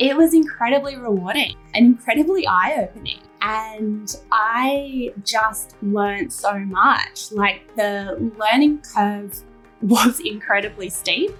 it 0.00 0.16
was 0.16 0.32
incredibly 0.32 0.96
rewarding 0.96 1.54
and 1.74 1.84
incredibly 1.84 2.46
eye 2.46 2.88
opening. 2.88 3.18
And 3.42 4.12
I 4.32 5.12
just 5.24 5.76
learned 5.82 6.32
so 6.32 6.58
much. 6.58 7.30
Like 7.30 7.74
the 7.76 8.32
learning 8.38 8.82
curve 8.94 9.38
was 9.82 10.20
incredibly 10.20 10.88
steep, 10.88 11.32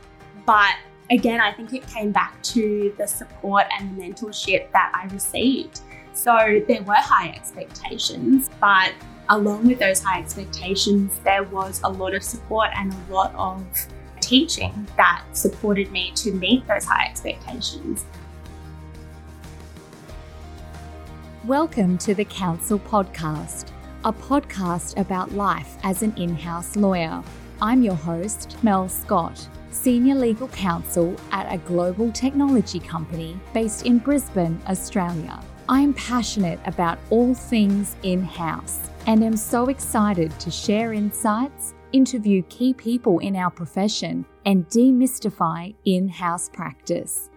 but 0.45 0.75
again, 1.11 1.41
I 1.41 1.53
think 1.53 1.73
it 1.73 1.87
came 1.89 2.13
back 2.13 2.41
to 2.45 2.95
the 2.99 3.07
support 3.07 3.65
and 3.79 3.97
the 3.97 4.03
mentorship 4.03 4.71
that 4.73 4.93
I 4.95 5.13
received. 5.13 5.81
So 6.13 6.63
there 6.69 6.83
were 6.83 6.95
high 6.95 7.31
expectations, 7.31 8.51
but 8.61 8.93
along 9.31 9.69
with 9.69 9.79
those 9.79 10.03
high 10.03 10.21
expectations, 10.21 11.19
there 11.25 11.45
was 11.45 11.81
a 11.83 11.89
lot 11.89 12.15
of 12.15 12.23
support 12.23 12.69
and 12.77 12.93
a 12.93 13.13
lot 13.13 13.35
of 13.37 13.65
teaching 14.21 14.87
that 14.99 15.25
supported 15.33 15.91
me 15.91 16.13
to 16.17 16.33
meet 16.33 16.67
those 16.69 16.85
high 16.85 17.07
expectations. 17.07 18.05
Welcome 21.47 21.97
to 21.99 22.15
the 22.15 22.27
Counsel 22.27 22.79
Podcast, 22.79 23.71
a 24.05 24.13
podcast 24.13 25.01
about 25.01 25.33
life 25.33 25.79
as 25.83 26.03
an 26.03 26.13
in 26.19 26.37
house 26.37 26.77
lawyer. 26.77 27.25
I'm 27.63 27.83
your 27.83 27.95
host, 27.95 28.63
Mel 28.63 28.91
Scott, 28.91 29.49
Senior 29.71 30.17
Legal 30.17 30.49
Counsel 30.49 31.17
at 31.33 31.51
a 31.51 31.57
global 31.57 32.13
technology 32.13 32.79
company 32.79 33.41
based 33.55 33.87
in 33.87 34.01
Brisbane, 34.01 34.61
Australia. 34.69 35.43
I 35.67 35.81
am 35.81 35.95
passionate 35.95 36.61
about 36.67 36.99
all 37.09 37.33
things 37.33 37.97
in 38.03 38.23
house 38.23 38.91
and 39.07 39.25
am 39.25 39.35
so 39.39 39.71
excited 39.71 40.39
to 40.41 40.51
share 40.51 40.93
insights, 40.93 41.73
interview 41.93 42.43
key 42.51 42.75
people 42.75 43.19
in 43.21 43.35
our 43.35 43.51
profession, 43.51 44.27
and 44.45 44.69
demystify 44.69 45.75
in 45.87 46.07
house 46.07 46.51
practice. 46.51 47.30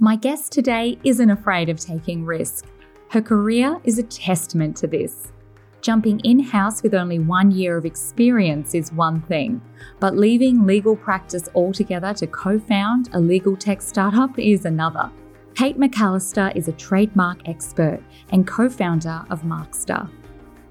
My 0.00 0.14
guest 0.14 0.52
today 0.52 0.96
isn't 1.02 1.28
afraid 1.28 1.68
of 1.68 1.80
taking 1.80 2.24
risk. 2.24 2.66
Her 3.10 3.20
career 3.20 3.80
is 3.82 3.98
a 3.98 4.04
testament 4.04 4.76
to 4.76 4.86
this. 4.86 5.32
Jumping 5.80 6.20
in 6.20 6.38
house 6.38 6.84
with 6.84 6.94
only 6.94 7.18
one 7.18 7.50
year 7.50 7.76
of 7.76 7.84
experience 7.84 8.76
is 8.76 8.92
one 8.92 9.22
thing, 9.22 9.60
but 9.98 10.16
leaving 10.16 10.64
legal 10.64 10.94
practice 10.94 11.48
altogether 11.52 12.14
to 12.14 12.28
co 12.28 12.60
found 12.60 13.10
a 13.12 13.18
legal 13.18 13.56
tech 13.56 13.82
startup 13.82 14.38
is 14.38 14.66
another. 14.66 15.10
Kate 15.56 15.80
McAllister 15.80 16.54
is 16.54 16.68
a 16.68 16.72
trademark 16.72 17.48
expert 17.48 18.00
and 18.30 18.46
co 18.46 18.68
founder 18.68 19.24
of 19.30 19.42
Markster. 19.42 20.08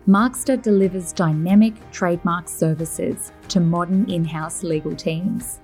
Markster 0.08 0.62
delivers 0.62 1.12
dynamic 1.12 1.74
trademark 1.92 2.48
services 2.48 3.34
to 3.50 3.60
modern 3.60 4.10
in 4.10 4.24
house 4.24 4.64
legal 4.64 4.96
teams. 4.96 5.60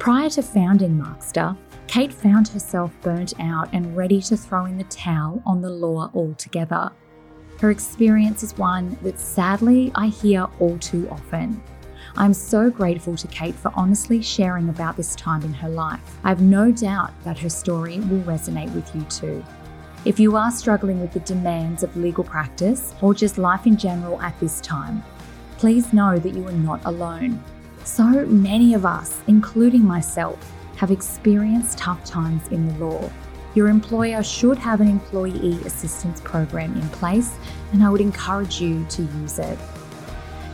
Prior 0.00 0.30
to 0.30 0.42
founding 0.42 0.98
Markster, 0.98 1.56
Kate 1.88 2.12
found 2.12 2.48
herself 2.48 2.92
burnt 3.00 3.32
out 3.40 3.70
and 3.72 3.96
ready 3.96 4.20
to 4.20 4.36
throw 4.36 4.66
in 4.66 4.76
the 4.76 4.84
towel 4.84 5.42
on 5.46 5.62
the 5.62 5.70
law 5.70 6.10
altogether. 6.14 6.92
Her 7.60 7.70
experience 7.70 8.42
is 8.42 8.56
one 8.58 8.98
that 9.02 9.18
sadly 9.18 9.90
I 9.94 10.08
hear 10.08 10.46
all 10.60 10.76
too 10.78 11.08
often. 11.10 11.60
I'm 12.14 12.34
so 12.34 12.68
grateful 12.68 13.16
to 13.16 13.26
Kate 13.28 13.54
for 13.54 13.72
honestly 13.74 14.20
sharing 14.20 14.68
about 14.68 14.98
this 14.98 15.16
time 15.16 15.42
in 15.42 15.54
her 15.54 15.68
life. 15.70 16.00
I 16.24 16.28
have 16.28 16.42
no 16.42 16.70
doubt 16.70 17.10
that 17.24 17.38
her 17.38 17.48
story 17.48 18.00
will 18.00 18.20
resonate 18.20 18.72
with 18.74 18.94
you 18.94 19.02
too. 19.04 19.42
If 20.04 20.20
you 20.20 20.36
are 20.36 20.50
struggling 20.50 21.00
with 21.00 21.14
the 21.14 21.20
demands 21.20 21.82
of 21.82 21.96
legal 21.96 22.22
practice 22.22 22.94
or 23.00 23.14
just 23.14 23.38
life 23.38 23.66
in 23.66 23.78
general 23.78 24.20
at 24.20 24.38
this 24.40 24.60
time, 24.60 25.02
please 25.56 25.94
know 25.94 26.18
that 26.18 26.34
you 26.34 26.46
are 26.46 26.52
not 26.52 26.84
alone. 26.84 27.42
So 27.84 28.04
many 28.26 28.74
of 28.74 28.84
us, 28.84 29.20
including 29.26 29.84
myself, 29.84 30.38
have 30.78 30.90
experienced 30.90 31.76
tough 31.78 32.04
times 32.04 32.48
in 32.48 32.66
the 32.66 32.84
law 32.84 33.10
your 33.58 33.68
employer 33.68 34.22
should 34.22 34.56
have 34.58 34.80
an 34.80 34.88
employee 34.88 35.58
assistance 35.64 36.20
program 36.20 36.74
in 36.74 36.88
place, 36.90 37.34
and 37.72 37.82
I 37.82 37.90
would 37.90 38.00
encourage 38.00 38.60
you 38.60 38.84
to 38.90 39.02
use 39.02 39.40
it. 39.40 39.58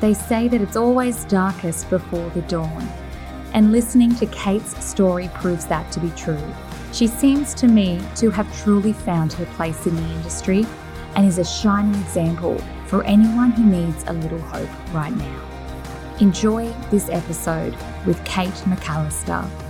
They 0.00 0.14
say 0.14 0.48
that 0.48 0.62
it's 0.62 0.76
always 0.76 1.24
darkest 1.24 1.90
before 1.90 2.30
the 2.30 2.40
dawn, 2.42 2.88
and 3.52 3.72
listening 3.72 4.14
to 4.16 4.26
Kate's 4.26 4.82
story 4.82 5.28
proves 5.34 5.66
that 5.66 5.90
to 5.92 6.00
be 6.00 6.10
true. 6.10 6.42
She 6.92 7.06
seems 7.06 7.52
to 7.54 7.68
me 7.68 8.00
to 8.16 8.30
have 8.30 8.62
truly 8.62 8.92
found 8.92 9.32
her 9.34 9.46
place 9.56 9.86
in 9.86 9.96
the 9.96 10.14
industry 10.14 10.64
and 11.16 11.26
is 11.26 11.38
a 11.38 11.44
shining 11.44 12.00
example 12.00 12.58
for 12.86 13.04
anyone 13.04 13.50
who 13.50 13.64
needs 13.64 14.04
a 14.06 14.12
little 14.12 14.40
hope 14.40 14.94
right 14.94 15.14
now. 15.14 16.16
Enjoy 16.20 16.72
this 16.90 17.10
episode 17.10 17.76
with 18.06 18.24
Kate 18.24 18.48
McAllister. 18.64 19.63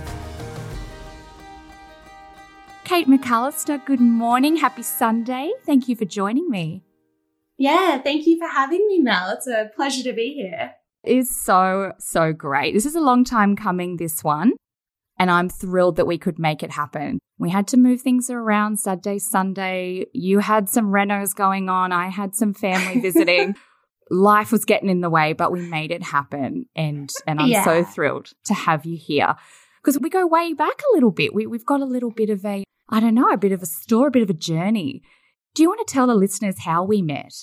Kate 2.85 3.07
McAllister, 3.07 3.83
good 3.83 3.99
morning. 3.99 4.57
Happy 4.57 4.83
Sunday. 4.83 5.51
Thank 5.65 5.89
you 5.89 5.95
for 5.95 6.05
joining 6.05 6.51
me. 6.51 6.83
Yeah, 7.57 7.97
thank 7.97 8.27
you 8.27 8.37
for 8.37 8.47
having 8.47 8.85
me, 8.87 8.99
Mel. 8.99 9.31
It's 9.31 9.47
a 9.47 9.71
pleasure 9.75 10.03
to 10.03 10.13
be 10.13 10.35
here. 10.35 10.75
It's 11.03 11.43
so, 11.43 11.93
so 11.97 12.31
great. 12.31 12.75
This 12.75 12.85
is 12.85 12.93
a 12.93 13.01
long 13.01 13.23
time 13.23 13.55
coming, 13.55 13.97
this 13.97 14.23
one. 14.23 14.53
And 15.17 15.31
I'm 15.31 15.49
thrilled 15.49 15.95
that 15.95 16.05
we 16.05 16.19
could 16.19 16.37
make 16.37 16.61
it 16.61 16.71
happen. 16.71 17.17
We 17.39 17.49
had 17.49 17.67
to 17.69 17.77
move 17.77 18.01
things 18.01 18.29
around 18.29 18.79
Saturday, 18.79 19.17
Sunday. 19.17 20.05
You 20.13 20.37
had 20.37 20.69
some 20.69 20.91
renos 20.91 21.33
going 21.33 21.69
on. 21.69 21.91
I 21.91 22.09
had 22.09 22.35
some 22.35 22.53
family 22.53 22.99
visiting. 23.01 23.55
Life 24.11 24.51
was 24.51 24.63
getting 24.63 24.89
in 24.89 25.01
the 25.01 25.09
way, 25.09 25.33
but 25.33 25.51
we 25.51 25.61
made 25.61 25.89
it 25.89 26.03
happen. 26.03 26.67
And, 26.75 27.09
and 27.25 27.39
I'm 27.39 27.47
yeah. 27.47 27.65
so 27.65 27.83
thrilled 27.83 28.33
to 28.43 28.53
have 28.53 28.85
you 28.85 28.95
here 28.95 29.35
because 29.83 29.99
we 29.99 30.11
go 30.11 30.27
way 30.27 30.53
back 30.53 30.79
a 30.91 30.93
little 30.93 31.11
bit. 31.11 31.33
We, 31.33 31.47
we've 31.47 31.65
got 31.65 31.81
a 31.81 31.85
little 31.85 32.11
bit 32.11 32.29
of 32.29 32.45
a 32.45 32.63
I 32.89 32.99
don't 32.99 33.15
know, 33.15 33.29
a 33.29 33.37
bit 33.37 33.51
of 33.51 33.61
a 33.61 33.65
story, 33.65 34.07
a 34.07 34.11
bit 34.11 34.23
of 34.23 34.29
a 34.29 34.33
journey. 34.33 35.01
Do 35.53 35.63
you 35.63 35.69
want 35.69 35.85
to 35.87 35.91
tell 35.91 36.07
the 36.07 36.15
listeners 36.15 36.59
how 36.59 36.83
we 36.83 37.01
met? 37.01 37.33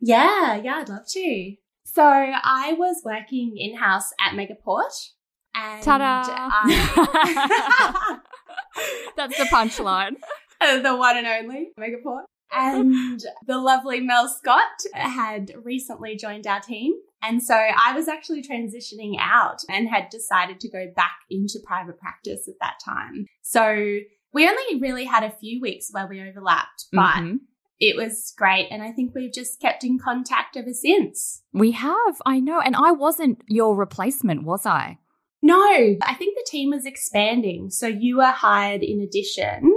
Yeah, 0.00 0.56
yeah, 0.56 0.76
I'd 0.76 0.88
love 0.88 1.06
to. 1.08 1.54
So 1.84 2.02
I 2.02 2.74
was 2.78 3.02
working 3.04 3.56
in 3.56 3.76
house 3.76 4.10
at 4.20 4.32
Megaport. 4.34 5.10
And 5.54 5.82
Ta-da! 5.82 6.22
I... 6.52 8.18
That's 9.16 9.36
the 9.36 9.44
punchline. 9.44 10.16
Uh, 10.60 10.80
the 10.80 10.96
one 10.96 11.16
and 11.16 11.24
only 11.24 11.68
Megaport. 11.78 12.24
And 12.52 13.22
the 13.46 13.58
lovely 13.58 14.00
Mel 14.00 14.28
Scott 14.28 14.64
had 14.92 15.52
recently 15.62 16.16
joined 16.16 16.48
our 16.48 16.58
team. 16.58 16.94
And 17.22 17.40
so 17.40 17.54
I 17.54 17.92
was 17.94 18.08
actually 18.08 18.42
transitioning 18.42 19.14
out 19.20 19.58
and 19.68 19.88
had 19.88 20.08
decided 20.08 20.58
to 20.58 20.68
go 20.68 20.86
back 20.96 21.18
into 21.30 21.60
private 21.64 22.00
practice 22.00 22.48
at 22.48 22.54
that 22.60 22.80
time. 22.84 23.26
So 23.42 24.00
we 24.32 24.48
only 24.48 24.80
really 24.80 25.04
had 25.04 25.24
a 25.24 25.30
few 25.30 25.60
weeks 25.60 25.88
where 25.90 26.06
we 26.06 26.20
overlapped, 26.20 26.86
but 26.92 27.16
mm-hmm. 27.16 27.36
it 27.80 27.96
was 27.96 28.32
great. 28.36 28.68
And 28.70 28.82
I 28.82 28.92
think 28.92 29.14
we've 29.14 29.32
just 29.32 29.60
kept 29.60 29.84
in 29.84 29.98
contact 29.98 30.56
ever 30.56 30.72
since. 30.72 31.42
We 31.52 31.72
have, 31.72 32.20
I 32.26 32.40
know. 32.40 32.60
And 32.60 32.76
I 32.76 32.92
wasn't 32.92 33.42
your 33.46 33.74
replacement, 33.76 34.44
was 34.44 34.66
I? 34.66 34.98
No, 35.40 35.96
I 36.02 36.14
think 36.14 36.36
the 36.36 36.46
team 36.48 36.70
was 36.70 36.84
expanding. 36.84 37.70
So 37.70 37.86
you 37.86 38.18
were 38.18 38.24
hired 38.24 38.82
in 38.82 39.00
addition. 39.00 39.74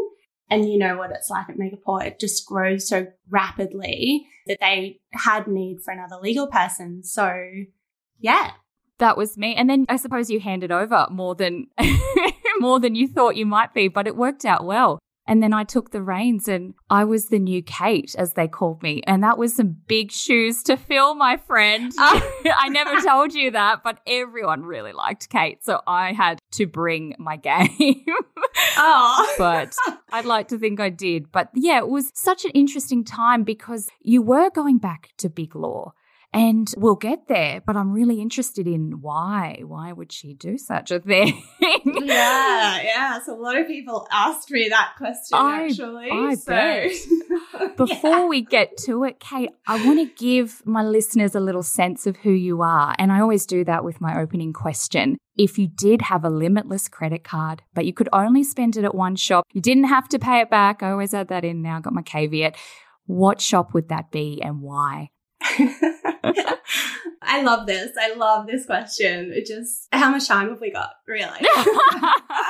And 0.50 0.70
you 0.70 0.78
know 0.78 0.98
what 0.98 1.12
it's 1.12 1.30
like 1.30 1.48
at 1.50 1.58
Megaport. 1.58 2.06
It 2.06 2.20
just 2.20 2.46
grows 2.46 2.88
so 2.90 3.08
rapidly 3.30 4.28
that 4.48 4.58
they 4.60 5.00
had 5.14 5.48
need 5.48 5.80
for 5.82 5.92
another 5.92 6.18
legal 6.22 6.48
person. 6.48 7.04
So 7.04 7.34
yeah. 8.20 8.52
That 8.98 9.18
was 9.18 9.38
me. 9.38 9.56
And 9.56 9.70
then 9.70 9.86
I 9.88 9.96
suppose 9.96 10.30
you 10.30 10.40
handed 10.40 10.72
over 10.72 11.08
more 11.10 11.36
than 11.36 11.68
more 12.62 12.80
than 12.80 12.96
you 12.96 13.08
thought 13.08 13.36
you 13.36 13.46
might 13.46 13.74
be, 13.74 13.88
but 13.88 14.08
it 14.08 14.16
worked 14.16 14.46
out 14.46 14.66
well. 14.66 15.00
And 15.28 15.42
then 15.42 15.54
I 15.54 15.64
took 15.64 15.92
the 15.92 16.02
reins 16.02 16.48
and 16.48 16.74
I 16.90 17.04
was 17.04 17.28
the 17.28 17.40
new 17.40 17.62
Kate, 17.62 18.16
as 18.18 18.34
they 18.34 18.48
called 18.48 18.82
me. 18.82 19.02
And 19.06 19.24
that 19.24 19.38
was 19.38 19.56
some 19.56 19.78
big 19.88 20.12
shoes 20.12 20.64
to 20.64 20.76
fill, 20.76 21.16
my 21.16 21.38
friend. 21.38 21.92
Ah. 22.04 22.28
I 22.58 22.70
never 22.70 23.00
told 23.02 23.34
you 23.34 23.52
that, 23.52 23.84
but 23.84 24.00
everyone 24.08 24.64
really 24.64 24.92
liked 24.92 25.30
Kate. 25.30 25.64
So 25.64 25.82
I 25.86 26.14
had 26.14 26.40
to 26.54 26.66
bring 26.66 27.16
my 27.20 27.38
game. 27.38 27.70
oh. 28.78 29.36
but 29.38 29.76
I'd 30.12 30.26
like 30.26 30.48
to 30.50 30.58
think 30.58 30.80
I 30.80 30.90
did. 30.90 31.32
But 31.32 31.50
yeah, 31.54 31.78
it 31.78 31.88
was 31.88 32.12
such 32.14 32.44
an 32.44 32.52
interesting 32.52 33.04
time 33.04 33.44
because 33.44 33.90
you 34.02 34.22
were 34.22 34.50
going 34.50 34.80
back 34.80 35.10
to 35.20 35.30
big 35.30 35.56
law. 35.56 35.94
And 36.34 36.74
we'll 36.78 36.96
get 36.96 37.28
there, 37.28 37.62
but 37.66 37.76
I'm 37.76 37.92
really 37.92 38.22
interested 38.22 38.66
in 38.66 39.02
why. 39.02 39.64
Why 39.66 39.92
would 39.92 40.14
she 40.14 40.34
do 40.34 40.58
such 40.58 40.90
a 40.90 41.00
thing? 41.02 41.44
yeah, 41.60 42.82
yeah. 42.82 43.20
So 43.22 43.36
a 43.36 43.42
lot 43.42 43.58
of 43.58 43.68
people 43.68 44.08
asked 44.12 44.50
me 44.50 44.70
that 44.70 44.94
question 44.98 45.38
I, 45.38 45.66
actually. 45.66 46.10
I 46.10 46.36
so. 46.36 46.52
bet. 46.52 46.92
Before 47.78 48.20
yeah. 48.20 48.28
we 48.28 48.42
get 48.42 48.78
to 48.86 49.04
it, 49.04 49.20
Kate, 49.20 49.50
I 49.68 49.86
want 49.86 50.00
to 50.00 50.24
give 50.24 50.66
my 50.66 50.84
listeners 50.84 51.36
a 51.36 51.42
little 51.42 51.64
sense 51.64 52.08
of 52.08 52.16
who 52.18 52.32
you 52.32 52.62
are. 52.62 52.96
And 52.98 53.12
I 53.12 53.20
always 53.20 53.46
do 53.46 53.66
that 53.66 53.84
with 53.84 54.00
my 54.00 54.18
opening 54.22 54.54
question. 54.54 55.18
If 55.36 55.60
you 55.60 55.68
did 55.68 56.04
have 56.04 56.24
a 56.24 56.30
limitless 56.30 56.88
credit 56.88 57.26
card, 57.26 57.62
but 57.74 57.86
you 57.86 57.94
could 57.94 58.10
only 58.14 58.44
spend 58.44 58.78
it 58.78 58.86
at 58.86 58.96
one 58.96 59.18
shop, 59.18 59.46
you 59.52 59.60
didn't 59.60 59.86
have 59.86 60.08
to 60.10 60.20
pay 60.20 60.40
it 60.40 60.50
back. 60.50 60.82
I 60.82 60.92
always 60.92 61.14
add 61.14 61.28
that 61.28 61.44
in 61.44 61.62
now, 61.62 61.82
got 61.82 61.94
my 61.94 62.04
caveat. 62.04 62.56
What 63.06 63.42
shop 63.42 63.74
would 63.74 63.90
that 63.90 64.12
be 64.12 64.42
and 64.42 64.62
why? 64.62 65.10
I 67.22 67.42
love 67.44 67.68
this. 67.68 67.92
I 68.00 68.14
love 68.14 68.48
this 68.48 68.66
question. 68.66 69.32
It 69.34 69.46
just, 69.46 69.88
how 69.92 70.12
much 70.12 70.28
time 70.28 70.50
have 70.50 70.62
we 70.62 70.72
got, 70.72 70.92
really? 71.08 71.40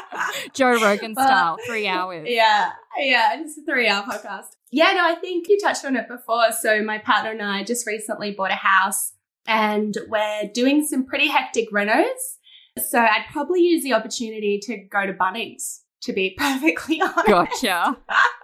Joe 0.54 0.82
Rogan 0.82 1.14
style, 1.14 1.58
three 1.66 1.88
hours. 1.88 2.28
Yeah, 2.30 2.72
yeah, 2.98 3.36
just 3.38 3.60
a 3.60 3.62
three 3.64 3.88
hour 3.88 4.04
podcast. 4.04 4.48
Yeah, 4.72 4.94
no, 4.94 5.06
I 5.06 5.16
think 5.16 5.48
you 5.50 5.60
touched 5.60 5.86
on 5.86 5.96
it 5.96 6.08
before. 6.08 6.52
So, 6.52 6.82
my 6.84 6.98
partner 6.98 7.32
and 7.32 7.42
I 7.42 7.64
just 7.64 7.86
recently 7.86 8.32
bought 8.32 8.52
a 8.52 8.56
house 8.56 9.14
and 9.46 9.98
we're 10.08 10.50
doing 10.54 10.86
some 10.86 11.06
pretty 11.06 11.28
hectic 11.28 11.72
renos. 11.72 12.38
So, 12.78 13.00
I'd 13.00 13.26
probably 13.32 13.62
use 13.62 13.84
the 13.84 13.94
opportunity 13.94 14.60
to 14.64 14.78
go 14.78 15.06
to 15.06 15.14
Bunnings, 15.14 15.81
to 16.02 16.14
be 16.14 16.32
perfectly 16.38 17.02
honest. 17.02 17.28
Gotcha. 17.28 17.98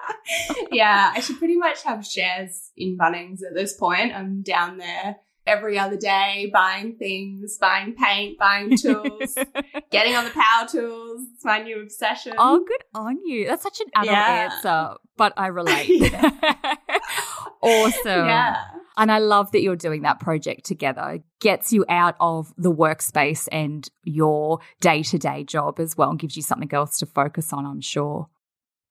yeah, 0.72 1.12
I 1.16 1.20
should 1.20 1.38
pretty 1.38 1.58
much 1.58 1.84
have 1.84 2.06
shares 2.06 2.72
in 2.78 2.98
Bunnings 2.98 3.40
at 3.48 3.54
this 3.54 3.74
point. 3.74 4.14
I'm 4.14 4.42
down 4.42 4.78
there 4.78 5.18
every 5.46 5.80
other 5.80 5.96
day 5.96 6.50
buying 6.54 6.96
things, 6.98 7.58
buying 7.58 7.94
paint, 7.96 8.38
buying 8.38 8.76
tools, 8.78 9.38
getting 9.92 10.16
on 10.16 10.26
the 10.26 10.32
power 10.32 10.68
tools. 10.68 11.22
It's 11.36 11.46
my 11.46 11.60
new 11.64 11.82
obsession. 11.82 12.34
Oh, 12.38 12.64
good 12.68 12.84
on 12.94 13.26
you. 13.26 13.48
That's 13.48 13.64
such 13.64 13.80
an 13.80 13.88
adult 13.96 14.08
Yeah. 14.08 14.50
answer, 14.52 14.98
but 15.16 15.34
I 15.38 15.48
relate. 15.48 16.14
awesome. 17.62 18.26
Yeah. 18.28 18.62
And 18.98 19.12
I 19.12 19.20
love 19.20 19.52
that 19.52 19.62
you're 19.62 19.76
doing 19.76 20.02
that 20.02 20.20
project 20.20 20.66
together. 20.66 21.04
It 21.12 21.24
gets 21.40 21.72
you 21.72 21.86
out 21.88 22.16
of 22.20 22.52
the 22.58 22.72
workspace 22.72 23.48
and 23.52 23.88
your 24.04 24.60
day 24.82 25.04
to 25.04 25.20
day 25.20 25.44
job 25.44 25.80
as 25.80 25.96
well 25.96 26.10
and 26.10 26.20
gives 26.20 26.36
you 26.36 26.42
something 26.42 26.74
else 26.74 26.98
to 27.00 27.06
focus 27.06 27.54
on, 27.54 27.66
I'm 27.66 27.82
sure. 27.82 28.28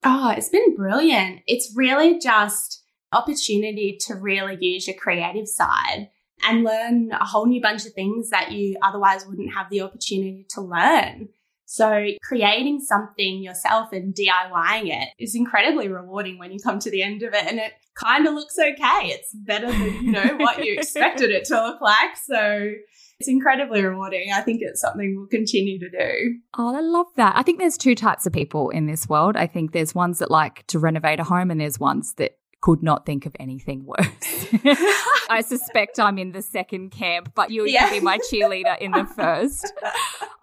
Oh, 0.03 0.33
it's 0.35 0.49
been 0.49 0.75
brilliant. 0.75 1.41
It's 1.45 1.73
really 1.75 2.19
just 2.19 2.83
opportunity 3.11 3.97
to 4.07 4.15
really 4.15 4.57
use 4.59 4.87
your 4.87 4.95
creative 4.95 5.47
side 5.47 6.09
and 6.47 6.63
learn 6.63 7.11
a 7.11 7.25
whole 7.25 7.45
new 7.45 7.61
bunch 7.61 7.85
of 7.85 7.93
things 7.93 8.29
that 8.29 8.51
you 8.51 8.77
otherwise 8.81 9.25
wouldn't 9.25 9.53
have 9.53 9.69
the 9.69 9.81
opportunity 9.81 10.45
to 10.51 10.61
learn. 10.61 11.29
So 11.69 12.07
creating 12.23 12.79
something 12.79 13.43
yourself 13.43 13.91
and 13.91 14.15
DIYing 14.15 14.87
it 14.87 15.09
is 15.19 15.35
incredibly 15.35 15.89
rewarding 15.89 16.39
when 16.39 16.53
you 16.53 16.59
come 16.63 16.79
to 16.79 16.89
the 16.89 17.03
end 17.03 17.23
of 17.23 17.33
it 17.33 17.45
and 17.45 17.59
it 17.59 17.73
kind 17.93 18.25
of 18.25 18.33
looks 18.33 18.57
okay. 18.57 19.09
It's 19.09 19.33
better 19.33 19.67
than, 19.67 20.05
you 20.05 20.11
know, 20.11 20.37
what 20.37 20.63
you 20.63 20.73
expected 20.77 21.29
it 21.29 21.43
to 21.45 21.61
look 21.61 21.81
like. 21.81 22.15
So 22.15 22.71
it's 23.19 23.27
incredibly 23.27 23.83
rewarding. 23.83 24.31
I 24.33 24.41
think 24.41 24.61
it's 24.61 24.79
something 24.79 25.15
we'll 25.17 25.27
continue 25.27 25.77
to 25.79 25.89
do. 25.89 26.39
Oh, 26.57 26.73
I 26.73 26.79
love 26.79 27.07
that. 27.17 27.35
I 27.35 27.43
think 27.43 27.59
there's 27.59 27.77
two 27.77 27.95
types 27.95 28.25
of 28.25 28.31
people 28.31 28.69
in 28.69 28.85
this 28.85 29.09
world. 29.09 29.35
I 29.35 29.47
think 29.47 29.73
there's 29.73 29.93
ones 29.93 30.19
that 30.19 30.31
like 30.31 30.65
to 30.67 30.79
renovate 30.79 31.19
a 31.19 31.23
home, 31.23 31.49
and 31.49 31.59
there's 31.59 31.79
ones 31.79 32.13
that 32.13 32.37
could 32.67 32.83
not 32.83 33.05
think 33.05 33.25
of 33.25 33.33
anything 33.39 33.85
worse. 33.85 34.45
I 35.29 35.41
suspect 35.41 36.01
I'm 36.01 36.17
in 36.17 36.33
the 36.33 36.41
second 36.41 36.89
camp, 36.91 37.31
but 37.33 37.49
you'll 37.49 37.67
Yeah. 37.67 37.89
be 37.89 38.01
my 38.01 38.17
cheerleader 38.29 38.77
in 38.79 38.91
the 38.91 39.05
first. 39.05 39.73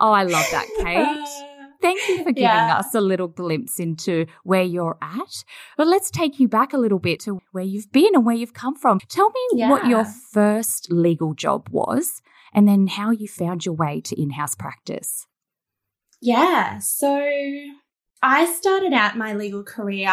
Oh, 0.00 0.10
I 0.10 0.22
love 0.22 0.46
that, 0.50 0.66
Kate. 0.78 1.06
Uh, 1.06 1.26
Thank 1.82 2.00
you 2.08 2.16
for 2.24 2.32
giving 2.32 2.42
Yeah. 2.44 2.78
us 2.78 2.94
a 2.94 3.00
little 3.02 3.28
glimpse 3.28 3.78
into 3.78 4.24
where 4.42 4.62
you're 4.62 4.96
at. 5.02 5.44
But 5.76 5.86
let's 5.86 6.10
take 6.10 6.40
you 6.40 6.48
back 6.48 6.72
a 6.72 6.78
little 6.78 6.98
bit 6.98 7.20
to 7.26 7.40
where 7.52 7.64
you've 7.72 7.92
been 7.92 8.14
and 8.14 8.24
where 8.24 8.34
you've 8.34 8.54
come 8.54 8.74
from. 8.74 9.00
Tell 9.18 9.28
me 9.28 9.66
what 9.68 9.86
your 9.86 10.06
first 10.06 10.90
legal 10.90 11.34
job 11.34 11.68
was 11.70 12.22
and 12.54 12.66
then 12.66 12.86
how 12.86 13.10
you 13.10 13.28
found 13.28 13.66
your 13.66 13.74
way 13.74 14.00
to 14.00 14.18
in 14.18 14.30
house 14.30 14.54
practice. 14.54 15.26
Yeah. 16.22 16.78
So 16.78 17.10
I 18.22 18.46
started 18.46 18.92
out 18.92 19.18
my 19.18 19.34
legal 19.34 19.62
career 19.62 20.08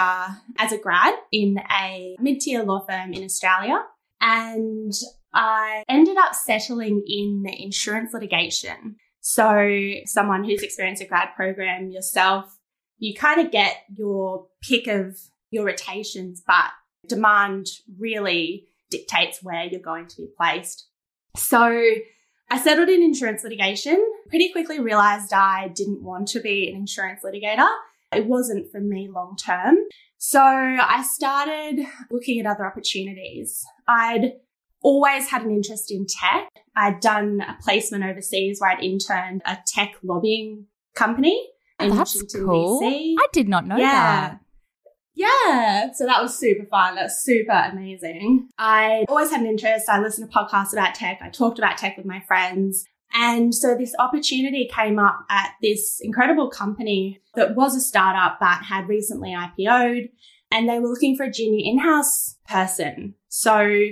as 0.58 0.72
a 0.72 0.78
grad 0.78 1.14
in 1.32 1.60
a 1.72 2.16
mid 2.20 2.42
tier 2.42 2.64
law 2.64 2.86
firm 2.86 3.14
in 3.14 3.24
Australia. 3.24 3.84
And 4.20 4.94
I 5.34 5.84
ended 5.90 6.18
up 6.18 6.36
settling 6.36 7.04
in 7.08 7.46
insurance 7.48 8.14
litigation. 8.14 8.98
So, 9.22 9.94
someone 10.06 10.44
who's 10.44 10.64
experienced 10.64 11.02
a 11.02 11.06
grad 11.06 11.30
program 11.36 11.90
yourself, 11.90 12.58
you 12.98 13.14
kind 13.14 13.40
of 13.40 13.52
get 13.52 13.78
your 13.96 14.48
pick 14.62 14.88
of 14.88 15.18
your 15.52 15.66
rotations, 15.66 16.42
but 16.46 16.72
demand 17.08 17.68
really 18.00 18.68
dictates 18.90 19.44
where 19.44 19.64
you're 19.64 19.80
going 19.80 20.08
to 20.08 20.18
be 20.18 20.28
placed. 20.38 20.88
So, 21.38 21.94
I 22.50 22.60
settled 22.60 22.90
in 22.90 23.02
insurance 23.02 23.44
litigation, 23.44 24.06
pretty 24.28 24.52
quickly 24.52 24.80
realized 24.80 25.32
I 25.32 25.70
didn't 25.70 26.04
want 26.04 26.28
to 26.30 26.42
be 26.42 26.70
an 26.70 26.76
insurance 26.76 27.22
litigator. 27.24 27.70
It 28.14 28.26
wasn't 28.26 28.72
for 28.72 28.82
me 28.82 29.10
long 29.14 29.36
term. 29.36 29.76
So 30.18 30.42
I 30.42 31.04
started 31.04 31.86
looking 32.12 32.40
at 32.40 32.46
other 32.46 32.66
opportunities. 32.66 33.64
I'd 33.88 34.34
always 34.84 35.30
had 35.30 35.44
an 35.44 35.52
interest 35.52 35.92
in 35.92 36.06
tech. 36.08 36.50
I'd 36.76 37.00
done 37.00 37.42
a 37.42 37.58
placement 37.62 38.04
overseas 38.04 38.60
where 38.60 38.72
I'd 38.72 38.84
interned 38.84 39.42
a 39.46 39.58
tech 39.66 39.96
lobbying 40.04 40.66
company 40.96 41.48
in 41.80 41.92
oh, 41.92 41.96
That's 41.96 42.16
Washington, 42.16 42.46
cool. 42.46 42.82
DC. 42.82 43.16
I 43.18 43.28
did 43.32 43.48
not 43.48 43.66
know 43.66 43.78
that. 43.78 44.40
Yeah. 45.14 45.92
So 45.94 46.06
that 46.06 46.22
was 46.22 46.38
super 46.38 46.66
fun. 46.66 46.96
That's 46.96 47.24
super 47.24 47.52
amazing. 47.52 48.50
I 48.58 49.06
always 49.10 49.30
had 49.30 49.42
an 49.42 49.48
interest. 49.48 49.90
I 49.90 50.00
listened 50.00 50.32
to 50.32 50.38
podcasts 50.38 50.74
about 50.74 50.96
tech. 50.96 51.20
I 51.22 51.30
talked 51.30 51.60
about 51.60 51.78
tech 51.78 51.98
with 51.98 52.06
my 52.06 52.22
friends. 52.22 52.86
And 53.14 53.54
so 53.54 53.76
this 53.76 53.94
opportunity 54.00 54.70
came 54.74 55.00
up 55.00 55.26
at 55.30 55.54
this 55.62 56.00
incredible 56.02 56.50
company 56.50 57.22
that 57.36 57.56
was 57.56 57.76
a 57.76 57.82
startup 57.82 58.38
but 58.40 58.64
had 58.64 58.88
recently 58.88 59.36
IPO'd 59.36 60.10
and 60.52 60.68
they 60.68 60.80
were 60.80 60.90
looking 60.90 61.16
for 61.16 61.24
a 61.24 61.32
junior 61.32 61.62
in-house 61.64 62.38
person. 62.48 63.16
So 63.30 63.86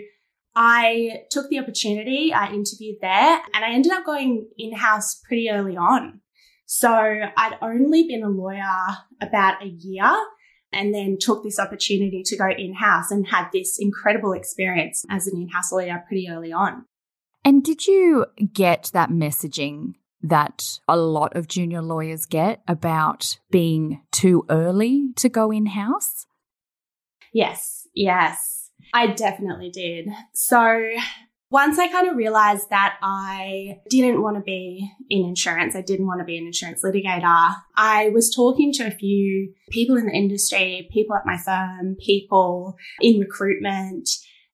I 0.56 1.22
took 1.32 1.50
the 1.50 1.60
opportunity. 1.60 2.34
I 2.34 2.52
interviewed 2.52 2.98
there 3.02 3.42
and 3.54 3.66
I 3.66 3.72
ended 3.72 3.92
up 3.92 4.06
going 4.06 4.48
in-house 4.58 5.22
pretty 5.28 5.50
early 5.50 5.78
on. 5.78 6.22
So 6.66 6.92
I'd 6.92 7.58
only 7.62 8.04
been 8.08 8.24
a 8.24 8.30
lawyer 8.30 8.98
about 9.22 9.64
a 9.64 9.68
year 9.68 10.12
and 10.72 10.94
then 10.94 11.18
took 11.20 11.44
this 11.44 11.60
opportunity 11.60 12.22
to 12.24 12.38
go 12.38 12.50
in 12.50 12.76
house 12.76 13.10
and 13.10 13.28
had 13.28 13.48
this 13.52 13.78
incredible 13.80 14.34
experience 14.34 15.04
as 15.10 15.28
an 15.28 15.36
in 15.42 15.50
house 15.50 15.72
lawyer 15.72 16.04
pretty 16.08 16.28
early 16.30 16.52
on. 16.52 16.86
And 17.44 17.64
did 17.64 17.88
you 17.88 18.26
get 18.54 18.92
that 18.94 19.10
messaging 19.10 19.94
that 20.22 20.80
a 20.88 20.98
lot 20.98 21.36
of 21.36 21.48
junior 21.48 21.82
lawyers 21.82 22.26
get 22.26 22.62
about 22.68 23.40
being 23.50 24.02
too 24.12 24.46
early 24.50 25.12
to 25.16 25.30
go 25.30 25.52
in 25.52 25.68
house? 25.68 26.26
Yes, 27.34 27.88
yes, 27.94 28.72
I 28.94 29.08
definitely 29.08 29.70
did. 29.70 30.10
So 30.34 30.90
once 31.52 31.80
I 31.80 31.88
kind 31.88 32.08
of 32.08 32.16
realized 32.16 32.70
that 32.70 32.98
I 33.02 33.80
didn't 33.90 34.22
want 34.22 34.38
to 34.38 34.44
be 34.44 34.92
in 35.10 35.26
insurance, 35.26 35.76
I 35.76 35.82
didn't 35.82 36.06
want 36.06 36.20
to 36.20 36.26
be 36.26 36.38
an 36.38 36.46
insurance 36.46 36.82
litigator, 36.84 37.56
I 37.76 38.10
was 38.10 38.34
talking 38.34 38.72
to 38.74 38.86
a 38.86 38.92
few 38.92 39.54
people 39.72 39.98
in 39.98 40.06
the 40.06 40.12
industry, 40.12 40.88
people 40.92 41.16
at 41.16 41.26
my 41.26 41.38
firm, 41.38 41.96
people 42.00 42.78
in 43.02 43.20
recruitment. 43.20 44.10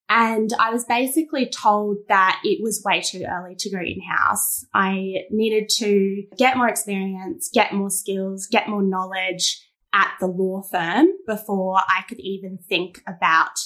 And 0.08 0.52
I 0.60 0.70
was 0.70 0.86
basically 0.86 1.48
told 1.48 1.98
that 2.10 2.40
it 2.44 2.62
was 2.62 2.84
way 2.86 3.02
too 3.02 3.26
early 3.28 3.56
to 3.56 3.70
go 3.72 3.80
in 3.80 4.02
house. 4.02 4.66
I 4.74 5.24
needed 5.32 5.70
to 5.78 6.24
get 6.38 6.58
more 6.58 6.68
experience, 6.68 7.50
get 7.52 7.74
more 7.74 7.90
skills, 7.90 8.48
get 8.48 8.70
more 8.70 8.84
knowledge 8.84 9.66
at 9.94 10.12
the 10.20 10.28
law 10.28 10.62
firm 10.62 11.08
before 11.26 11.78
I 11.78 12.04
could 12.08 12.20
even 12.20 12.60
think 12.70 13.02
about 13.08 13.58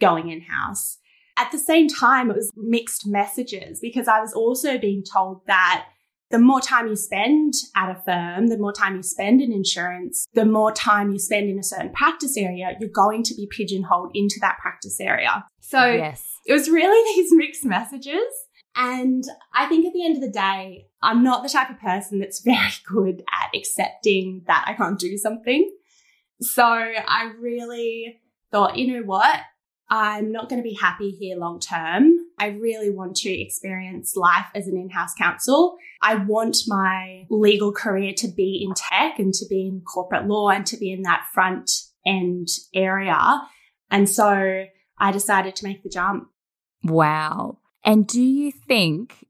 going 0.00 0.30
in 0.30 0.40
house. 0.40 0.98
At 1.36 1.52
the 1.52 1.58
same 1.58 1.86
time, 1.86 2.30
it 2.30 2.36
was 2.36 2.50
mixed 2.56 3.06
messages 3.06 3.78
because 3.80 4.08
I 4.08 4.20
was 4.20 4.32
also 4.32 4.78
being 4.78 5.04
told 5.04 5.42
that 5.46 5.86
the 6.30 6.38
more 6.38 6.60
time 6.60 6.88
you 6.88 6.96
spend 6.96 7.54
at 7.76 7.90
a 7.90 8.02
firm, 8.04 8.48
the 8.48 8.58
more 8.58 8.72
time 8.72 8.96
you 8.96 9.02
spend 9.02 9.40
in 9.40 9.52
insurance, 9.52 10.26
the 10.34 10.44
more 10.44 10.72
time 10.72 11.12
you 11.12 11.18
spend 11.18 11.48
in 11.48 11.58
a 11.58 11.62
certain 11.62 11.92
practice 11.92 12.36
area, 12.36 12.76
you're 12.80 12.90
going 12.90 13.22
to 13.22 13.34
be 13.34 13.46
pigeonholed 13.50 14.10
into 14.14 14.36
that 14.40 14.58
practice 14.60 14.98
area. 15.00 15.44
So 15.60 15.84
yes. 15.84 16.24
it 16.44 16.52
was 16.52 16.68
really 16.68 17.14
these 17.14 17.32
mixed 17.32 17.64
messages. 17.64 18.24
And 18.74 19.24
I 19.54 19.66
think 19.66 19.86
at 19.86 19.92
the 19.92 20.04
end 20.04 20.16
of 20.16 20.22
the 20.22 20.28
day, 20.28 20.88
I'm 21.00 21.22
not 21.22 21.42
the 21.42 21.48
type 21.48 21.70
of 21.70 21.80
person 21.80 22.18
that's 22.18 22.40
very 22.40 22.74
good 22.86 23.22
at 23.32 23.50
accepting 23.54 24.42
that 24.46 24.64
I 24.66 24.74
can't 24.74 24.98
do 24.98 25.16
something. 25.16 25.70
So 26.40 26.64
I 26.64 27.30
really 27.40 28.20
thought, 28.50 28.76
you 28.76 28.94
know 28.94 29.06
what? 29.06 29.40
I'm 29.88 30.32
not 30.32 30.48
going 30.48 30.60
to 30.60 30.68
be 30.68 30.76
happy 30.78 31.10
here 31.10 31.38
long 31.38 31.60
term. 31.60 32.18
I 32.38 32.48
really 32.48 32.90
want 32.90 33.16
to 33.16 33.30
experience 33.30 34.14
life 34.14 34.46
as 34.54 34.66
an 34.66 34.76
in 34.76 34.90
house 34.90 35.14
counsel. 35.14 35.76
I 36.02 36.16
want 36.16 36.58
my 36.66 37.24
legal 37.30 37.72
career 37.72 38.12
to 38.18 38.28
be 38.28 38.62
in 38.66 38.74
tech 38.74 39.18
and 39.18 39.32
to 39.34 39.46
be 39.48 39.66
in 39.66 39.80
corporate 39.80 40.26
law 40.26 40.50
and 40.50 40.66
to 40.66 40.76
be 40.76 40.92
in 40.92 41.02
that 41.02 41.26
front 41.32 41.70
end 42.06 42.48
area. 42.74 43.40
And 43.90 44.08
so 44.08 44.64
I 44.98 45.12
decided 45.12 45.56
to 45.56 45.64
make 45.64 45.82
the 45.82 45.88
jump. 45.88 46.28
Wow. 46.84 47.58
And 47.84 48.06
do 48.06 48.20
you 48.20 48.52
think, 48.52 49.26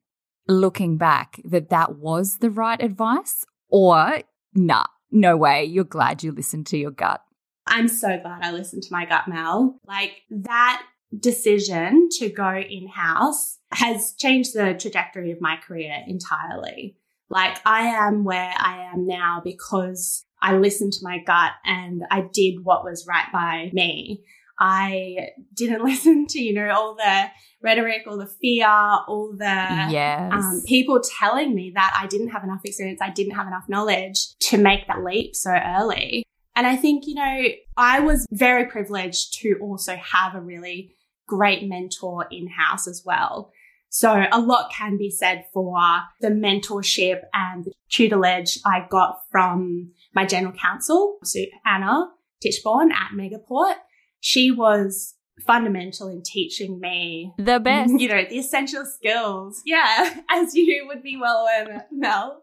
looking 0.48 0.96
back, 0.96 1.40
that 1.44 1.70
that 1.70 1.96
was 1.96 2.38
the 2.38 2.50
right 2.50 2.82
advice? 2.82 3.44
Or, 3.68 4.22
nah, 4.54 4.86
no 5.10 5.36
way, 5.36 5.64
you're 5.64 5.84
glad 5.84 6.22
you 6.22 6.32
listened 6.32 6.66
to 6.68 6.78
your 6.78 6.90
gut? 6.90 7.22
I'm 7.66 7.88
so 7.88 8.18
glad 8.18 8.42
I 8.42 8.52
listened 8.52 8.82
to 8.84 8.92
my 8.92 9.06
gut, 9.06 9.28
Mel. 9.28 9.78
Like 9.86 10.22
that 10.30 10.82
decision 11.18 12.08
to 12.18 12.28
go 12.28 12.56
in 12.56 12.88
house 12.88 13.58
has 13.72 14.14
changed 14.18 14.54
the 14.54 14.74
trajectory 14.78 15.32
of 15.32 15.40
my 15.40 15.56
career 15.56 16.02
entirely. 16.06 16.96
Like 17.28 17.58
I 17.66 17.82
am 17.82 18.24
where 18.24 18.54
I 18.56 18.90
am 18.92 19.06
now 19.06 19.40
because 19.42 20.24
I 20.40 20.56
listened 20.56 20.92
to 20.94 21.00
my 21.02 21.18
gut 21.26 21.52
and 21.64 22.02
I 22.10 22.28
did 22.32 22.62
what 22.62 22.84
was 22.84 23.06
right 23.08 23.26
by 23.32 23.70
me. 23.72 24.22
I 24.58 25.30
didn't 25.54 25.84
listen 25.84 26.26
to, 26.28 26.40
you 26.40 26.54
know, 26.54 26.70
all 26.70 26.94
the 26.94 27.26
rhetoric, 27.62 28.02
all 28.06 28.18
the 28.18 28.30
fear, 28.40 28.68
all 28.68 29.34
the 29.36 29.44
yes. 29.44 30.32
um, 30.32 30.62
people 30.66 31.00
telling 31.18 31.54
me 31.54 31.72
that 31.74 31.98
I 32.00 32.06
didn't 32.06 32.28
have 32.28 32.44
enough 32.44 32.60
experience, 32.64 33.00
I 33.02 33.10
didn't 33.10 33.34
have 33.34 33.46
enough 33.46 33.64
knowledge 33.68 34.36
to 34.40 34.58
make 34.58 34.86
that 34.86 35.02
leap 35.02 35.34
so 35.34 35.50
early. 35.50 36.22
And 36.56 36.66
I 36.66 36.74
think, 36.74 37.06
you 37.06 37.14
know, 37.14 37.42
I 37.76 38.00
was 38.00 38.26
very 38.32 38.64
privileged 38.64 39.34
to 39.40 39.58
also 39.60 39.94
have 39.96 40.34
a 40.34 40.40
really 40.40 40.94
great 41.28 41.68
mentor 41.68 42.26
in 42.30 42.48
house 42.48 42.88
as 42.88 43.02
well. 43.04 43.52
So 43.90 44.24
a 44.32 44.40
lot 44.40 44.72
can 44.72 44.96
be 44.96 45.10
said 45.10 45.44
for 45.52 45.78
the 46.20 46.28
mentorship 46.28 47.20
and 47.34 47.64
the 47.64 47.72
tutelage 47.90 48.58
I 48.64 48.86
got 48.90 49.20
from 49.30 49.92
my 50.14 50.24
general 50.24 50.54
counsel, 50.54 51.18
Anna 51.64 52.08
Tichborne 52.44 52.90
at 52.90 53.12
Megaport. 53.12 53.76
She 54.20 54.50
was 54.50 55.14
fundamental 55.44 56.08
in 56.08 56.22
teaching 56.22 56.80
me 56.80 57.32
the 57.38 57.60
best, 57.60 57.92
you 57.98 58.08
know, 58.08 58.24
the 58.28 58.38
essential 58.38 58.84
skills. 58.84 59.62
Yeah, 59.64 60.14
as 60.30 60.54
you 60.54 60.86
would 60.88 61.02
be 61.02 61.16
well 61.16 61.42
aware, 61.42 61.86
Mel. 61.92 62.42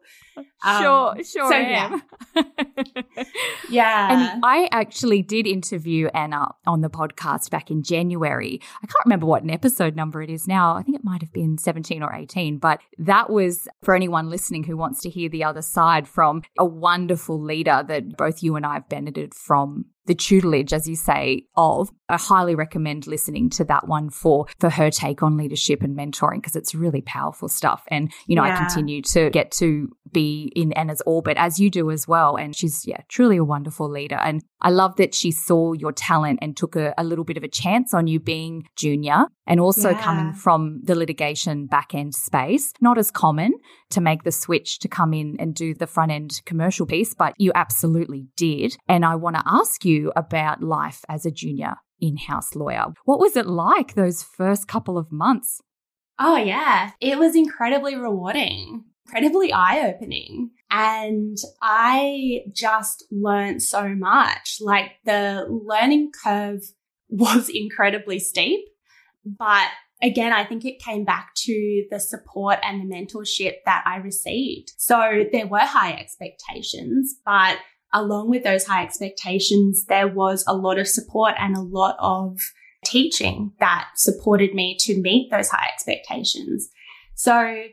Um, 0.65 0.81
sure, 0.81 1.15
sure. 1.23 1.51
So, 1.51 1.57
yeah. 1.57 1.99
yeah. 3.69 4.33
And 4.33 4.41
I 4.43 4.67
actually 4.71 5.21
did 5.21 5.45
interview 5.45 6.07
Anna 6.13 6.47
on 6.65 6.81
the 6.81 6.89
podcast 6.89 7.51
back 7.51 7.69
in 7.69 7.83
January. 7.83 8.59
I 8.81 8.87
can't 8.87 9.05
remember 9.05 9.27
what 9.27 9.43
an 9.43 9.51
episode 9.51 9.95
number 9.95 10.23
it 10.23 10.31
is 10.31 10.47
now. 10.47 10.75
I 10.75 10.81
think 10.81 10.97
it 10.97 11.03
might 11.03 11.21
have 11.21 11.33
been 11.33 11.59
17 11.59 12.01
or 12.01 12.13
18, 12.13 12.57
but 12.57 12.79
that 12.97 13.29
was 13.29 13.67
for 13.83 13.95
anyone 13.95 14.29
listening 14.29 14.63
who 14.63 14.75
wants 14.75 15.01
to 15.01 15.09
hear 15.09 15.29
the 15.29 15.43
other 15.43 15.61
side 15.61 16.07
from 16.07 16.41
a 16.57 16.65
wonderful 16.65 17.39
leader 17.39 17.83
that 17.87 18.17
both 18.17 18.41
you 18.41 18.55
and 18.55 18.65
I 18.65 18.75
have 18.75 18.89
benefited 18.89 19.35
from 19.35 19.85
the 20.05 20.15
tutelage, 20.15 20.73
as 20.73 20.87
you 20.87 20.95
say, 20.95 21.45
of. 21.55 21.89
I 22.09 22.17
highly 22.17 22.53
recommend 22.53 23.07
listening 23.07 23.49
to 23.51 23.63
that 23.65 23.87
one 23.87 24.09
for 24.09 24.45
for 24.59 24.69
her 24.69 24.91
take 24.91 25.23
on 25.23 25.37
leadership 25.37 25.81
and 25.81 25.97
mentoring 25.97 26.37
because 26.37 26.55
it's 26.55 26.75
really 26.75 27.01
powerful 27.01 27.47
stuff. 27.47 27.83
And 27.87 28.11
you 28.27 28.35
know, 28.35 28.43
yeah. 28.43 28.55
I 28.55 28.57
continue 28.57 29.01
to 29.03 29.29
get 29.29 29.51
to 29.53 29.89
be 30.11 30.51
in 30.55 30.71
Anna's 30.73 31.01
orbit 31.05 31.37
as 31.37 31.59
you 31.59 31.69
do 31.69 31.89
as 31.91 32.07
well. 32.07 32.35
And 32.35 32.55
she's 32.55 32.85
yeah, 32.85 33.01
truly 33.07 33.37
a 33.37 33.43
wonderful 33.43 33.89
leader. 33.89 34.17
And 34.17 34.43
I 34.61 34.69
love 34.69 34.95
that 34.97 35.15
she 35.15 35.31
saw 35.31 35.73
your 35.73 35.91
talent 35.91 36.39
and 36.41 36.55
took 36.55 36.75
a, 36.75 36.93
a 36.97 37.03
little 37.03 37.25
bit 37.25 37.37
of 37.37 37.43
a 37.43 37.47
chance 37.47 37.93
on 37.93 38.07
you 38.07 38.19
being 38.19 38.67
junior 38.75 39.25
and 39.47 39.59
also 39.59 39.89
yeah. 39.89 40.01
coming 40.01 40.33
from 40.33 40.81
the 40.83 40.95
litigation 40.95 41.65
back 41.65 41.93
end 41.93 42.13
space. 42.13 42.73
Not 42.79 42.97
as 42.97 43.11
common 43.11 43.53
to 43.93 44.01
make 44.01 44.23
the 44.23 44.31
switch 44.31 44.79
to 44.79 44.87
come 44.87 45.13
in 45.13 45.35
and 45.39 45.55
do 45.55 45.73
the 45.73 45.87
front 45.87 46.11
end 46.11 46.41
commercial 46.45 46.85
piece, 46.85 47.13
but 47.13 47.33
you 47.37 47.51
absolutely 47.55 48.27
did. 48.35 48.75
And 48.87 49.05
I 49.05 49.15
want 49.15 49.35
to 49.35 49.43
ask 49.45 49.85
you 49.85 50.11
about 50.15 50.61
life 50.61 51.01
as 51.09 51.25
a 51.25 51.31
junior 51.31 51.75
in 51.99 52.17
house 52.17 52.53
lawyer. 52.55 52.87
What 53.05 53.19
was 53.19 53.35
it 53.35 53.47
like 53.47 53.95
those 53.95 54.23
first 54.23 54.67
couple 54.67 54.97
of 54.97 55.11
months? 55.11 55.61
Oh, 56.19 56.37
yeah. 56.37 56.91
It 56.99 57.17
was 57.17 57.35
incredibly 57.35 57.95
rewarding, 57.95 58.83
incredibly 59.05 59.51
eye 59.51 59.87
opening. 59.87 60.51
And 60.69 61.37
I 61.61 62.41
just 62.51 63.05
learned 63.11 63.61
so 63.61 63.89
much. 63.89 64.57
Like 64.59 64.91
the 65.05 65.45
learning 65.49 66.11
curve 66.23 66.61
was 67.09 67.49
incredibly 67.53 68.19
steep, 68.19 68.65
but 69.25 69.67
again, 70.01 70.33
I 70.33 70.43
think 70.45 70.65
it 70.65 70.79
came 70.79 71.03
back 71.03 71.33
to 71.43 71.85
the 71.89 71.99
support 71.99 72.59
and 72.63 72.81
the 72.81 72.95
mentorship 72.95 73.55
that 73.65 73.83
I 73.85 73.97
received. 73.97 74.73
So 74.77 75.25
there 75.31 75.47
were 75.47 75.59
high 75.59 75.93
expectations, 75.93 77.15
but 77.25 77.57
along 77.93 78.29
with 78.29 78.43
those 78.43 78.65
high 78.65 78.83
expectations, 78.83 79.85
there 79.85 80.07
was 80.07 80.43
a 80.47 80.55
lot 80.55 80.79
of 80.79 80.87
support 80.87 81.35
and 81.37 81.55
a 81.55 81.61
lot 81.61 81.95
of 81.99 82.39
teaching 82.83 83.53
that 83.59 83.87
supported 83.95 84.53
me 84.53 84.75
to 84.81 84.99
meet 84.99 85.31
those 85.31 85.49
high 85.49 85.69
expectations. 85.71 86.69
So 87.15 87.63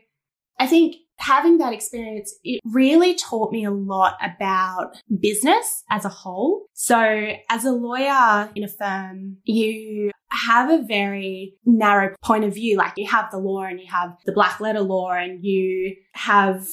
I 0.59 0.67
think 0.67 0.95
having 1.21 1.57
that 1.59 1.73
experience, 1.73 2.33
it 2.43 2.61
really 2.65 3.15
taught 3.15 3.51
me 3.51 3.63
a 3.63 3.71
lot 3.71 4.17
about 4.21 4.97
business 5.19 5.83
as 5.89 6.05
a 6.05 6.09
whole. 6.09 6.65
So 6.73 7.33
as 7.49 7.65
a 7.65 7.71
lawyer 7.71 8.49
in 8.55 8.63
a 8.63 8.67
firm, 8.67 9.37
you 9.43 10.11
have 10.31 10.69
a 10.69 10.83
very 10.83 11.53
narrow 11.65 12.15
point 12.23 12.43
of 12.43 12.53
view. 12.53 12.77
Like 12.77 12.93
you 12.97 13.07
have 13.07 13.29
the 13.31 13.37
law 13.37 13.63
and 13.63 13.79
you 13.79 13.87
have 13.89 14.15
the 14.25 14.31
black 14.31 14.59
letter 14.59 14.81
law 14.81 15.11
and 15.11 15.43
you 15.43 15.95
have 16.13 16.67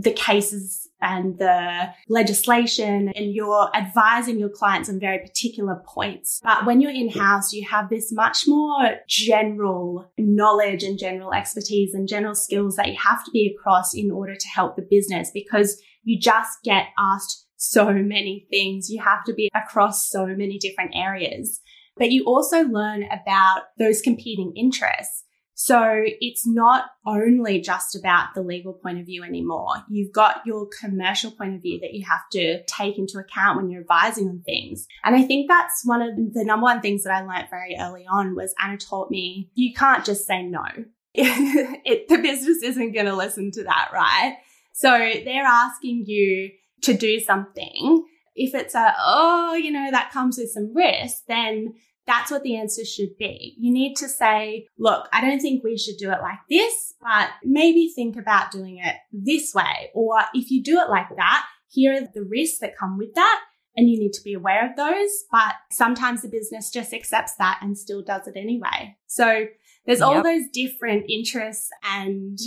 the 0.00 0.12
cases 0.12 0.88
and 1.00 1.38
the 1.38 1.88
legislation 2.08 3.10
and 3.14 3.32
you're 3.32 3.70
advising 3.76 4.38
your 4.38 4.48
clients 4.48 4.88
on 4.88 4.98
very 4.98 5.18
particular 5.18 5.80
points. 5.86 6.40
But 6.42 6.66
when 6.66 6.80
you're 6.80 6.90
in 6.90 7.10
house, 7.10 7.52
you 7.52 7.66
have 7.68 7.90
this 7.90 8.10
much 8.12 8.44
more 8.48 8.96
general 9.08 10.10
knowledge 10.18 10.82
and 10.82 10.98
general 10.98 11.32
expertise 11.32 11.94
and 11.94 12.08
general 12.08 12.34
skills 12.34 12.76
that 12.76 12.88
you 12.88 12.96
have 12.96 13.24
to 13.24 13.30
be 13.30 13.54
across 13.54 13.94
in 13.94 14.10
order 14.10 14.34
to 14.34 14.48
help 14.48 14.74
the 14.76 14.86
business 14.90 15.30
because 15.32 15.80
you 16.02 16.18
just 16.18 16.58
get 16.64 16.86
asked 16.98 17.46
so 17.56 17.92
many 17.92 18.46
things. 18.50 18.90
You 18.90 19.00
have 19.02 19.24
to 19.24 19.34
be 19.34 19.50
across 19.54 20.10
so 20.10 20.26
many 20.26 20.58
different 20.58 20.92
areas. 20.94 21.60
But 21.96 22.10
you 22.10 22.24
also 22.24 22.62
learn 22.64 23.04
about 23.04 23.62
those 23.78 24.00
competing 24.00 24.52
interests. 24.56 25.24
So 25.54 26.02
it's 26.20 26.46
not 26.46 26.86
only 27.06 27.60
just 27.60 27.94
about 27.94 28.34
the 28.34 28.42
legal 28.42 28.72
point 28.72 28.98
of 28.98 29.06
view 29.06 29.22
anymore. 29.22 29.74
You've 29.88 30.12
got 30.12 30.42
your 30.44 30.68
commercial 30.80 31.30
point 31.30 31.54
of 31.54 31.62
view 31.62 31.78
that 31.80 31.94
you 31.94 32.04
have 32.04 32.28
to 32.32 32.64
take 32.64 32.98
into 32.98 33.18
account 33.18 33.56
when 33.56 33.70
you're 33.70 33.82
advising 33.82 34.28
on 34.28 34.42
things. 34.44 34.86
And 35.04 35.14
I 35.14 35.22
think 35.22 35.48
that's 35.48 35.82
one 35.84 36.02
of 36.02 36.16
the 36.16 36.44
number 36.44 36.64
one 36.64 36.80
things 36.80 37.04
that 37.04 37.12
I 37.12 37.20
learned 37.20 37.50
very 37.50 37.76
early 37.80 38.04
on 38.10 38.34
was 38.34 38.54
Anna 38.62 38.76
taught 38.76 39.10
me 39.10 39.50
you 39.54 39.72
can't 39.72 40.04
just 40.04 40.26
say 40.26 40.42
no. 40.42 40.64
it, 41.14 42.08
the 42.08 42.18
business 42.18 42.62
isn't 42.62 42.92
going 42.92 43.06
to 43.06 43.14
listen 43.14 43.52
to 43.52 43.62
that, 43.64 43.90
right? 43.92 44.38
So 44.72 44.90
they're 44.90 45.44
asking 45.44 46.06
you 46.06 46.50
to 46.82 46.94
do 46.94 47.20
something. 47.20 48.04
If 48.34 48.54
it's 48.54 48.74
a, 48.74 48.92
oh, 48.98 49.54
you 49.54 49.70
know, 49.70 49.92
that 49.92 50.10
comes 50.10 50.36
with 50.36 50.50
some 50.50 50.74
risk, 50.74 51.26
then 51.28 51.74
that's 52.06 52.30
what 52.30 52.42
the 52.42 52.56
answer 52.56 52.84
should 52.84 53.16
be. 53.18 53.54
You 53.58 53.72
need 53.72 53.94
to 53.96 54.08
say, 54.08 54.66
look, 54.78 55.08
I 55.12 55.20
don't 55.20 55.40
think 55.40 55.64
we 55.64 55.78
should 55.78 55.96
do 55.96 56.10
it 56.10 56.20
like 56.20 56.38
this, 56.50 56.94
but 57.00 57.30
maybe 57.42 57.92
think 57.94 58.16
about 58.16 58.50
doing 58.50 58.78
it 58.78 58.96
this 59.12 59.54
way. 59.54 59.90
Or 59.94 60.18
if 60.34 60.50
you 60.50 60.62
do 60.62 60.78
it 60.80 60.90
like 60.90 61.08
that, 61.16 61.46
here 61.68 61.94
are 61.94 62.08
the 62.12 62.24
risks 62.24 62.58
that 62.58 62.76
come 62.76 62.98
with 62.98 63.14
that. 63.14 63.40
And 63.76 63.90
you 63.90 63.98
need 63.98 64.12
to 64.12 64.22
be 64.22 64.34
aware 64.34 64.70
of 64.70 64.76
those. 64.76 65.24
But 65.32 65.54
sometimes 65.72 66.22
the 66.22 66.28
business 66.28 66.70
just 66.70 66.94
accepts 66.94 67.34
that 67.36 67.58
and 67.60 67.76
still 67.76 68.02
does 68.02 68.28
it 68.28 68.36
anyway. 68.36 68.96
So 69.06 69.46
there's 69.86 69.98
yep. 69.98 70.08
all 70.08 70.22
those 70.22 70.48
different 70.52 71.06
interests 71.08 71.70
and 71.82 72.38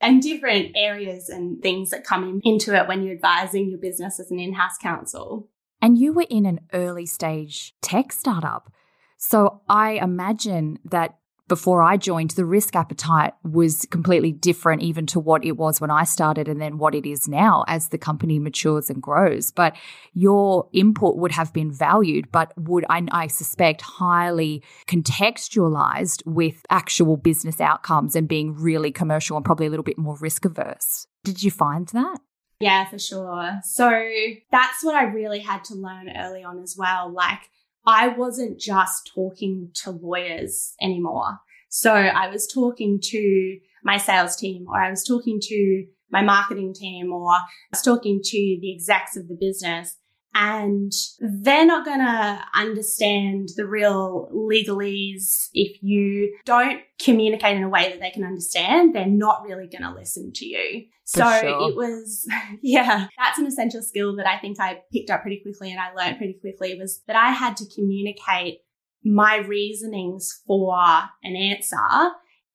and 0.00 0.20
different 0.20 0.72
areas 0.76 1.28
and 1.30 1.62
things 1.62 1.90
that 1.90 2.04
come 2.04 2.22
in, 2.24 2.40
into 2.44 2.74
it 2.74 2.86
when 2.86 3.02
you're 3.02 3.14
advising 3.14 3.70
your 3.70 3.78
business 3.78 4.20
as 4.20 4.30
an 4.30 4.38
in-house 4.38 4.76
counsel. 4.82 5.48
And 5.80 5.98
you 5.98 6.12
were 6.12 6.26
in 6.28 6.44
an 6.44 6.60
early 6.72 7.06
stage 7.06 7.74
tech 7.80 8.12
startup. 8.12 8.72
So 9.16 9.62
I 9.68 9.92
imagine 9.92 10.78
that 10.84 11.18
before 11.48 11.80
I 11.80 11.96
joined, 11.96 12.30
the 12.30 12.44
risk 12.44 12.74
appetite 12.74 13.32
was 13.44 13.86
completely 13.90 14.32
different, 14.32 14.82
even 14.82 15.06
to 15.06 15.20
what 15.20 15.44
it 15.44 15.52
was 15.52 15.80
when 15.80 15.92
I 15.92 16.02
started 16.02 16.48
and 16.48 16.60
then 16.60 16.76
what 16.78 16.92
it 16.94 17.06
is 17.06 17.28
now 17.28 17.64
as 17.68 17.88
the 17.88 17.98
company 17.98 18.40
matures 18.40 18.90
and 18.90 19.00
grows. 19.00 19.52
But 19.52 19.76
your 20.12 20.68
input 20.72 21.16
would 21.18 21.30
have 21.32 21.52
been 21.52 21.70
valued, 21.70 22.32
but 22.32 22.52
would, 22.56 22.84
I, 22.90 23.06
I 23.12 23.26
suspect, 23.28 23.80
highly 23.82 24.64
contextualized 24.88 26.24
with 26.26 26.66
actual 26.68 27.16
business 27.16 27.60
outcomes 27.60 28.16
and 28.16 28.26
being 28.26 28.54
really 28.54 28.90
commercial 28.90 29.36
and 29.36 29.44
probably 29.44 29.66
a 29.66 29.70
little 29.70 29.84
bit 29.84 29.98
more 29.98 30.16
risk 30.16 30.44
averse. 30.44 31.06
Did 31.22 31.44
you 31.44 31.52
find 31.52 31.86
that? 31.88 32.18
Yeah, 32.58 32.86
for 32.86 32.98
sure. 32.98 33.60
So 33.62 34.08
that's 34.50 34.82
what 34.82 34.96
I 34.96 35.04
really 35.04 35.40
had 35.40 35.62
to 35.64 35.74
learn 35.74 36.10
early 36.16 36.42
on 36.42 36.58
as 36.58 36.74
well. 36.76 37.12
Like, 37.12 37.50
I 37.86 38.08
wasn't 38.08 38.58
just 38.58 39.10
talking 39.14 39.70
to 39.82 39.92
lawyers 39.92 40.74
anymore. 40.82 41.38
So 41.68 41.92
I 41.92 42.28
was 42.28 42.46
talking 42.52 42.98
to 43.02 43.58
my 43.84 43.98
sales 43.98 44.36
team 44.36 44.66
or 44.68 44.80
I 44.80 44.90
was 44.90 45.04
talking 45.04 45.38
to 45.42 45.86
my 46.10 46.22
marketing 46.22 46.74
team 46.74 47.12
or 47.12 47.30
I 47.30 47.40
was 47.72 47.82
talking 47.82 48.20
to 48.22 48.58
the 48.60 48.74
execs 48.74 49.16
of 49.16 49.28
the 49.28 49.36
business 49.38 49.96
and 50.38 50.92
they're 51.18 51.64
not 51.64 51.86
going 51.86 52.00
to 52.00 52.44
understand 52.54 53.48
the 53.56 53.66
real 53.66 54.28
legalese 54.34 55.48
if 55.54 55.82
you 55.82 56.36
don't 56.44 56.82
communicate 57.00 57.56
in 57.56 57.62
a 57.62 57.70
way 57.70 57.88
that 57.88 58.00
they 58.00 58.10
can 58.10 58.22
understand. 58.22 58.94
They're 58.94 59.06
not 59.06 59.44
really 59.44 59.66
going 59.66 59.82
to 59.82 59.98
listen 59.98 60.32
to 60.34 60.44
you. 60.44 60.84
For 61.06 61.20
so 61.20 61.40
sure. 61.40 61.70
it 61.70 61.76
was, 61.76 62.28
yeah, 62.62 63.06
that's 63.16 63.38
an 63.38 63.46
essential 63.46 63.80
skill 63.80 64.14
that 64.16 64.28
I 64.28 64.38
think 64.38 64.60
I 64.60 64.82
picked 64.92 65.08
up 65.08 65.22
pretty 65.22 65.40
quickly 65.40 65.70
and 65.70 65.80
I 65.80 65.94
learned 65.94 66.18
pretty 66.18 66.34
quickly 66.34 66.78
was 66.78 67.00
that 67.06 67.16
I 67.16 67.30
had 67.30 67.56
to 67.56 67.74
communicate 67.74 68.58
my 69.02 69.36
reasonings 69.36 70.42
for 70.46 70.76
an 71.24 71.34
answer 71.34 71.78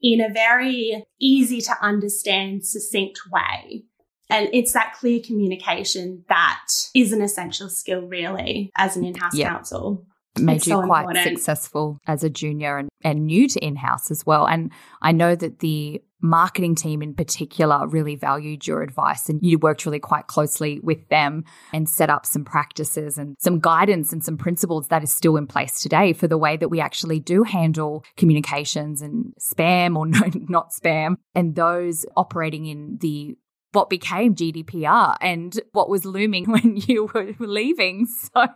in 0.03 0.21
a 0.21 0.31
very 0.31 1.03
easy 1.19 1.61
to 1.61 1.73
understand, 1.81 2.63
succinct 2.63 3.21
way. 3.31 3.85
And 4.31 4.49
it's 4.53 4.71
that 4.73 4.93
clear 4.99 5.19
communication 5.23 6.23
that 6.29 6.65
is 6.95 7.11
an 7.13 7.21
essential 7.21 7.69
skill, 7.69 8.01
really, 8.07 8.71
as 8.77 8.95
an 8.97 9.03
in 9.05 9.13
house 9.15 9.35
Yeah. 9.35 9.49
counsel. 9.49 10.05
made 10.39 10.57
It's 10.57 10.67
you 10.67 10.75
so 10.75 10.83
quite 10.83 11.01
important. 11.01 11.37
successful 11.37 11.97
as 12.07 12.23
a 12.23 12.29
junior 12.29 12.77
and, 12.77 12.87
and 13.03 13.25
new 13.25 13.49
to 13.49 13.59
in 13.59 13.75
house 13.75 14.09
as 14.09 14.25
well. 14.25 14.47
And 14.47 14.71
I 15.01 15.11
know 15.11 15.35
that 15.35 15.59
the 15.59 16.01
marketing 16.21 16.75
team 16.75 17.01
in 17.01 17.13
particular 17.13 17.85
really 17.87 18.15
valued 18.15 18.65
your 18.67 18.81
advice 18.81 19.27
and 19.27 19.39
you 19.41 19.57
worked 19.57 19.85
really 19.85 19.99
quite 19.99 20.27
closely 20.27 20.79
with 20.81 21.05
them 21.09 21.43
and 21.73 21.89
set 21.89 22.09
up 22.09 22.25
some 22.25 22.45
practices 22.45 23.17
and 23.17 23.35
some 23.39 23.59
guidance 23.59 24.13
and 24.13 24.23
some 24.23 24.37
principles 24.37 24.87
that 24.89 25.03
is 25.03 25.11
still 25.11 25.35
in 25.35 25.47
place 25.47 25.81
today 25.81 26.13
for 26.13 26.27
the 26.27 26.37
way 26.37 26.55
that 26.57 26.69
we 26.69 26.79
actually 26.79 27.19
do 27.19 27.43
handle 27.43 28.05
communications 28.17 29.01
and 29.01 29.33
spam 29.39 29.97
or 29.97 30.05
no, 30.07 30.21
not 30.47 30.71
spam 30.71 31.15
and 31.35 31.55
those 31.55 32.05
operating 32.15 32.67
in 32.67 32.97
the 33.01 33.35
what 33.73 33.89
became 33.89 34.35
GDPR 34.35 35.15
and 35.21 35.59
what 35.71 35.89
was 35.89 36.05
looming 36.05 36.45
when 36.51 36.77
you 36.77 37.09
were 37.13 37.33
leaving. 37.39 38.05
So 38.05 38.47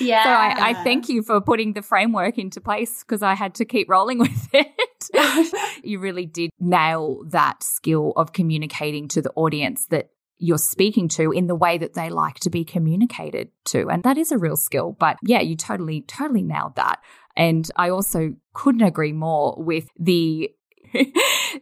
Yeah. 0.00 0.24
so 0.24 0.30
I, 0.30 0.70
I 0.70 0.74
thank 0.84 1.08
you 1.08 1.22
for 1.22 1.40
putting 1.40 1.72
the 1.72 1.82
framework 1.82 2.38
into 2.38 2.60
place 2.60 3.02
because 3.02 3.22
I 3.22 3.34
had 3.34 3.54
to 3.56 3.64
keep 3.64 3.88
rolling 3.88 4.18
with 4.26 4.48
it. 4.52 4.68
you 5.84 5.98
really 5.98 6.26
did 6.26 6.50
nail 6.58 7.22
that 7.28 7.62
skill 7.62 8.12
of 8.16 8.32
communicating 8.32 9.08
to 9.08 9.22
the 9.22 9.32
audience 9.36 9.86
that 9.86 10.10
you're 10.38 10.58
speaking 10.58 11.08
to 11.08 11.32
in 11.32 11.46
the 11.46 11.54
way 11.54 11.78
that 11.78 11.94
they 11.94 12.10
like 12.10 12.38
to 12.40 12.50
be 12.50 12.64
communicated 12.64 13.48
to. 13.64 13.88
And 13.88 14.02
that 14.02 14.18
is 14.18 14.32
a 14.32 14.38
real 14.38 14.56
skill. 14.56 14.94
But 14.98 15.16
yeah, 15.22 15.40
you 15.40 15.56
totally, 15.56 16.02
totally 16.02 16.42
nailed 16.42 16.76
that. 16.76 17.00
And 17.36 17.70
I 17.76 17.90
also 17.90 18.34
couldn't 18.52 18.82
agree 18.82 19.12
more 19.12 19.54
with 19.58 19.88
the 19.98 20.50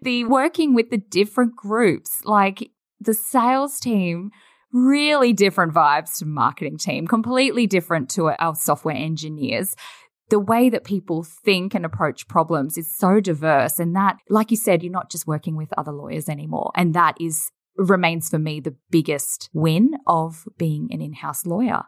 the 0.03 0.25
working 0.25 0.75
with 0.75 0.91
the 0.91 0.99
different 0.99 1.57
groups. 1.57 2.25
Like 2.25 2.71
the 3.01 3.15
sales 3.15 3.79
team 3.81 4.31
really 4.73 5.33
different 5.33 5.73
vibes 5.73 6.19
to 6.19 6.27
marketing 6.27 6.77
team, 6.77 7.07
completely 7.07 7.67
different 7.67 8.11
to 8.11 8.31
our 8.39 8.55
software 8.55 8.97
engineers. 8.97 9.77
The 10.31 10.41
way 10.41 10.69
that 10.71 10.85
people 10.85 11.23
think 11.23 11.75
and 11.75 11.85
approach 11.85 12.27
problems 12.27 12.77
is 12.77 12.97
so 12.97 13.21
diverse. 13.21 13.79
And 13.79 13.95
that, 13.95 14.17
like 14.29 14.51
you 14.51 14.57
said, 14.57 14.83
you're 14.83 14.91
not 14.91 15.11
just 15.11 15.27
working 15.27 15.55
with 15.55 15.69
other 15.79 15.93
lawyers 15.93 16.29
anymore. 16.29 16.73
And 16.75 16.93
that 16.95 17.17
is 17.21 17.51
remains 17.77 18.29
for 18.29 18.39
me 18.39 18.61
the 18.61 18.77
biggest 18.91 19.51
win 19.53 19.93
of 20.07 20.45
being 20.59 20.89
an 20.91 21.01
in-house 21.01 21.45
lawyer. 21.45 21.83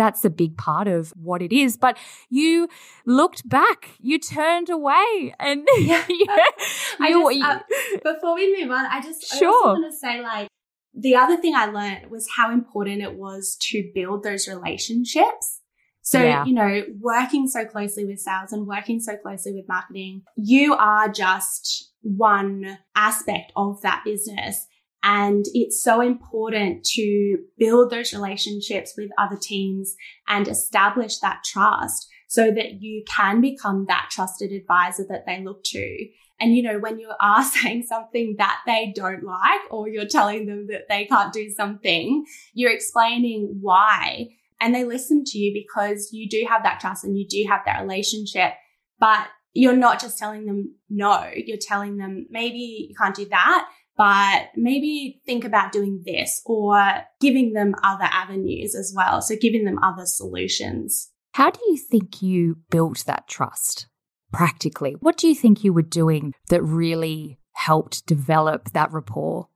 That's 0.00 0.24
a 0.24 0.30
big 0.30 0.56
part 0.56 0.88
of 0.88 1.10
what 1.10 1.42
it 1.42 1.52
is. 1.52 1.76
But 1.76 1.98
you 2.30 2.68
looked 3.04 3.46
back, 3.46 3.90
you 4.00 4.18
turned 4.18 4.70
away, 4.70 5.34
and 5.38 5.68
Yeah. 5.78 6.02
you, 6.08 6.26
just, 6.26 7.44
uh, 7.44 7.58
Before 8.14 8.34
we 8.34 8.44
move 8.58 8.70
on, 8.70 8.86
I 8.86 9.02
just 9.02 9.30
I 9.34 9.36
Sure. 9.36 9.66
want 9.74 9.92
to 9.92 9.96
say 10.04 10.22
like 10.22 10.48
the 10.94 11.14
other 11.16 11.36
thing 11.36 11.54
I 11.54 11.66
learned 11.66 12.10
was 12.10 12.26
how 12.36 12.50
important 12.50 13.02
it 13.02 13.14
was 13.14 13.56
to 13.70 13.90
build 13.94 14.22
those 14.22 14.48
relationships. 14.48 15.60
So, 16.02 16.22
Yeah. 16.22 16.44
you 16.46 16.54
know, 16.54 16.82
working 16.98 17.46
so 17.46 17.66
closely 17.66 18.06
with 18.06 18.20
sales 18.20 18.52
and 18.52 18.66
working 18.66 19.00
so 19.00 19.16
closely 19.18 19.52
with 19.52 19.68
marketing, 19.68 20.22
you 20.34 20.74
are 20.74 21.08
just 21.10 21.92
one 22.02 22.78
aspect 22.94 23.52
of 23.54 23.82
that 23.82 24.02
business. 24.04 24.66
And 25.02 25.46
it's 25.54 25.82
so 25.82 26.00
important 26.00 26.84
to 26.94 27.38
build 27.58 27.90
those 27.90 28.12
relationships 28.12 28.94
with 28.96 29.10
other 29.18 29.38
teams 29.40 29.96
and 30.28 30.46
establish 30.46 31.18
that 31.18 31.42
trust 31.44 32.08
so 32.28 32.50
that 32.50 32.80
you 32.80 33.02
can 33.08 33.40
become 33.40 33.86
that 33.88 34.08
trusted 34.10 34.52
advisor 34.52 35.04
that 35.08 35.24
they 35.26 35.42
look 35.42 35.64
to. 35.64 36.08
And 36.38 36.56
you 36.56 36.62
know, 36.62 36.78
when 36.78 36.98
you 36.98 37.10
are 37.20 37.44
saying 37.44 37.84
something 37.84 38.36
that 38.38 38.60
they 38.66 38.92
don't 38.94 39.22
like, 39.22 39.60
or 39.70 39.88
you're 39.88 40.06
telling 40.06 40.46
them 40.46 40.66
that 40.68 40.88
they 40.88 41.06
can't 41.06 41.32
do 41.32 41.50
something, 41.50 42.24
you're 42.54 42.72
explaining 42.72 43.58
why. 43.60 44.28
And 44.60 44.74
they 44.74 44.84
listen 44.84 45.24
to 45.24 45.38
you 45.38 45.54
because 45.54 46.10
you 46.12 46.28
do 46.28 46.44
have 46.48 46.62
that 46.64 46.80
trust 46.80 47.04
and 47.04 47.18
you 47.18 47.26
do 47.26 47.46
have 47.48 47.62
that 47.64 47.80
relationship. 47.80 48.52
But 48.98 49.26
you're 49.52 49.76
not 49.76 50.00
just 50.00 50.18
telling 50.18 50.46
them 50.46 50.74
no, 50.88 51.28
you're 51.34 51.56
telling 51.60 51.96
them 51.96 52.26
maybe 52.30 52.86
you 52.88 52.94
can't 52.94 53.14
do 53.14 53.26
that, 53.26 53.68
but 54.00 54.48
maybe 54.56 55.20
think 55.26 55.44
about 55.44 55.72
doing 55.72 56.02
this 56.06 56.40
or 56.46 57.02
giving 57.20 57.52
them 57.52 57.74
other 57.84 58.08
avenues 58.10 58.74
as 58.74 58.94
well. 58.96 59.20
So 59.20 59.36
giving 59.38 59.66
them 59.66 59.78
other 59.82 60.06
solutions. 60.06 61.10
How 61.34 61.50
do 61.50 61.60
you 61.68 61.76
think 61.76 62.22
you 62.22 62.56
built 62.70 63.04
that 63.04 63.28
trust 63.28 63.88
practically? 64.32 64.96
What 65.00 65.18
do 65.18 65.28
you 65.28 65.34
think 65.34 65.62
you 65.62 65.74
were 65.74 65.82
doing 65.82 66.32
that 66.48 66.62
really 66.62 67.40
helped 67.52 68.06
develop 68.06 68.70
that 68.70 68.90
rapport? 68.90 69.48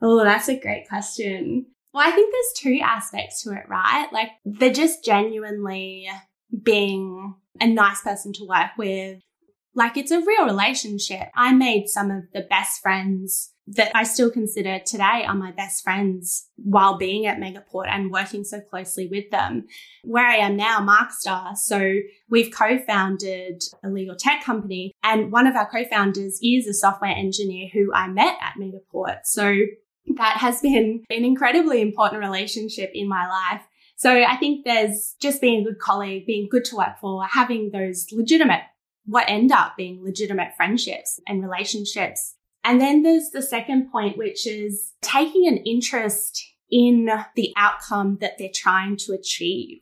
Oh, 0.00 0.24
that's 0.24 0.48
a 0.48 0.58
great 0.58 0.88
question. 0.88 1.66
Well, 1.92 2.08
I 2.08 2.12
think 2.12 2.32
there's 2.32 2.62
two 2.62 2.80
aspects 2.82 3.42
to 3.42 3.50
it, 3.50 3.68
right? 3.68 4.08
Like 4.10 4.30
they're 4.46 4.72
just 4.72 5.04
genuinely 5.04 6.08
being 6.62 7.34
a 7.60 7.66
nice 7.66 8.00
person 8.00 8.32
to 8.32 8.46
work 8.48 8.70
with. 8.78 9.20
Like 9.78 9.96
it's 9.96 10.10
a 10.10 10.20
real 10.20 10.44
relationship. 10.44 11.28
I 11.36 11.52
made 11.52 11.86
some 11.86 12.10
of 12.10 12.24
the 12.34 12.40
best 12.40 12.82
friends 12.82 13.52
that 13.68 13.92
I 13.94 14.02
still 14.02 14.28
consider 14.28 14.80
today 14.80 15.24
are 15.24 15.36
my 15.36 15.52
best 15.52 15.84
friends 15.84 16.48
while 16.56 16.98
being 16.98 17.26
at 17.26 17.38
Megaport 17.38 17.86
and 17.86 18.10
working 18.10 18.42
so 18.42 18.60
closely 18.60 19.06
with 19.06 19.30
them. 19.30 19.68
Where 20.02 20.26
I 20.26 20.38
am 20.38 20.56
now, 20.56 20.80
Markster. 20.80 21.56
So 21.56 21.94
we've 22.28 22.52
co-founded 22.52 23.62
a 23.84 23.88
legal 23.88 24.16
tech 24.16 24.42
company 24.42 24.90
and 25.04 25.30
one 25.30 25.46
of 25.46 25.54
our 25.54 25.70
co-founders 25.70 26.40
is 26.42 26.66
a 26.66 26.74
software 26.74 27.14
engineer 27.14 27.68
who 27.72 27.92
I 27.94 28.08
met 28.08 28.36
at 28.40 28.54
Megaport. 28.60 29.18
So 29.26 29.54
that 30.16 30.38
has 30.38 30.60
been 30.60 31.04
an 31.08 31.24
incredibly 31.24 31.82
important 31.82 32.20
relationship 32.20 32.90
in 32.94 33.08
my 33.08 33.28
life. 33.28 33.62
So 33.94 34.24
I 34.24 34.34
think 34.38 34.64
there's 34.64 35.14
just 35.20 35.40
being 35.40 35.60
a 35.60 35.70
good 35.70 35.78
colleague, 35.78 36.26
being 36.26 36.48
good 36.50 36.64
to 36.64 36.76
work 36.76 36.98
for, 37.00 37.24
having 37.26 37.70
those 37.70 38.08
legitimate, 38.10 38.62
what 39.08 39.24
end 39.26 39.50
up 39.50 39.74
being 39.76 40.04
legitimate 40.04 40.54
friendships 40.54 41.18
and 41.26 41.42
relationships. 41.42 42.34
And 42.62 42.78
then 42.78 43.02
there's 43.02 43.30
the 43.30 43.40
second 43.40 43.90
point, 43.90 44.18
which 44.18 44.46
is 44.46 44.92
taking 45.00 45.48
an 45.48 45.56
interest 45.58 46.44
in 46.70 47.08
the 47.34 47.52
outcome 47.56 48.18
that 48.20 48.32
they're 48.38 48.50
trying 48.54 48.98
to 48.98 49.12
achieve. 49.12 49.80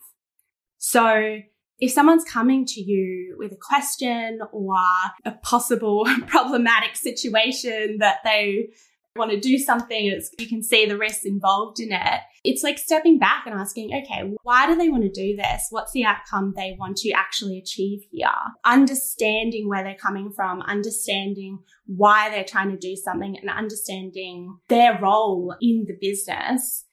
So 0.78 1.40
if 1.80 1.90
someone's 1.90 2.22
coming 2.22 2.64
to 2.66 2.80
you 2.80 3.34
with 3.36 3.50
a 3.50 3.58
question 3.60 4.38
or 4.52 4.76
a 5.24 5.32
possible 5.42 6.06
problematic 6.28 6.94
situation 6.94 7.98
that 7.98 8.18
they 8.22 8.68
want 9.16 9.30
to 9.30 9.40
do 9.40 9.58
something, 9.58 10.06
it's, 10.06 10.30
you 10.38 10.48
can 10.48 10.62
see 10.62 10.86
the 10.86 10.98
risks 10.98 11.24
involved 11.24 11.80
in 11.80 11.92
it. 11.92 12.20
It's 12.44 12.62
like 12.62 12.78
stepping 12.78 13.18
back 13.18 13.44
and 13.46 13.54
asking, 13.54 13.90
okay, 13.92 14.32
why 14.42 14.66
do 14.66 14.76
they 14.76 14.88
want 14.88 15.02
to 15.02 15.10
do 15.10 15.36
this? 15.36 15.66
What's 15.70 15.92
the 15.92 16.04
outcome 16.04 16.54
they 16.56 16.76
want 16.78 16.96
to 16.98 17.10
actually 17.12 17.58
achieve 17.58 18.00
here? 18.10 18.28
Understanding 18.64 19.68
where 19.68 19.82
they're 19.82 19.96
coming 19.96 20.30
from, 20.34 20.62
understanding 20.62 21.58
why 21.86 22.30
they're 22.30 22.44
trying 22.44 22.70
to 22.70 22.76
do 22.76 22.96
something 22.96 23.36
and 23.38 23.50
understanding 23.50 24.58
their 24.68 24.98
role 25.00 25.54
in 25.60 25.86
the 25.86 25.96
business 26.00 26.84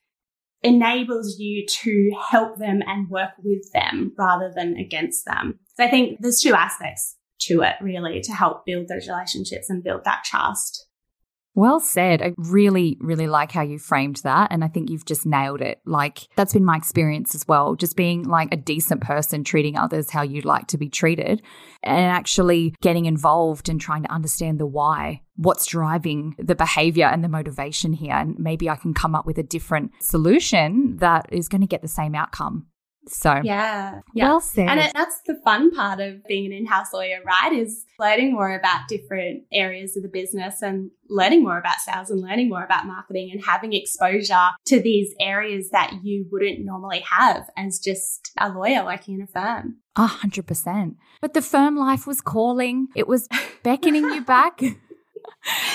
enables 0.64 1.38
you 1.40 1.66
to 1.68 2.12
help 2.30 2.58
them 2.58 2.82
and 2.88 3.10
work 3.10 3.32
with 3.44 3.72
them 3.74 4.14
rather 4.18 4.52
than 4.56 4.78
against 4.78 5.26
them. 5.26 5.60
So 5.76 5.84
I 5.84 5.90
think 5.90 6.20
there's 6.22 6.40
two 6.40 6.54
aspects 6.54 7.18
to 7.42 7.62
it 7.62 7.76
really 7.82 8.22
to 8.22 8.32
help 8.32 8.66
build 8.66 8.88
those 8.88 9.08
relationships 9.08 9.70
and 9.70 9.84
build 9.84 10.04
that 10.06 10.24
trust. 10.24 10.83
Well 11.56 11.80
said. 11.80 12.22
I 12.22 12.34
really, 12.38 12.98
really 13.00 13.28
like 13.28 13.52
how 13.52 13.62
you 13.62 13.78
framed 13.78 14.18
that. 14.24 14.52
And 14.52 14.64
I 14.64 14.68
think 14.68 14.90
you've 14.90 15.06
just 15.06 15.26
nailed 15.26 15.62
it. 15.62 15.82
Like, 15.86 16.28
that's 16.36 16.54
been 16.54 16.66
my 16.66 16.78
experience 16.78 17.36
as 17.36 17.48
well. 17.48 17.76
Just 17.76 17.96
being 17.96 18.24
like 18.24 18.52
a 18.52 18.58
decent 18.58 19.02
person, 19.02 19.44
treating 19.44 19.78
others 19.78 20.10
how 20.10 20.24
you'd 20.24 20.46
like 20.46 20.68
to 20.68 20.78
be 20.78 20.90
treated, 20.90 21.44
and 21.84 22.06
actually 22.06 22.76
getting 22.82 23.06
involved 23.06 23.70
and 23.70 23.80
trying 23.80 24.04
to 24.04 24.12
understand 24.12 24.60
the 24.60 24.66
why. 24.66 25.22
What's 25.36 25.66
driving 25.68 26.36
the 26.40 26.56
behavior 26.56 27.06
and 27.06 27.24
the 27.24 27.30
motivation 27.30 27.94
here? 27.94 28.14
And 28.14 28.36
maybe 28.40 28.70
I 28.70 28.76
can 28.76 28.94
come 28.94 29.14
up 29.14 29.26
with 29.26 29.38
a 29.38 29.44
different 29.44 29.92
solution 30.00 30.98
that 30.98 31.28
is 31.32 31.50
going 31.50 31.62
to 31.62 31.68
get 31.68 31.82
the 31.82 31.88
same 31.88 32.16
outcome. 32.16 32.68
So, 33.08 33.42
Yeah. 33.44 34.00
Yeah. 34.14 34.26
well 34.30 34.40
said. 34.40 34.70
And 34.70 34.80
it, 34.80 34.92
that's 34.94 35.20
the 35.26 35.36
fun 35.44 35.72
part 35.72 36.00
of 36.00 36.26
being 36.26 36.46
an 36.46 36.54
in-house 36.54 36.94
lawyer, 36.94 37.20
right? 37.26 37.52
Is 37.54 37.86
learning 38.00 38.34
more 38.34 38.54
about 38.54 38.88
different 38.88 39.44
areas 39.52 39.96
of 39.98 40.04
the 40.04 40.10
business 40.10 40.62
and 40.62 40.92
learning 41.10 41.44
more 41.44 41.58
about 41.58 41.80
sales 41.80 42.10
and 42.10 42.22
learning 42.22 42.50
more 42.50 42.64
about 42.64 42.86
marketing 42.88 43.30
and 43.32 43.44
having 43.44 43.74
exposure 43.74 44.50
to 44.66 44.80
these 44.82 45.14
areas 45.20 45.70
that 45.72 45.94
you 46.04 46.26
wouldn't 46.32 46.64
normally 46.66 47.02
have 47.10 47.50
as 47.58 47.80
just 47.80 48.32
a 48.40 48.50
lawyer 48.50 48.84
working 48.86 49.16
in 49.16 49.22
a 49.22 49.28
firm. 49.28 49.78
A 49.96 50.08
hundred 50.08 50.48
percent. 50.48 50.98
But 51.22 51.34
the 51.34 51.42
firm 51.42 51.76
life 51.76 52.08
was 52.08 52.20
calling. 52.20 52.88
It 52.96 53.08
was 53.08 53.28
beckoning 53.64 54.04
you 54.06 54.22
back. 54.24 54.62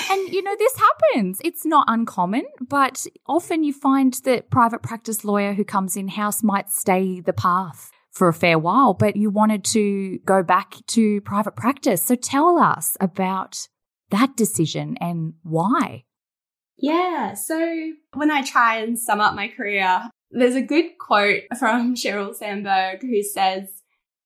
And 0.09 0.29
you 0.29 0.41
know, 0.41 0.55
this 0.57 0.73
happens. 0.77 1.39
It's 1.43 1.65
not 1.65 1.85
uncommon, 1.87 2.45
but 2.67 3.05
often 3.27 3.63
you 3.63 3.73
find 3.73 4.13
that 4.23 4.49
private 4.49 4.81
practice 4.81 5.23
lawyer 5.23 5.53
who 5.53 5.63
comes 5.63 5.95
in 5.95 6.07
house 6.07 6.41
might 6.43 6.71
stay 6.71 7.19
the 7.19 7.33
path 7.33 7.91
for 8.11 8.27
a 8.27 8.33
fair 8.33 8.57
while, 8.57 8.93
but 8.93 9.15
you 9.15 9.29
wanted 9.29 9.63
to 9.63 10.19
go 10.25 10.41
back 10.43 10.75
to 10.87 11.21
private 11.21 11.55
practice. 11.55 12.03
So 12.03 12.15
tell 12.15 12.57
us 12.57 12.97
about 12.99 13.67
that 14.09 14.35
decision 14.35 14.97
and 14.99 15.33
why. 15.43 16.05
Yeah. 16.77 17.33
So 17.35 17.91
when 18.13 18.31
I 18.31 18.41
try 18.41 18.77
and 18.77 18.97
sum 18.97 19.19
up 19.19 19.35
my 19.35 19.47
career, 19.49 20.09
there's 20.31 20.55
a 20.55 20.61
good 20.61 20.97
quote 20.99 21.43
from 21.59 21.95
Sheryl 21.95 22.33
Sandberg 22.33 23.01
who 23.01 23.21
says, 23.21 23.67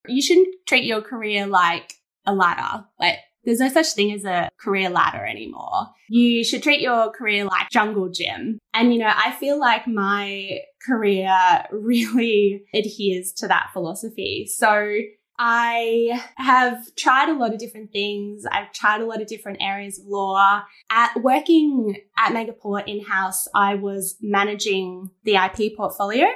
you 0.06 0.22
shouldn't 0.22 0.48
treat 0.66 0.84
your 0.84 1.02
career 1.02 1.46
like 1.46 1.94
a 2.26 2.34
ladder. 2.34 2.84
Like 2.98 3.18
there's 3.44 3.60
no 3.60 3.68
such 3.68 3.92
thing 3.92 4.12
as 4.12 4.24
a 4.24 4.48
career 4.58 4.88
ladder 4.88 5.24
anymore. 5.24 5.88
You 6.08 6.44
should 6.44 6.62
treat 6.62 6.80
your 6.80 7.10
career 7.10 7.44
like 7.44 7.70
jungle 7.70 8.08
gym. 8.08 8.58
And, 8.72 8.92
you 8.92 9.00
know, 9.00 9.12
I 9.14 9.32
feel 9.32 9.58
like 9.58 9.86
my 9.86 10.60
career 10.86 11.36
really 11.72 12.64
adheres 12.74 13.32
to 13.34 13.48
that 13.48 13.70
philosophy. 13.72 14.46
So 14.46 14.98
I 15.38 16.20
have 16.36 16.94
tried 16.96 17.28
a 17.28 17.34
lot 17.34 17.52
of 17.52 17.58
different 17.58 17.92
things. 17.92 18.46
I've 18.50 18.72
tried 18.72 19.00
a 19.00 19.06
lot 19.06 19.20
of 19.20 19.26
different 19.26 19.58
areas 19.60 19.98
of 19.98 20.06
law. 20.06 20.62
At 20.90 21.22
working 21.22 21.96
at 22.16 22.32
Megaport 22.32 22.86
in-house, 22.86 23.48
I 23.54 23.74
was 23.74 24.16
managing 24.20 25.10
the 25.24 25.36
IP 25.36 25.76
portfolio. 25.76 26.26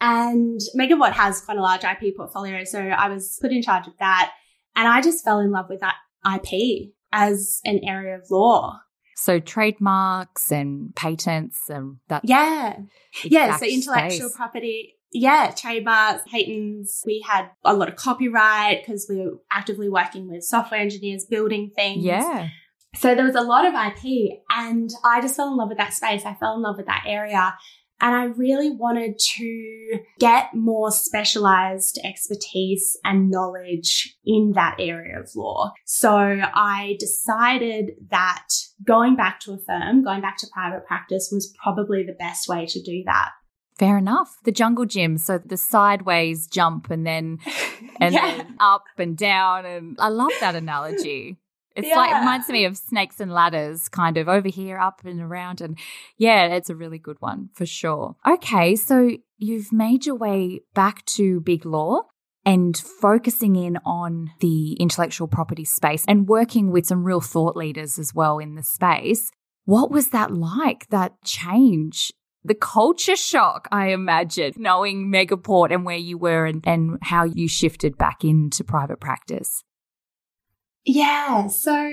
And 0.00 0.60
Megaport 0.76 1.12
has 1.12 1.40
quite 1.40 1.58
a 1.58 1.62
large 1.62 1.84
IP 1.84 2.16
portfolio, 2.16 2.64
so 2.64 2.80
I 2.80 3.08
was 3.08 3.38
put 3.40 3.52
in 3.52 3.62
charge 3.62 3.86
of 3.86 3.96
that. 3.98 4.32
And 4.74 4.88
I 4.88 5.00
just 5.00 5.24
fell 5.24 5.38
in 5.38 5.50
love 5.50 5.68
with 5.68 5.80
that 5.80 5.94
IP 6.26 6.90
as 7.12 7.60
an 7.64 7.80
area 7.84 8.16
of 8.16 8.30
law. 8.30 8.80
So 9.16 9.38
trademarks 9.38 10.50
and 10.50 10.94
patents 10.96 11.68
and 11.68 11.98
that. 12.08 12.22
Yeah. 12.24 12.78
Yeah. 13.22 13.56
So 13.56 13.66
intellectual 13.66 14.28
space. 14.28 14.36
property. 14.36 14.94
Yeah. 15.12 15.52
Trademarks, 15.56 16.22
patents. 16.30 17.02
We 17.06 17.24
had 17.26 17.50
a 17.64 17.74
lot 17.74 17.88
of 17.88 17.96
copyright 17.96 18.80
because 18.80 19.06
we 19.08 19.18
were 19.18 19.38
actively 19.50 19.88
working 19.88 20.30
with 20.30 20.42
software 20.42 20.80
engineers 20.80 21.26
building 21.28 21.70
things. 21.76 22.04
Yeah. 22.04 22.48
So 22.94 23.14
there 23.14 23.24
was 23.24 23.34
a 23.34 23.42
lot 23.42 23.66
of 23.66 23.74
IP 23.74 24.40
and 24.50 24.90
I 25.04 25.20
just 25.20 25.36
fell 25.36 25.48
in 25.48 25.56
love 25.56 25.68
with 25.68 25.78
that 25.78 25.94
space. 25.94 26.24
I 26.24 26.34
fell 26.34 26.54
in 26.54 26.62
love 26.62 26.76
with 26.76 26.86
that 26.86 27.04
area. 27.06 27.54
And 28.00 28.16
I 28.16 28.24
really 28.24 28.70
wanted 28.70 29.18
to 29.36 30.00
get 30.18 30.54
more 30.54 30.90
specialized 30.90 32.00
expertise 32.04 32.96
and 33.04 33.30
knowledge 33.30 34.16
in 34.24 34.52
that 34.54 34.76
area 34.80 35.20
of 35.20 35.30
law. 35.36 35.72
So 35.84 36.10
I 36.10 36.96
decided 36.98 37.92
that 38.10 38.48
going 38.84 39.14
back 39.14 39.38
to 39.40 39.52
a 39.52 39.58
firm, 39.58 40.02
going 40.02 40.20
back 40.20 40.36
to 40.38 40.48
private 40.52 40.84
practice 40.86 41.30
was 41.32 41.54
probably 41.62 42.02
the 42.04 42.16
best 42.18 42.48
way 42.48 42.66
to 42.66 42.82
do 42.82 43.02
that. 43.06 43.30
Fair 43.78 43.98
enough. 43.98 44.36
The 44.44 44.52
jungle 44.52 44.84
gym, 44.84 45.16
so 45.16 45.38
the 45.38 45.56
sideways 45.56 46.46
jump 46.46 46.90
and 46.90 47.06
then 47.06 47.38
and 48.00 48.14
yeah. 48.14 48.36
then 48.36 48.56
up 48.60 48.84
and 48.98 49.16
down 49.16 49.64
and 49.64 49.96
I 49.98 50.08
love 50.08 50.32
that 50.40 50.54
analogy. 50.54 51.38
It's 51.74 51.88
yeah. 51.88 51.96
like 51.96 52.14
reminds 52.14 52.48
me 52.48 52.64
of 52.64 52.76
snakes 52.76 53.20
and 53.20 53.32
ladders, 53.32 53.88
kind 53.88 54.16
of 54.16 54.28
over 54.28 54.48
here, 54.48 54.78
up 54.78 55.02
and 55.04 55.20
around. 55.20 55.60
And 55.60 55.78
yeah, 56.18 56.46
it's 56.46 56.70
a 56.70 56.76
really 56.76 56.98
good 56.98 57.16
one 57.20 57.48
for 57.54 57.66
sure. 57.66 58.16
Okay, 58.26 58.76
so 58.76 59.10
you've 59.38 59.72
made 59.72 60.06
your 60.06 60.16
way 60.16 60.60
back 60.74 61.04
to 61.06 61.40
Big 61.40 61.64
Law 61.64 62.02
and 62.44 62.76
focusing 62.76 63.56
in 63.56 63.78
on 63.84 64.30
the 64.40 64.74
intellectual 64.74 65.28
property 65.28 65.64
space 65.64 66.04
and 66.08 66.28
working 66.28 66.70
with 66.70 66.86
some 66.86 67.04
real 67.04 67.20
thought 67.20 67.56
leaders 67.56 67.98
as 67.98 68.14
well 68.14 68.38
in 68.38 68.54
the 68.54 68.62
space. 68.62 69.30
What 69.64 69.90
was 69.90 70.10
that 70.10 70.32
like, 70.32 70.88
that 70.88 71.22
change? 71.24 72.12
The 72.44 72.54
culture 72.54 73.14
shock, 73.14 73.68
I 73.70 73.88
imagine, 73.90 74.54
knowing 74.56 75.12
Megaport 75.12 75.72
and 75.72 75.84
where 75.84 75.96
you 75.96 76.18
were 76.18 76.46
and, 76.46 76.60
and 76.66 76.98
how 77.00 77.22
you 77.22 77.46
shifted 77.46 77.96
back 77.96 78.24
into 78.24 78.64
private 78.64 78.98
practice. 78.98 79.62
Yeah. 80.84 81.46
So 81.46 81.90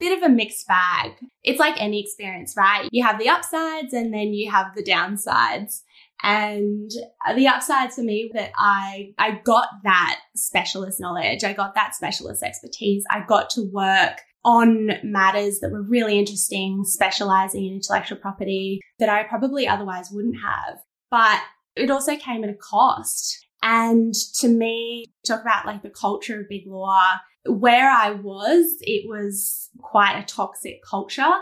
bit 0.00 0.16
of 0.16 0.22
a 0.24 0.34
mixed 0.34 0.66
bag. 0.66 1.12
It's 1.44 1.60
like 1.60 1.80
any 1.80 2.02
experience, 2.02 2.54
right? 2.56 2.88
You 2.90 3.04
have 3.04 3.18
the 3.18 3.28
upsides 3.28 3.92
and 3.92 4.12
then 4.12 4.32
you 4.32 4.50
have 4.50 4.74
the 4.74 4.82
downsides. 4.82 5.82
And 6.22 6.90
the 7.34 7.48
upsides 7.48 7.94
for 7.94 8.02
me 8.02 8.30
that 8.34 8.50
I 8.56 9.14
I 9.18 9.40
got 9.44 9.68
that 9.84 10.20
specialist 10.34 11.00
knowledge, 11.00 11.44
I 11.44 11.52
got 11.52 11.74
that 11.74 11.94
specialist 11.94 12.42
expertise. 12.42 13.04
I 13.10 13.24
got 13.26 13.48
to 13.50 13.62
work 13.62 14.20
on 14.44 14.90
matters 15.02 15.60
that 15.60 15.70
were 15.70 15.82
really 15.82 16.18
interesting, 16.18 16.84
specializing 16.84 17.66
in 17.66 17.74
intellectual 17.74 18.18
property 18.18 18.80
that 18.98 19.08
I 19.08 19.22
probably 19.24 19.66
otherwise 19.66 20.10
wouldn't 20.10 20.36
have. 20.42 20.78
But 21.10 21.40
it 21.76 21.90
also 21.90 22.16
came 22.16 22.44
at 22.44 22.50
a 22.50 22.54
cost. 22.54 23.46
And 23.62 24.14
to 24.40 24.48
me, 24.48 25.06
talk 25.26 25.42
about 25.42 25.66
like 25.66 25.82
the 25.82 25.90
culture 25.90 26.40
of 26.40 26.48
big 26.48 26.66
law, 26.66 27.16
where 27.46 27.90
I 27.90 28.10
was, 28.10 28.76
it 28.80 29.08
was 29.08 29.70
quite 29.80 30.18
a 30.18 30.24
toxic 30.24 30.82
culture. 30.82 31.32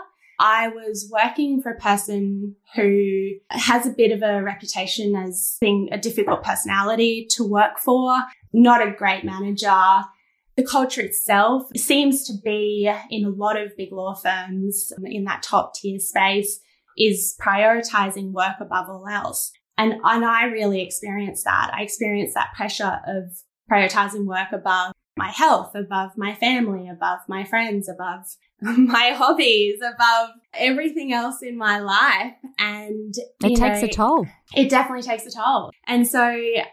I 0.41 0.69
was 0.69 1.09
working 1.11 1.61
for 1.61 1.71
a 1.71 1.79
person 1.79 2.55
who 2.75 3.31
has 3.49 3.85
a 3.85 3.91
bit 3.91 4.13
of 4.13 4.21
a 4.21 4.41
reputation 4.41 5.15
as 5.15 5.57
being 5.59 5.89
a 5.91 5.97
difficult 5.97 6.43
personality 6.43 7.27
to 7.31 7.43
work 7.43 7.77
for, 7.77 8.17
not 8.53 8.85
a 8.85 8.91
great 8.91 9.25
manager. 9.25 10.05
The 10.55 10.63
culture 10.63 11.01
itself 11.01 11.63
seems 11.75 12.25
to 12.27 12.33
be 12.43 12.89
in 13.09 13.25
a 13.25 13.29
lot 13.29 13.57
of 13.59 13.75
big 13.75 13.91
law 13.91 14.13
firms 14.13 14.93
in 15.03 15.25
that 15.25 15.43
top 15.43 15.73
tier 15.75 15.99
space 15.99 16.59
is 16.97 17.35
prioritizing 17.41 18.31
work 18.31 18.55
above 18.59 18.89
all 18.89 19.07
else. 19.07 19.51
And, 19.79 19.93
and 20.03 20.25
I 20.25 20.43
really 20.43 20.81
experienced 20.81 21.45
that. 21.45 21.71
I 21.73 21.83
experienced 21.83 22.33
that 22.33 22.53
pressure 22.53 22.99
of 23.07 23.31
prioritizing 23.71 24.25
work 24.25 24.51
above 24.51 24.91
my 25.15 25.29
health, 25.29 25.73
above 25.73 26.11
my 26.17 26.35
family, 26.35 26.89
above 26.89 27.19
my 27.29 27.45
friends, 27.45 27.87
above 27.87 28.25
my 28.61 29.13
hobbies, 29.15 29.79
above 29.81 30.31
everything 30.53 31.13
else 31.13 31.41
in 31.41 31.57
my 31.57 31.79
life. 31.79 32.33
And 32.57 33.13
it 33.41 33.55
takes 33.55 33.81
know, 33.81 33.87
a 33.87 33.91
toll. 33.91 34.27
It 34.53 34.69
definitely 34.69 35.03
takes 35.03 35.25
a 35.25 35.31
toll. 35.31 35.71
And 35.87 36.05
so 36.05 36.19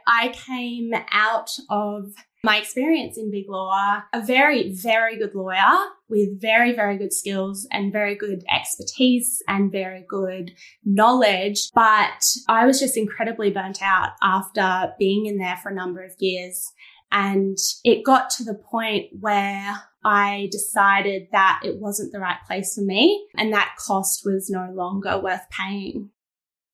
I 0.08 0.34
came 0.46 0.90
out 1.12 1.50
of 1.70 2.12
my 2.46 2.58
experience 2.58 3.18
in 3.18 3.30
big 3.30 3.50
law, 3.50 4.02
a 4.14 4.24
very, 4.24 4.72
very 4.72 5.18
good 5.18 5.34
lawyer 5.34 5.88
with 6.08 6.40
very, 6.40 6.72
very 6.72 6.96
good 6.96 7.12
skills 7.12 7.66
and 7.72 7.92
very 7.92 8.14
good 8.14 8.44
expertise 8.48 9.42
and 9.48 9.72
very 9.72 10.06
good 10.08 10.52
knowledge. 10.84 11.70
But 11.74 12.24
I 12.48 12.64
was 12.64 12.78
just 12.78 12.96
incredibly 12.96 13.50
burnt 13.50 13.82
out 13.82 14.10
after 14.22 14.92
being 14.98 15.26
in 15.26 15.38
there 15.38 15.58
for 15.60 15.70
a 15.70 15.74
number 15.74 16.02
of 16.04 16.12
years 16.20 16.72
and 17.10 17.58
it 17.84 18.04
got 18.04 18.30
to 18.30 18.44
the 18.44 18.54
point 18.54 19.06
where 19.18 19.74
I 20.04 20.48
decided 20.52 21.28
that 21.32 21.62
it 21.64 21.80
wasn't 21.80 22.12
the 22.12 22.20
right 22.20 22.38
place 22.46 22.76
for 22.76 22.82
me 22.82 23.26
and 23.36 23.52
that 23.52 23.74
cost 23.78 24.22
was 24.24 24.48
no 24.48 24.70
longer 24.72 25.18
worth 25.20 25.48
paying. 25.50 26.10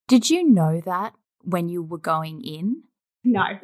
Did 0.06 0.28
you 0.28 0.46
know 0.46 0.82
that 0.84 1.14
when 1.42 1.68
you 1.68 1.82
were 1.82 1.98
going 1.98 2.42
in? 2.42 2.82
No. 3.24 3.44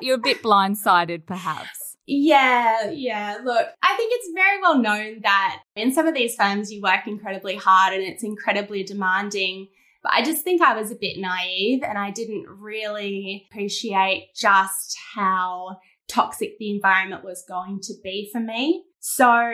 You're 0.00 0.16
a 0.16 0.18
bit 0.18 0.42
blindsided, 0.42 1.26
perhaps. 1.26 1.96
Yeah, 2.06 2.90
yeah. 2.90 3.38
Look, 3.44 3.66
I 3.82 3.96
think 3.96 4.12
it's 4.14 4.30
very 4.34 4.60
well 4.60 4.78
known 4.78 5.20
that 5.22 5.60
in 5.76 5.92
some 5.92 6.06
of 6.06 6.14
these 6.14 6.34
firms 6.34 6.72
you 6.72 6.80
work 6.82 7.06
incredibly 7.06 7.56
hard 7.56 7.94
and 7.94 8.02
it's 8.02 8.24
incredibly 8.24 8.82
demanding. 8.82 9.68
But 10.02 10.12
I 10.12 10.22
just 10.24 10.42
think 10.42 10.60
I 10.62 10.74
was 10.74 10.90
a 10.90 10.96
bit 10.96 11.18
naive 11.18 11.82
and 11.84 11.96
I 11.96 12.10
didn't 12.10 12.46
really 12.48 13.46
appreciate 13.48 14.30
just 14.34 14.96
how 15.14 15.76
toxic 16.08 16.58
the 16.58 16.70
environment 16.70 17.24
was 17.24 17.44
going 17.48 17.78
to 17.82 17.94
be 18.02 18.28
for 18.32 18.40
me. 18.40 18.82
So, 18.98 19.50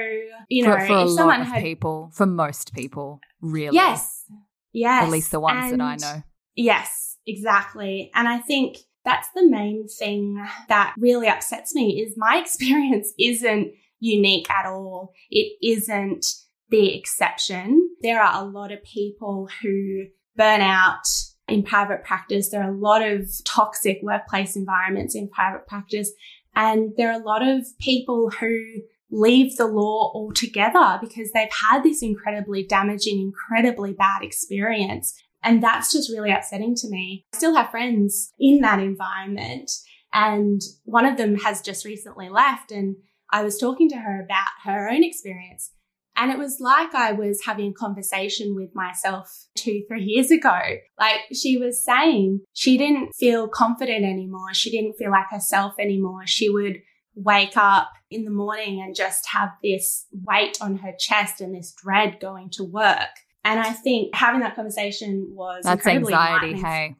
you 0.48 0.66
know, 0.66 0.78
for, 0.78 0.86
for 0.86 1.02
if 1.04 1.10
someone 1.10 1.42
had 1.42 1.62
people, 1.62 2.10
for 2.14 2.26
most 2.26 2.72
people, 2.72 3.20
really. 3.40 3.74
Yes. 3.74 4.24
Yes. 4.72 5.04
At 5.04 5.10
least 5.10 5.30
the 5.30 5.40
ones 5.40 5.72
and 5.72 5.80
that 5.80 5.84
I 5.84 5.96
know. 5.96 6.22
Yes, 6.54 7.07
exactly. 7.28 8.10
And 8.14 8.26
I 8.26 8.38
think 8.38 8.78
that's 9.04 9.28
the 9.34 9.48
main 9.48 9.86
thing 9.88 10.44
that 10.68 10.94
really 10.98 11.28
upsets 11.28 11.74
me 11.74 12.00
is 12.00 12.14
my 12.16 12.38
experience 12.44 13.12
isn't 13.18 13.72
unique 14.00 14.50
at 14.50 14.66
all. 14.66 15.12
It 15.30 15.56
isn't 15.62 16.26
the 16.70 16.96
exception. 16.96 17.90
There 18.02 18.22
are 18.22 18.42
a 18.42 18.46
lot 18.46 18.72
of 18.72 18.82
people 18.84 19.48
who 19.62 20.04
burn 20.36 20.60
out 20.60 21.04
in 21.48 21.62
private 21.62 22.04
practice. 22.04 22.50
There 22.50 22.62
are 22.62 22.70
a 22.70 22.76
lot 22.76 23.02
of 23.02 23.28
toxic 23.44 24.00
workplace 24.02 24.54
environments 24.54 25.14
in 25.14 25.28
private 25.28 25.66
practice. 25.66 26.12
And 26.54 26.92
there 26.96 27.10
are 27.10 27.20
a 27.20 27.24
lot 27.24 27.46
of 27.46 27.66
people 27.80 28.30
who 28.30 28.62
leave 29.10 29.56
the 29.56 29.66
law 29.66 30.12
altogether 30.14 30.98
because 31.00 31.30
they've 31.32 31.48
had 31.50 31.82
this 31.82 32.02
incredibly 32.02 32.64
damaging, 32.64 33.20
incredibly 33.20 33.94
bad 33.94 34.22
experience. 34.22 35.14
And 35.42 35.62
that's 35.62 35.92
just 35.92 36.10
really 36.10 36.32
upsetting 36.32 36.74
to 36.76 36.88
me. 36.88 37.24
I 37.32 37.36
still 37.36 37.54
have 37.54 37.70
friends 37.70 38.32
in 38.38 38.60
that 38.60 38.80
environment. 38.80 39.70
And 40.12 40.60
one 40.84 41.06
of 41.06 41.16
them 41.16 41.36
has 41.36 41.60
just 41.60 41.84
recently 41.84 42.28
left. 42.28 42.72
And 42.72 42.96
I 43.30 43.42
was 43.42 43.58
talking 43.58 43.88
to 43.90 43.96
her 43.98 44.22
about 44.22 44.48
her 44.64 44.90
own 44.90 45.04
experience. 45.04 45.70
And 46.16 46.32
it 46.32 46.38
was 46.38 46.58
like 46.58 46.94
I 46.94 47.12
was 47.12 47.44
having 47.44 47.70
a 47.70 47.74
conversation 47.74 48.56
with 48.56 48.74
myself 48.74 49.46
two, 49.54 49.84
three 49.86 50.02
years 50.02 50.32
ago. 50.32 50.58
Like 50.98 51.20
she 51.32 51.56
was 51.56 51.84
saying 51.84 52.40
she 52.54 52.76
didn't 52.76 53.12
feel 53.12 53.46
confident 53.46 54.04
anymore. 54.04 54.52
She 54.52 54.70
didn't 54.70 54.94
feel 54.94 55.12
like 55.12 55.30
herself 55.30 55.74
anymore. 55.78 56.26
She 56.26 56.50
would 56.50 56.78
wake 57.14 57.56
up 57.56 57.92
in 58.10 58.24
the 58.24 58.32
morning 58.32 58.80
and 58.80 58.96
just 58.96 59.28
have 59.28 59.50
this 59.62 60.06
weight 60.12 60.58
on 60.60 60.78
her 60.78 60.92
chest 60.98 61.40
and 61.40 61.54
this 61.54 61.72
dread 61.72 62.18
going 62.20 62.50
to 62.50 62.64
work. 62.64 63.10
And 63.48 63.60
I 63.60 63.72
think 63.72 64.14
having 64.14 64.40
that 64.40 64.54
conversation 64.54 65.28
was 65.30 65.64
That's 65.64 65.86
anxiety, 65.86 66.52
hey. 66.52 66.96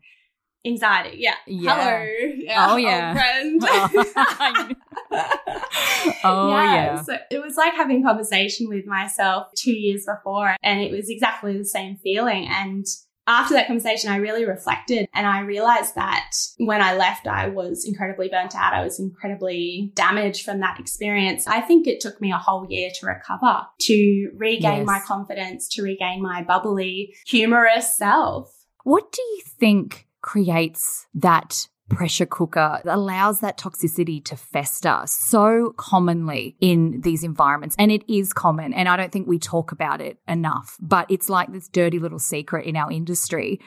Anxiety, 0.66 1.18
yeah. 1.18 1.34
yeah. 1.46 1.74
Hello. 1.74 2.34
Yeah, 2.38 2.66
oh, 2.70 2.76
yeah. 2.76 3.12
friend. 3.12 4.76
Oh, 5.11 6.14
oh, 6.24 6.50
yeah. 6.50 6.74
yeah. 6.74 7.02
So 7.02 7.16
it 7.30 7.42
was 7.42 7.56
like 7.56 7.74
having 7.74 8.02
conversation 8.02 8.68
with 8.68 8.87
myself 8.87 9.48
two 9.56 9.72
years 9.72 10.06
before, 10.06 10.56
and 10.62 10.80
it 10.80 10.90
was 10.90 11.08
exactly 11.08 11.56
the 11.56 11.64
same 11.64 11.96
feeling. 11.96 12.46
And 12.48 12.84
after 13.28 13.54
that 13.54 13.66
conversation, 13.66 14.10
I 14.10 14.16
really 14.16 14.44
reflected 14.46 15.08
and 15.14 15.26
I 15.26 15.40
realized 15.40 15.94
that 15.94 16.32
when 16.56 16.80
I 16.80 16.96
left, 16.96 17.26
I 17.26 17.48
was 17.48 17.84
incredibly 17.84 18.28
burnt 18.28 18.56
out. 18.56 18.72
I 18.72 18.82
was 18.82 18.98
incredibly 18.98 19.92
damaged 19.94 20.44
from 20.44 20.60
that 20.60 20.80
experience. 20.80 21.46
I 21.46 21.60
think 21.60 21.86
it 21.86 22.00
took 22.00 22.20
me 22.20 22.32
a 22.32 22.38
whole 22.38 22.66
year 22.68 22.90
to 22.94 23.06
recover, 23.06 23.66
to 23.80 24.30
regain 24.34 24.78
Yes. 24.78 24.86
my 24.86 25.00
confidence, 25.00 25.68
to 25.74 25.82
regain 25.82 26.22
my 26.22 26.42
bubbly, 26.42 27.14
humorous 27.26 27.96
self. 27.96 28.52
What 28.84 29.12
do 29.12 29.22
you 29.22 29.42
think 29.44 30.06
creates 30.22 31.06
that 31.14 31.68
pressure 31.88 32.27
cooker 32.27 32.81
allows 32.85 33.40
that 33.40 33.59
toxicity 33.59 34.24
to 34.24 34.37
fester 34.37 35.03
so 35.07 35.74
commonly 35.77 36.57
in 36.61 37.01
these 37.01 37.24
environments? 37.24 37.74
And 37.79 37.90
it 37.90 38.03
is 38.12 38.33
common. 38.33 38.72
And 38.72 38.88
I 38.88 38.96
don't 38.96 39.12
think 39.12 39.27
we 39.27 39.38
talk 39.38 39.72
about 39.72 40.01
it 40.01 40.18
enough, 40.29 40.77
but 40.81 41.11
it's 41.11 41.29
like 41.29 41.53
this 41.53 41.68
dirty 41.68 41.98
little 41.98 42.18
secret 42.18 42.66
in 42.66 42.77
our 42.77 42.90
industry 42.90 43.61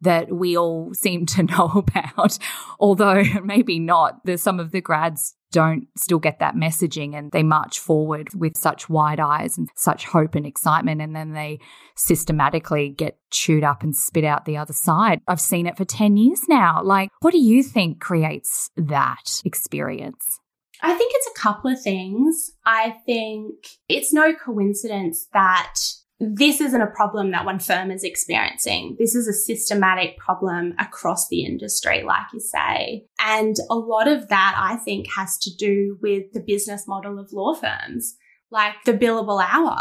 that 0.00 0.32
we 0.32 0.56
all 0.56 0.92
seem 0.94 1.26
to 1.26 1.42
know 1.44 1.70
about. 1.74 2.38
Although 2.78 3.24
maybe 3.42 3.78
not. 3.78 4.20
Some 4.36 4.60
of 4.60 4.70
the 4.70 4.80
grads 4.80 5.34
don't 5.50 5.86
still 5.96 6.18
get 6.18 6.40
that 6.40 6.54
messaging 6.54 7.14
and 7.14 7.32
they 7.32 7.42
march 7.42 7.78
forward 7.78 8.28
with 8.34 8.56
such 8.56 8.88
wide 8.90 9.18
eyes 9.18 9.56
and 9.56 9.68
such 9.76 10.04
hope 10.04 10.34
and 10.34 10.46
excitement. 10.46 11.00
And 11.00 11.16
then 11.16 11.32
they 11.32 11.58
systematically 11.96 12.90
get 12.90 13.18
chewed 13.30 13.64
up 13.64 13.82
and 13.82 13.96
spit 13.96 14.24
out 14.24 14.44
the 14.44 14.58
other 14.58 14.74
side. 14.74 15.20
I've 15.26 15.40
seen 15.40 15.66
it 15.66 15.76
for 15.76 15.84
10 15.84 16.16
years 16.16 16.42
now. 16.48 16.82
Like, 16.82 17.10
what 17.20 17.32
do 17.32 17.38
you 17.38 17.62
think 17.62 18.00
creates 18.00 18.70
that 18.76 19.40
experience? 19.44 20.40
I 20.80 20.94
think 20.94 21.12
it's 21.14 21.30
a 21.36 21.40
couple 21.40 21.72
of 21.72 21.80
things. 21.80 22.52
I 22.64 22.96
think 23.04 23.54
it's 23.88 24.12
no 24.12 24.32
coincidence 24.34 25.26
that 25.32 25.74
this 26.20 26.60
isn't 26.60 26.80
a 26.80 26.86
problem 26.90 27.30
that 27.30 27.44
one 27.44 27.60
firm 27.60 27.90
is 27.90 28.02
experiencing. 28.02 28.96
This 28.98 29.14
is 29.14 29.28
a 29.28 29.32
systematic 29.32 30.18
problem 30.18 30.74
across 30.78 31.28
the 31.28 31.44
industry, 31.44 32.02
like 32.02 32.26
you 32.32 32.40
say. 32.40 33.04
And 33.24 33.54
a 33.70 33.76
lot 33.76 34.08
of 34.08 34.28
that, 34.28 34.54
I 34.58 34.76
think, 34.76 35.06
has 35.14 35.38
to 35.38 35.50
do 35.56 35.96
with 36.02 36.32
the 36.32 36.40
business 36.40 36.88
model 36.88 37.18
of 37.20 37.32
law 37.32 37.54
firms, 37.54 38.16
like 38.50 38.74
the 38.84 38.94
billable 38.94 39.40
hour. 39.40 39.76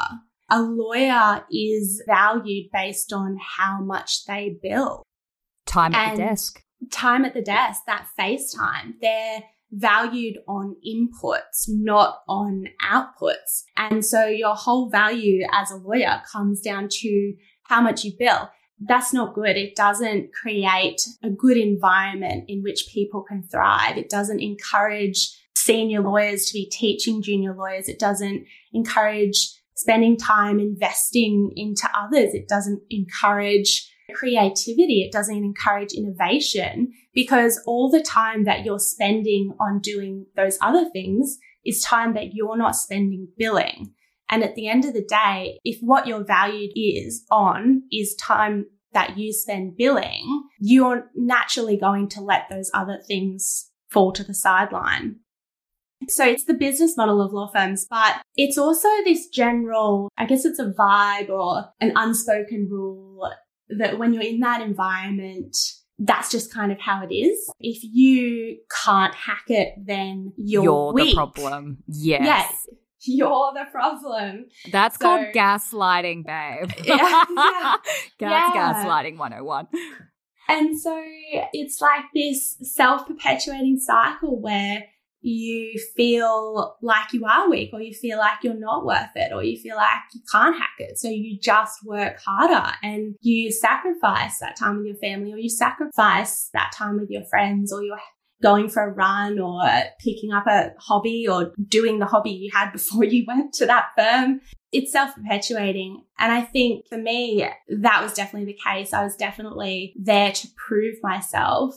A 0.50 0.62
lawyer 0.62 1.44
is 1.52 2.04
valued 2.08 2.68
based 2.72 3.12
on 3.12 3.38
how 3.58 3.80
much 3.82 4.26
they 4.26 4.58
bill 4.62 5.04
Time 5.66 5.94
at 5.94 6.10
And- 6.10 6.18
the 6.18 6.24
desk. 6.24 6.64
time 6.92 7.26
at 7.26 7.34
the 7.34 7.42
desk, 7.42 7.82
that 7.88 8.08
face 8.16 8.54
time, 8.54 8.96
they're 9.02 9.42
valued 9.72 10.38
on 10.48 10.76
inputs, 10.88 11.66
not 11.68 12.20
on 12.28 12.66
outputs. 12.84 13.64
And 13.76 14.06
so 14.06 14.26
your 14.26 14.56
whole 14.56 14.90
value 14.90 15.46
as 15.52 15.72
a 15.72 15.78
lawyer 15.78 16.22
comes 16.32 16.62
down 16.62 16.88
to 16.90 17.34
how 17.64 17.82
much 17.82 18.04
you 18.04 18.14
bill. 18.18 18.50
That's 18.80 19.14
not 19.14 19.34
good. 19.34 19.58
It 19.58 19.76
doesn't 19.76 20.34
create 20.34 21.02
a 21.24 21.30
good 21.30 21.58
environment 21.58 22.46
in 22.48 22.62
which 22.62 22.88
people 22.94 23.24
can 23.24 23.44
thrive. 23.44 23.98
It 23.98 24.10
doesn't 24.10 24.40
encourage 24.40 25.36
senior 25.56 26.02
lawyers 26.02 26.46
to 26.46 26.54
be 26.54 26.70
teaching 26.70 27.22
junior 27.22 27.56
lawyers. 27.56 27.90
It 27.90 28.00
doesn't 28.00 28.46
encourage 28.72 29.54
spending 29.76 30.18
time 30.18 30.60
investing 30.60 31.52
into 31.56 31.88
others. 31.96 32.34
It 32.34 32.48
doesn't 32.48 32.82
encourage 32.90 33.92
creativity. 34.14 35.02
It 35.02 35.12
doesn't 35.12 35.36
encourage 35.36 35.94
innovation 35.94 36.94
because 37.14 37.62
all 37.66 37.90
the 37.90 38.02
time 38.02 38.46
that 38.46 38.66
you're 38.66 38.80
spending 38.80 39.54
on 39.60 39.80
doing 39.80 40.26
those 40.36 40.58
other 40.62 40.90
things 40.90 41.38
is 41.66 41.82
time 41.82 42.14
that 42.14 42.34
you're 42.34 42.58
not 42.58 42.76
spending 42.76 43.28
billing. 43.38 43.94
And 44.30 44.44
at 44.44 44.56
the 44.56 44.68
end 44.68 44.86
of 44.86 44.94
the 44.94 45.06
day, 45.06 45.60
if 45.64 45.80
what 45.82 46.08
you're 46.08 46.24
valued 46.24 46.72
is 46.76 47.26
on 47.32 47.84
is 47.92 48.16
time 48.16 48.66
that 48.94 49.18
you 49.18 49.34
spend 49.34 49.78
billing, 49.78 50.44
you're 50.60 51.10
naturally 51.16 51.78
going 51.78 52.10
to 52.10 52.22
let 52.22 52.50
those 52.50 52.72
other 52.74 53.00
things 53.08 53.70
fall 53.90 54.12
to 54.14 54.24
the 54.24 54.34
sideline. 54.34 55.18
So 56.10 56.26
it's 56.26 56.46
the 56.46 56.54
business 56.54 56.96
model 56.96 57.22
of 57.22 57.34
law 57.34 57.50
firms, 57.52 57.88
but 57.90 58.22
it's 58.36 58.58
also 58.58 58.88
this 59.04 59.28
general, 59.28 60.10
I 60.18 60.26
guess 60.26 60.46
it's 60.46 60.60
a 60.60 60.74
vibe 60.78 61.30
or 61.30 61.70
an 61.82 61.94
unspoken 61.96 62.68
rule 62.70 63.32
that 63.70 63.98
when 63.98 64.14
you're 64.14 64.24
in 64.24 64.40
that 64.42 64.62
environment, 64.62 65.56
that's 66.00 66.32
just 66.32 66.54
kind 66.54 66.72
of 66.72 66.80
how 66.80 67.04
it 67.04 67.14
is. 67.14 67.50
If 67.60 67.80
you 67.84 68.60
can't 68.86 69.14
hack 69.16 69.46
it, 69.48 69.74
then 69.86 70.34
you're, 70.38 70.64
You're, 70.64 70.94
the 70.94 71.14
problem. 71.14 71.78
Yes. 71.88 72.22
Yes. 72.24 72.68
You're 73.02 73.54
the 73.54 73.66
problem. 73.72 74.46
That's 74.72 74.96
So- 74.98 75.02
called 75.02 75.28
gaslighting, 75.34 76.26
babe. 76.26 76.72
Yeah, 76.84 76.96
yeah. 77.36 77.76
Gas 78.20 78.52
Yeah. 78.56 78.74
gaslighting 78.86 79.18
101. 79.18 79.68
And 80.50 80.80
so 80.80 81.02
it's 81.54 81.82
like 81.82 82.06
this 82.14 82.56
self 82.62 83.06
perpetuating 83.08 83.80
cycle 83.80 84.40
where 84.40 84.86
you 85.28 85.80
feel 85.96 86.78
like 86.82 87.14
you 87.14 87.26
are 87.26 87.50
weak 87.50 87.72
or 87.74 87.82
you 87.82 87.94
feel 87.94 88.18
like 88.18 88.44
you're 88.44 88.54
not 88.54 88.86
worth 88.86 89.10
it 89.16 89.34
or 89.34 89.44
you 89.44 89.58
feel 89.60 89.76
like 89.76 90.00
you 90.14 90.22
can't 90.32 90.58
hack 90.58 90.76
it. 90.80 90.98
So 90.98 91.10
you 91.10 91.38
just 91.40 91.86
work 91.86 92.20
harder 92.24 92.72
and 92.82 93.16
you 93.22 93.52
sacrifice 93.52 94.40
that 94.40 94.56
time 94.56 94.78
with 94.78 94.86
your 94.86 94.96
family 94.96 95.34
or 95.34 95.38
you 95.38 95.50
sacrifice 95.50 96.50
that 96.54 96.72
time 96.74 97.00
with 97.00 97.10
your 97.10 97.26
friends 97.26 97.74
or 97.74 97.84
you're 97.84 98.00
going 98.42 98.70
for 98.70 98.84
a 98.84 98.94
run 98.94 99.40
or 99.40 99.64
picking 100.00 100.32
up 100.32 100.46
a 100.48 100.72
hobby 100.80 101.28
or 101.28 101.52
doing 101.68 102.00
the 102.00 102.06
hobby 102.06 102.32
you 102.32 102.52
had 102.54 102.72
before 102.72 103.04
you 103.04 103.26
went 103.28 103.54
to 103.54 103.66
that 103.66 103.88
firm 103.98 104.40
it's 104.72 104.92
self 104.92 105.16
perpetuating. 105.16 106.04
And 106.20 106.32
I 106.32 106.42
think 106.42 106.88
for 106.88 106.98
me, 106.98 107.48
that 107.70 108.04
was 108.04 108.14
definitely 108.14 108.54
the 108.54 108.60
case. 108.64 108.94
I 108.94 109.04
was 109.04 109.16
definitely 109.16 109.94
there 109.98 110.32
to 110.32 110.48
prove 110.56 110.96
myself. 111.02 111.76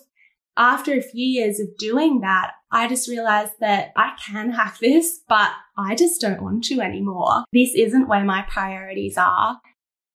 After 0.61 0.93
a 0.93 1.01
few 1.01 1.27
years 1.27 1.59
of 1.59 1.75
doing 1.79 2.21
that, 2.21 2.51
I 2.71 2.87
just 2.87 3.09
realized 3.09 3.53
that 3.61 3.93
I 3.97 4.13
can 4.23 4.51
hack 4.51 4.79
this, 4.79 5.21
but 5.27 5.53
I 5.79 5.95
just 5.95 6.21
don't 6.21 6.43
want 6.43 6.65
to 6.65 6.83
anymore. 6.83 7.45
This 7.51 7.73
isn't 7.75 8.09
where 8.09 8.25
my 8.25 8.43
priorities 8.43 9.17
are. 9.17 9.59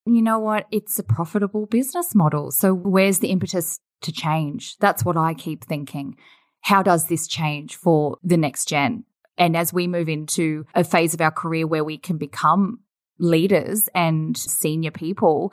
You 0.05 0.21
know 0.21 0.37
what? 0.37 0.67
It's 0.69 0.99
a 0.99 1.03
profitable 1.03 1.65
business 1.65 2.13
model. 2.13 2.51
So 2.51 2.75
where's 2.75 3.19
the 3.19 3.29
impetus 3.29 3.79
to 4.03 4.11
change? 4.11 4.77
That's 4.77 5.03
what 5.03 5.17
I 5.17 5.33
keep 5.33 5.65
thinking. 5.65 6.15
How 6.61 6.83
does 6.83 7.07
this 7.07 7.27
change 7.27 7.75
for 7.75 8.19
the 8.23 8.37
next 8.37 8.67
gen? 8.67 9.05
And 9.39 9.57
as 9.57 9.73
we 9.73 9.87
move 9.87 10.07
into 10.07 10.67
a 10.75 10.83
phase 10.83 11.15
of 11.15 11.21
our 11.21 11.31
career 11.31 11.65
where 11.65 11.83
we 11.83 11.97
can 11.97 12.17
become 12.17 12.81
leaders 13.17 13.89
and 13.95 14.37
senior 14.37 14.91
people, 14.91 15.51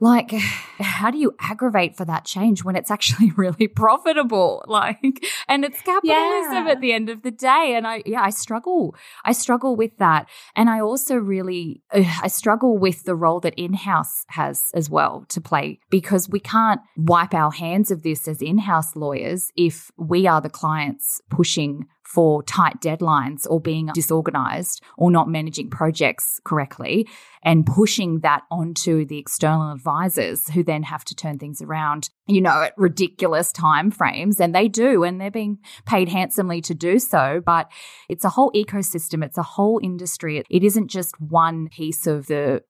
like 0.00 0.30
how 0.78 1.10
do 1.10 1.18
you 1.18 1.34
aggravate 1.40 1.96
for 1.96 2.04
that 2.04 2.24
change 2.24 2.64
when 2.64 2.76
it's 2.76 2.90
actually 2.90 3.30
really 3.36 3.68
profitable? 3.68 4.64
Like 4.72 5.24
and 5.48 5.64
it's 5.64 5.80
capitalism 5.82 6.66
Yeah. 6.66 6.72
at 6.72 6.80
the 6.80 6.92
end 6.92 7.08
of 7.10 7.22
the 7.22 7.30
day 7.30 7.74
and 7.76 7.86
i 7.86 8.02
yeah 8.06 8.22
i 8.22 8.30
struggle. 8.30 8.94
I 9.24 9.32
struggle 9.32 9.76
with 9.76 9.96
that. 9.98 10.28
And 10.56 10.70
i 10.70 10.80
also 10.80 11.16
really 11.16 11.82
i 11.92 12.28
struggle 12.28 12.78
with 12.78 13.04
the 13.04 13.14
role 13.14 13.40
that 13.40 13.54
in-house 13.54 14.24
has 14.28 14.62
as 14.74 14.88
well 14.88 15.24
to 15.28 15.40
play 15.40 15.78
because 15.90 16.28
we 16.28 16.40
can't 16.40 16.80
wipe 16.96 17.34
our 17.34 17.50
hands 17.52 17.90
of 17.90 18.02
this 18.02 18.26
as 18.28 18.40
in-house 18.40 18.96
lawyers 18.96 19.50
if 19.56 19.90
we 19.96 20.26
are 20.26 20.40
the 20.40 20.50
clients 20.50 21.20
pushing 21.30 21.86
for 22.12 22.42
tight 22.42 22.80
deadlines 22.80 23.46
or 23.48 23.60
being 23.60 23.88
disorganized 23.94 24.82
or 24.98 25.10
not 25.10 25.28
managing 25.28 25.70
projects 25.70 26.40
correctly 26.44 27.08
and 27.42 27.64
pushing 27.64 28.20
that 28.20 28.42
onto 28.50 29.04
the 29.06 29.18
external 29.18 29.72
advisors 29.72 30.48
who 30.48 30.62
then 30.62 30.82
have 30.82 31.04
to 31.04 31.14
turn 31.14 31.38
things 31.38 31.62
around, 31.62 32.10
you 32.26 32.40
know, 32.40 32.62
at 32.62 32.74
ridiculous 32.76 33.50
time 33.50 33.90
frames. 33.90 34.40
And 34.40 34.54
they 34.54 34.68
do, 34.68 35.04
and 35.04 35.20
they're 35.20 35.30
being 35.30 35.58
paid 35.86 36.08
handsomely 36.08 36.60
to 36.62 36.74
do 36.74 36.98
so. 36.98 37.40
But 37.44 37.70
it's 38.08 38.24
a 38.24 38.30
whole 38.30 38.52
ecosystem, 38.52 39.24
it's 39.24 39.38
a 39.38 39.42
whole 39.42 39.80
industry. 39.82 40.42
It 40.50 40.62
isn't 40.62 40.88
just 40.88 41.18
one 41.20 41.68
piece 41.68 42.06
of 42.06 42.26
the 42.26 42.62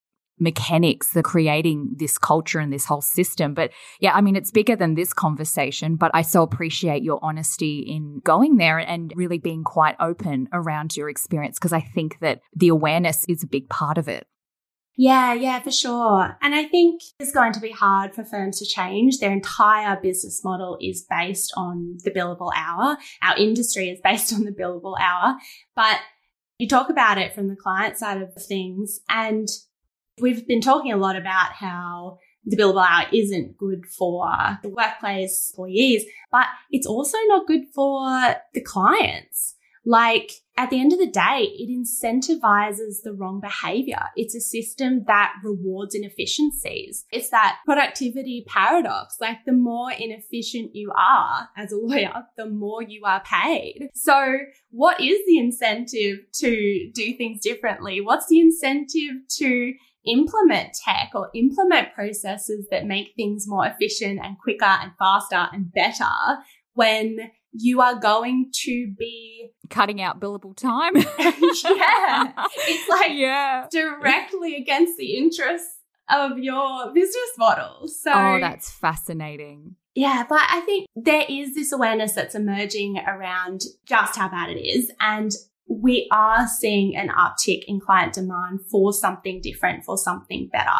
mechanics, 0.43 1.11
the 1.11 1.23
creating 1.23 1.91
this 1.97 2.19
culture 2.19 2.59
and 2.59 2.73
this 2.73 2.85
whole 2.85 3.01
system. 3.01 3.55
But 3.55 3.71
yeah, 4.01 4.13
I 4.15 4.21
mean, 4.21 4.37
it's 4.37 4.51
bigger 4.51 4.77
than 4.77 4.95
this 4.95 5.13
conversation, 5.13 5.97
but 5.97 6.11
I 6.13 6.23
so 6.23 6.43
appreciate 6.43 7.03
your 7.03 7.21
honesty 7.23 7.79
in 7.81 8.21
going 8.25 8.57
there 8.57 8.79
and 8.79 9.13
really 9.17 9.39
being 9.39 9.63
quite 9.65 9.97
open 10.01 10.49
around 10.53 10.97
your 10.97 11.09
experience 11.09 11.59
because 11.59 11.73
I 11.73 11.81
think 11.81 12.19
that 12.21 12.41
the 12.55 12.69
awareness 12.69 13.25
is 13.29 13.43
a 13.43 13.47
big 13.47 13.69
part 13.69 13.97
of 13.97 14.09
it. 14.09 14.27
Yeah, 14.97 15.33
yeah, 15.33 15.61
for 15.61 15.71
sure. 15.71 16.37
And 16.43 16.55
I 16.55 16.65
think 16.65 17.01
it's 17.19 17.33
going 17.33 17.53
to 17.55 17.61
be 17.61 17.71
hard 17.71 18.15
for 18.15 18.25
firms 18.25 18.59
to 18.59 18.67
change. 18.67 19.19
Their 19.19 19.33
entire 19.33 19.99
business 20.01 20.43
model 20.45 20.77
is 20.83 21.07
based 21.09 21.53
on 21.57 21.97
the 22.05 22.11
billable 22.11 22.51
hour. 22.55 22.99
Our 23.23 23.37
industry 23.39 23.89
is 23.89 24.01
based 24.05 24.33
on 24.35 24.45
the 24.45 24.53
billable 24.53 24.97
hour. 25.01 25.37
But 25.75 25.99
you 26.59 26.69
talk 26.69 26.91
about 26.91 27.19
it 27.19 27.35
from 27.35 27.49
the 27.49 27.57
client 27.57 27.97
side 27.97 28.21
of 28.21 28.35
things. 28.35 29.01
And 29.09 29.49
we've 30.21 30.47
been 30.47 30.61
talking 30.61 30.93
a 30.93 30.97
lot 30.97 31.17
about 31.17 31.53
how 31.53 32.19
the 32.45 32.57
billable 32.57 32.85
hour 32.85 33.07
isn't 33.13 33.57
good 33.57 33.87
for 33.87 34.29
the 34.63 34.69
workplace 34.69 35.51
employees, 35.53 36.05
but 36.31 36.47
it's 36.71 36.87
also 36.87 37.19
not 37.29 37.47
good 37.47 37.67
for 37.75 38.37
the 38.53 38.61
clients. 38.61 39.55
Like 39.85 40.33
at 40.57 40.71
the 40.71 40.81
end 40.81 40.93
of 40.93 41.01
the 41.01 41.09
day, 41.09 41.49
it 41.59 41.69
incentivizes 41.69 43.03
the 43.03 43.13
wrong 43.13 43.41
behavior. 43.41 44.11
It's 44.15 44.35
a 44.35 44.41
system 44.41 45.05
that 45.07 45.33
rewards 45.43 45.95
inefficiencies. 45.95 47.05
It's 47.11 47.31
that 47.31 47.59
productivity 47.65 48.45
paradox. 48.47 49.17
Like 49.21 49.39
the 49.45 49.53
more 49.53 49.91
inefficient 49.91 50.77
you 50.77 50.93
are 50.97 51.49
as 51.57 51.73
a 51.73 51.77
lawyer, 51.77 52.27
the 52.37 52.47
more 52.47 52.83
you 52.83 53.05
are 53.05 53.23
paid. 53.23 53.89
So 53.95 54.39
what 54.71 55.01
is 55.01 55.19
the 55.27 55.39
incentive 55.39 56.19
to 56.35 56.91
do 56.95 57.17
things 57.17 57.41
differently? 57.41 58.01
What's 58.01 58.29
the 58.29 58.39
incentive 58.39 59.27
to 59.39 59.75
implement 60.07 60.75
tech 60.85 61.11
or 61.15 61.31
implement 61.35 61.95
processes 61.95 62.67
that 62.71 62.87
make 62.87 63.13
things 63.17 63.47
more 63.47 63.67
efficient 63.67 64.21
and 64.23 64.39
quicker 64.39 64.65
and 64.65 64.93
faster 64.99 65.49
and 65.53 65.73
better 65.73 66.05
when 66.75 67.31
you 67.53 67.81
are 67.81 67.97
going 67.97 68.51
to 68.53 68.93
be 68.99 69.51
cutting 69.69 70.01
out 70.01 70.21
billable 70.21 70.57
time. 70.57 70.97
yeah. 70.97 72.33
It's 72.67 72.89
like 72.89 73.13
yeah. 73.13 73.67
directly 73.71 74.57
against 74.57 74.97
the 74.97 75.17
interests 75.17 75.79
of 76.11 76.39
your 76.39 76.93
business 76.93 77.31
model. 77.39 77.89
So 77.89 78.13
Oh, 78.13 78.39
that's 78.41 78.71
fascinating. 78.71 79.77
Yeah, 79.95 80.25
but 80.27 80.41
I 80.51 80.61
think 80.61 80.87
there 80.97 81.25
is 81.29 81.55
this 81.55 81.71
awareness 81.73 82.15
that's 82.15 82.35
emerging 82.35 82.99
around 83.07 83.63
just 83.87 84.17
how 84.17 84.29
bad 84.29 84.49
it 84.51 84.61
is. 84.61 84.91
And 85.01 85.31
we 85.81 86.09
are 86.11 86.47
seeing 86.47 86.97
an 86.97 87.09
uptick 87.09 87.63
in 87.67 87.81
client 87.81 88.15
demand 88.15 88.61
for 88.71 88.93
something 88.93 89.41
different, 89.41 89.85
for 89.85 89.97
something 89.97 90.49
better. 90.53 90.71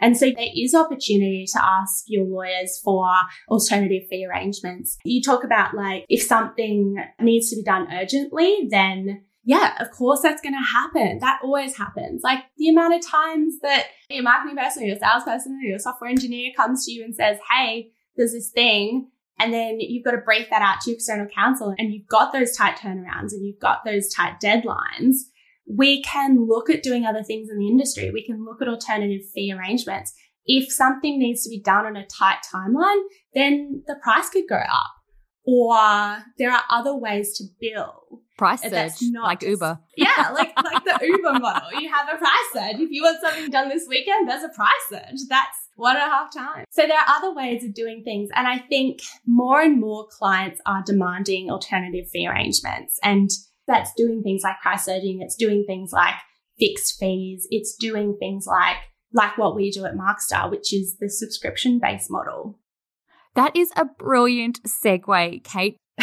And 0.00 0.16
so 0.16 0.26
there 0.26 0.48
is 0.54 0.74
opportunity 0.74 1.46
to 1.52 1.64
ask 1.64 2.04
your 2.08 2.24
lawyers 2.24 2.80
for 2.82 3.06
alternative 3.48 4.02
fee 4.08 4.26
arrangements. 4.26 4.98
You 5.04 5.22
talk 5.22 5.44
about 5.44 5.74
like 5.74 6.04
if 6.08 6.22
something 6.22 6.96
needs 7.20 7.50
to 7.50 7.56
be 7.56 7.62
done 7.62 7.88
urgently, 7.92 8.68
then 8.70 9.24
yeah, 9.44 9.80
of 9.80 9.90
course 9.90 10.20
that's 10.22 10.42
going 10.42 10.54
to 10.54 10.58
happen. 10.58 11.18
That 11.20 11.40
always 11.42 11.76
happens. 11.76 12.22
Like 12.22 12.40
the 12.56 12.68
amount 12.68 12.94
of 12.94 13.06
times 13.06 13.58
that 13.62 13.86
your 14.08 14.22
marketing 14.22 14.56
person 14.56 14.82
or 14.82 14.86
your 14.86 14.98
salesperson 14.98 15.58
or 15.62 15.66
your 15.66 15.78
software 15.78 16.10
engineer 16.10 16.52
comes 16.56 16.84
to 16.84 16.92
you 16.92 17.04
and 17.04 17.14
says, 17.14 17.38
Hey, 17.50 17.90
there's 18.16 18.32
this 18.32 18.50
thing 18.50 19.08
and 19.40 19.52
then 19.52 19.80
you've 19.80 20.04
got 20.04 20.12
to 20.12 20.18
brief 20.18 20.48
that 20.50 20.62
out 20.62 20.80
to 20.82 20.90
your 20.90 20.96
external 20.96 21.26
counsel 21.26 21.74
and 21.78 21.92
you've 21.92 22.06
got 22.06 22.32
those 22.32 22.56
tight 22.56 22.76
turnarounds 22.76 23.32
and 23.32 23.44
you've 23.44 23.60
got 23.60 23.84
those 23.84 24.12
tight 24.12 24.40
deadlines. 24.40 25.16
We 25.66 26.02
can 26.02 26.46
look 26.46 26.68
at 26.68 26.82
doing 26.82 27.06
other 27.06 27.22
things 27.22 27.48
in 27.50 27.58
the 27.58 27.68
industry. 27.68 28.10
We 28.10 28.26
can 28.26 28.44
look 28.44 28.60
at 28.60 28.68
alternative 28.68 29.22
fee 29.34 29.52
arrangements. 29.52 30.12
If 30.44 30.72
something 30.72 31.18
needs 31.18 31.44
to 31.44 31.50
be 31.50 31.60
done 31.60 31.86
on 31.86 31.96
a 31.96 32.06
tight 32.06 32.38
timeline, 32.52 33.02
then 33.34 33.82
the 33.86 33.96
price 34.02 34.28
could 34.30 34.48
go 34.48 34.56
up. 34.56 34.90
Or 35.44 36.18
there 36.38 36.50
are 36.50 36.64
other 36.70 36.94
ways 36.94 37.36
to 37.38 37.44
bill. 37.60 38.20
Price 38.36 38.62
surge, 38.62 38.92
like 39.22 39.40
just, 39.40 39.50
Uber. 39.50 39.78
Yeah, 39.96 40.30
like 40.32 40.52
like 40.56 40.84
the 40.84 40.98
Uber 41.02 41.38
model. 41.40 41.78
You 41.78 41.92
have 41.92 42.08
a 42.08 42.16
price 42.16 42.32
surge. 42.54 42.80
If 42.80 42.90
you 42.90 43.02
want 43.02 43.20
something 43.20 43.50
done 43.50 43.68
this 43.68 43.86
weekend, 43.86 44.28
there's 44.28 44.44
a 44.44 44.48
price 44.48 44.70
surge. 44.88 45.18
That's 45.28 45.58
one 45.80 45.96
and 45.96 46.04
a 46.04 46.14
half 46.14 46.32
times. 46.32 46.66
So 46.70 46.86
there 46.86 46.96
are 46.96 47.16
other 47.16 47.34
ways 47.34 47.64
of 47.64 47.74
doing 47.74 48.02
things. 48.04 48.28
And 48.34 48.46
I 48.46 48.58
think 48.58 49.00
more 49.26 49.60
and 49.60 49.80
more 49.80 50.06
clients 50.06 50.60
are 50.66 50.82
demanding 50.84 51.50
alternative 51.50 52.08
fee 52.10 52.28
arrangements. 52.28 52.98
And 53.02 53.30
that's 53.66 53.92
doing 53.94 54.22
things 54.22 54.42
like 54.44 54.60
price 54.60 54.84
surging. 54.84 55.22
It's 55.22 55.36
doing 55.36 55.64
things 55.66 55.92
like 55.92 56.14
fixed 56.58 56.98
fees. 57.00 57.48
It's 57.50 57.74
doing 57.74 58.16
things 58.18 58.46
like, 58.46 58.76
like 59.12 59.38
what 59.38 59.56
we 59.56 59.70
do 59.70 59.86
at 59.86 59.94
Markster, 59.94 60.50
which 60.50 60.72
is 60.72 60.98
the 61.00 61.08
subscription 61.08 61.80
based 61.82 62.10
model. 62.10 62.58
That 63.34 63.56
is 63.56 63.72
a 63.76 63.84
brilliant 63.84 64.62
segue, 64.64 65.44
Kate. 65.44 65.76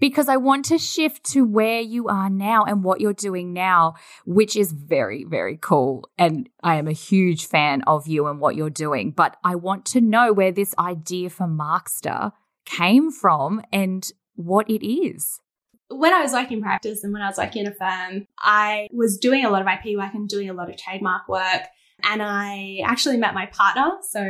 because 0.00 0.28
I 0.28 0.36
want 0.36 0.64
to 0.66 0.78
shift 0.78 1.24
to 1.32 1.44
where 1.44 1.80
you 1.80 2.08
are 2.08 2.30
now 2.30 2.64
and 2.64 2.82
what 2.82 3.00
you're 3.00 3.12
doing 3.12 3.52
now, 3.52 3.94
which 4.24 4.56
is 4.56 4.72
very, 4.72 5.24
very 5.24 5.56
cool. 5.56 6.08
And 6.18 6.48
I 6.62 6.76
am 6.76 6.88
a 6.88 6.92
huge 6.92 7.46
fan 7.46 7.82
of 7.82 8.08
you 8.08 8.26
and 8.26 8.40
what 8.40 8.56
you're 8.56 8.70
doing. 8.70 9.12
But 9.12 9.36
I 9.44 9.54
want 9.54 9.84
to 9.86 10.00
know 10.00 10.32
where 10.32 10.52
this 10.52 10.74
idea 10.78 11.30
for 11.30 11.46
Markster 11.46 12.32
came 12.64 13.10
from 13.10 13.62
and 13.72 14.10
what 14.34 14.68
it 14.68 14.86
is. 14.86 15.40
When 15.88 16.14
I 16.14 16.22
was 16.22 16.32
working 16.32 16.58
in 16.58 16.62
practice 16.62 17.04
and 17.04 17.12
when 17.12 17.22
I 17.22 17.28
was 17.28 17.36
working 17.36 17.66
in 17.66 17.72
a 17.72 17.74
firm, 17.74 18.26
I 18.38 18.88
was 18.92 19.18
doing 19.18 19.44
a 19.44 19.50
lot 19.50 19.60
of 19.60 19.68
IP 19.68 19.96
work 19.96 20.14
and 20.14 20.28
doing 20.28 20.48
a 20.48 20.54
lot 20.54 20.70
of 20.70 20.76
trademark 20.76 21.28
work. 21.28 21.62
And 22.02 22.22
I 22.22 22.78
actually 22.84 23.18
met 23.18 23.34
my 23.34 23.46
partner. 23.46 23.90
So 24.08 24.20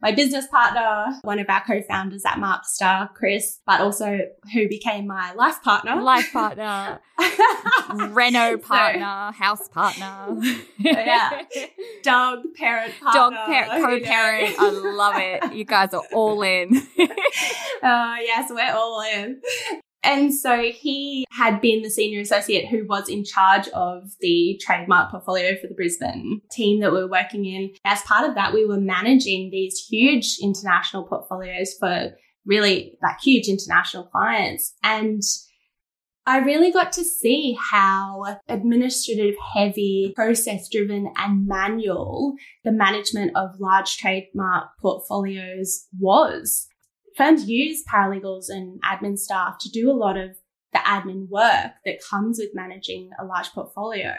my 0.00 0.12
business 0.12 0.46
partner, 0.46 1.18
one 1.22 1.38
of 1.38 1.48
our 1.48 1.62
co-founders 1.64 2.24
at 2.24 2.36
Markster, 2.36 3.12
Chris, 3.14 3.60
but 3.66 3.80
also 3.80 4.18
who 4.54 4.68
became 4.68 5.06
my 5.06 5.32
life 5.32 5.60
partner. 5.62 6.00
Life 6.00 6.32
partner. 6.32 7.00
Reno 8.10 8.58
partner, 8.58 9.32
so, 9.32 9.38
house 9.38 9.68
partner. 9.68 10.36
yeah. 10.78 11.42
Dog 12.04 12.40
parent 12.56 12.94
partner. 13.00 13.36
Dog 13.36 13.46
parent, 13.46 13.84
co-parent. 13.84 14.54
I 14.58 14.70
love 14.70 15.14
it. 15.16 15.54
You 15.54 15.64
guys 15.64 15.92
are 15.94 16.04
all 16.12 16.42
in. 16.42 16.76
uh, 16.76 18.16
yes, 18.20 18.50
we're 18.50 18.72
all 18.72 19.02
in. 19.02 19.40
And 20.02 20.32
so 20.32 20.70
he 20.72 21.26
had 21.30 21.60
been 21.60 21.82
the 21.82 21.90
senior 21.90 22.20
associate 22.20 22.68
who 22.68 22.86
was 22.86 23.08
in 23.08 23.24
charge 23.24 23.68
of 23.68 24.04
the 24.20 24.60
trademark 24.64 25.10
portfolio 25.10 25.56
for 25.60 25.66
the 25.66 25.74
Brisbane 25.74 26.40
team 26.52 26.80
that 26.80 26.92
we 26.92 26.98
were 26.98 27.10
working 27.10 27.44
in. 27.44 27.72
As 27.84 28.02
part 28.02 28.28
of 28.28 28.34
that, 28.36 28.54
we 28.54 28.64
were 28.64 28.80
managing 28.80 29.50
these 29.50 29.86
huge 29.90 30.38
international 30.40 31.04
portfolios 31.04 31.74
for 31.78 32.12
really 32.46 32.96
like 33.02 33.20
huge 33.20 33.48
international 33.48 34.04
clients. 34.04 34.74
And 34.82 35.22
I 36.28 36.38
really 36.38 36.70
got 36.70 36.92
to 36.92 37.04
see 37.04 37.56
how 37.58 38.36
administrative 38.48 39.34
heavy, 39.54 40.12
process 40.14 40.68
driven 40.68 41.10
and 41.16 41.48
manual 41.48 42.34
the 42.64 42.70
management 42.70 43.32
of 43.34 43.58
large 43.58 43.96
trademark 43.96 44.68
portfolios 44.80 45.86
was 45.98 46.67
firms 47.18 47.48
use 47.48 47.84
paralegals 47.84 48.46
and 48.48 48.80
admin 48.82 49.18
staff 49.18 49.58
to 49.60 49.68
do 49.68 49.90
a 49.90 49.92
lot 49.92 50.16
of 50.16 50.30
the 50.72 50.78
admin 50.78 51.28
work 51.28 51.72
that 51.84 52.02
comes 52.08 52.38
with 52.38 52.50
managing 52.54 53.10
a 53.20 53.24
large 53.24 53.50
portfolio 53.52 54.14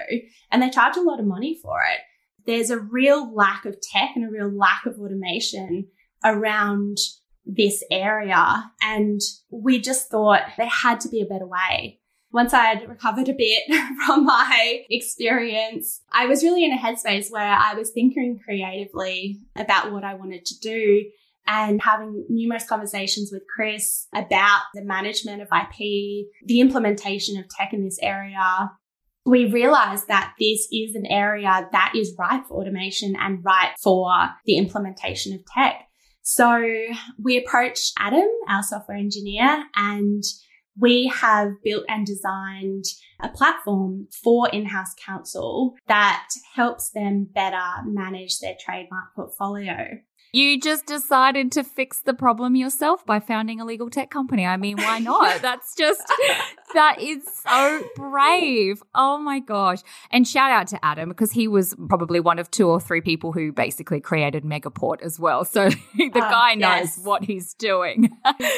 and 0.51 0.61
they 0.61 0.69
charge 0.69 0.97
a 0.97 1.01
lot 1.01 1.19
of 1.19 1.25
money 1.25 1.57
for 1.61 1.79
it. 1.81 2.01
There's 2.45 2.69
a 2.69 2.79
real 2.79 3.33
lack 3.33 3.65
of 3.65 3.79
tech 3.81 4.11
and 4.15 4.25
a 4.25 4.31
real 4.31 4.51
lack 4.51 4.85
of 4.85 4.99
automation 4.99 5.87
around 6.23 6.97
this 7.45 7.83
area. 7.91 8.71
And 8.81 9.21
we 9.49 9.79
just 9.79 10.09
thought 10.09 10.41
there 10.57 10.67
had 10.67 10.99
to 11.01 11.09
be 11.09 11.21
a 11.21 11.25
better 11.25 11.47
way. 11.47 11.99
Once 12.31 12.53
I'd 12.53 12.87
recovered 12.87 13.29
a 13.29 13.33
bit 13.33 13.63
from 14.05 14.25
my 14.25 14.83
experience, 14.89 16.01
I 16.11 16.25
was 16.25 16.43
really 16.43 16.63
in 16.63 16.73
a 16.73 16.77
headspace 16.77 17.31
where 17.31 17.53
I 17.53 17.73
was 17.73 17.91
thinking 17.91 18.39
creatively 18.43 19.39
about 19.55 19.91
what 19.91 20.03
I 20.03 20.15
wanted 20.15 20.45
to 20.45 20.59
do 20.59 21.05
and 21.49 21.81
having 21.81 22.25
numerous 22.29 22.65
conversations 22.65 23.31
with 23.33 23.41
Chris 23.53 24.07
about 24.13 24.61
the 24.75 24.83
management 24.83 25.41
of 25.41 25.47
IP, 25.47 26.27
the 26.45 26.61
implementation 26.61 27.39
of 27.39 27.49
tech 27.49 27.73
in 27.73 27.83
this 27.83 27.97
area. 28.01 28.71
We 29.25 29.45
realized 29.45 30.07
that 30.07 30.33
this 30.39 30.67
is 30.71 30.95
an 30.95 31.07
area 31.07 31.67
that 31.71 31.93
is 31.95 32.15
ripe 32.17 32.45
for 32.47 32.61
automation 32.61 33.15
and 33.19 33.43
ripe 33.43 33.77
for 33.81 34.11
the 34.45 34.57
implementation 34.57 35.33
of 35.33 35.41
tech. 35.45 35.87
So 36.21 36.63
we 37.21 37.37
approached 37.37 37.93
Adam, 37.97 38.29
our 38.47 38.61
software 38.61 38.97
engineer, 38.97 39.63
and 39.75 40.23
we 40.79 41.07
have 41.07 41.53
built 41.63 41.85
and 41.89 42.05
designed 42.05 42.85
a 43.19 43.29
platform 43.29 44.07
for 44.23 44.47
in-house 44.49 44.93
counsel 45.03 45.75
that 45.87 46.27
helps 46.53 46.91
them 46.91 47.27
better 47.33 47.65
manage 47.85 48.39
their 48.39 48.55
trademark 48.59 49.15
portfolio. 49.15 49.97
You 50.31 50.59
just 50.59 50.85
decided 50.85 51.51
to 51.53 51.63
fix 51.63 52.01
the 52.01 52.13
problem 52.13 52.55
yourself 52.55 53.03
by 53.05 53.19
founding 53.19 53.59
a 53.59 53.65
legal 53.65 53.89
tech 53.89 54.11
company. 54.11 54.45
I 54.45 54.57
mean, 54.57 54.77
why 54.77 54.99
not? 54.99 55.41
That's 55.41 55.73
just 55.75 56.03
that 56.73 57.01
is 57.01 57.23
so 57.43 57.83
brave. 57.95 58.81
Oh 58.93 59.17
my 59.17 59.39
gosh. 59.39 59.79
And 60.11 60.27
shout 60.27 60.51
out 60.51 60.67
to 60.67 60.85
Adam 60.85 61.09
because 61.09 61.31
he 61.31 61.47
was 61.47 61.75
probably 61.87 62.19
one 62.19 62.39
of 62.39 62.49
two 62.51 62.67
or 62.67 62.79
three 62.79 63.01
people 63.01 63.31
who 63.31 63.51
basically 63.51 63.99
created 63.99 64.43
Megaport 64.43 65.01
as 65.01 65.19
well. 65.19 65.45
So 65.45 65.69
the 65.97 66.11
uh, 66.13 66.29
guy 66.29 66.55
knows 66.55 66.97
yes. 66.97 66.99
what 67.03 67.23
he's 67.23 67.53
doing. 67.53 68.09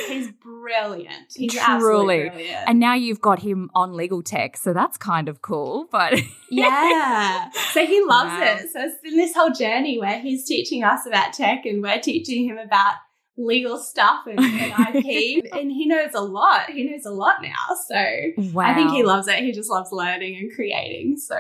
he's 0.07 0.31
brilliant. 0.31 1.33
He's 1.35 1.53
Truly. 1.53 2.29
Brilliant. 2.29 2.63
And 2.67 2.79
now 2.79 2.93
you've 2.93 3.21
got 3.21 3.39
him 3.39 3.69
on 3.73 3.93
legal 3.93 4.21
tech. 4.21 4.57
So 4.57 4.73
that's 4.73 4.97
kind 4.97 5.29
of 5.29 5.41
cool. 5.41 5.87
But 5.91 6.19
yeah. 6.49 7.49
So 7.73 7.85
he 7.85 8.03
loves 8.03 8.29
wow. 8.29 8.43
it. 8.43 8.69
So 8.71 8.81
it's 8.81 9.01
been 9.01 9.17
this 9.17 9.33
whole 9.33 9.51
journey 9.51 9.99
where 9.99 10.19
he's 10.19 10.45
teaching 10.45 10.83
us 10.83 11.05
about 11.05 11.33
tech 11.33 11.65
and 11.65 11.81
we're 11.81 11.99
teaching 11.99 12.45
him 12.49 12.57
about 12.57 12.95
legal 13.37 13.77
stuff 13.77 14.25
and, 14.27 14.39
and 14.39 14.95
IP. 14.95 15.45
and 15.53 15.71
he 15.71 15.87
knows 15.87 16.13
a 16.13 16.21
lot. 16.21 16.69
He 16.69 16.83
knows 16.83 17.05
a 17.05 17.11
lot 17.11 17.41
now. 17.41 17.75
So 17.87 18.51
wow. 18.53 18.65
I 18.65 18.73
think 18.73 18.91
he 18.91 19.03
loves 19.03 19.27
it. 19.27 19.39
He 19.39 19.51
just 19.51 19.69
loves 19.69 19.91
learning 19.91 20.37
and 20.37 20.51
creating. 20.53 21.17
So 21.17 21.37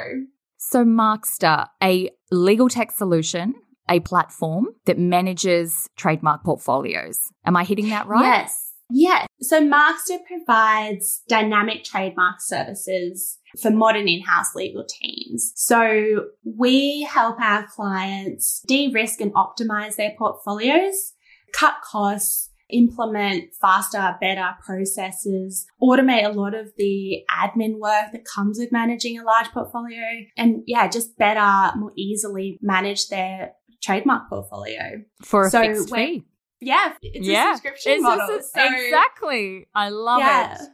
So 0.57 0.83
Markster, 0.83 1.67
a 1.83 2.09
legal 2.31 2.69
tech 2.69 2.91
solution, 2.91 3.55
a 3.89 3.99
platform 3.99 4.67
that 4.85 4.97
manages 4.97 5.87
trademark 5.97 6.43
portfolios. 6.43 7.17
Am 7.45 7.55
I 7.55 7.63
hitting 7.63 7.89
that 7.89 8.07
right? 8.07 8.23
Yes. 8.23 8.67
Yes. 8.93 9.27
So 9.39 9.61
Markster 9.61 10.17
provides 10.27 11.23
dynamic 11.29 11.83
trademark 11.83 12.41
services 12.41 13.37
for 13.61 13.71
modern 13.71 14.07
in-house 14.07 14.53
legal 14.53 14.85
teams. 14.85 15.53
So 15.55 16.25
we 16.43 17.03
help 17.03 17.39
our 17.39 17.67
clients 17.67 18.61
de-risk 18.67 19.21
and 19.21 19.33
optimize 19.33 19.95
their 19.95 20.13
portfolios 20.17 21.13
cut 21.53 21.75
costs, 21.83 22.49
implement 22.71 23.53
faster, 23.59 24.15
better 24.19 24.49
processes, 24.63 25.65
automate 25.81 26.25
a 26.25 26.31
lot 26.31 26.53
of 26.53 26.71
the 26.77 27.23
admin 27.29 27.79
work 27.79 28.11
that 28.13 28.25
comes 28.25 28.57
with 28.57 28.71
managing 28.71 29.19
a 29.19 29.23
large 29.23 29.47
portfolio, 29.51 30.01
and 30.37 30.63
yeah, 30.65 30.87
just 30.87 31.17
better, 31.17 31.77
more 31.77 31.91
easily 31.95 32.57
manage 32.61 33.07
their 33.09 33.53
trademark 33.81 34.29
portfolio 34.29 35.03
for 35.23 35.47
a 35.47 35.49
so 35.49 35.61
fixed 35.61 35.93
fee. 35.93 36.23
Yeah, 36.59 36.93
it's 37.01 37.27
yeah. 37.27 37.51
a 37.51 37.55
subscription 37.55 37.93
it's 37.93 38.03
model. 38.03 38.37
A, 38.37 38.41
so, 38.41 38.85
exactly, 38.85 39.67
I 39.73 39.89
love 39.89 40.19
yeah. 40.19 40.55
it. 40.55 40.69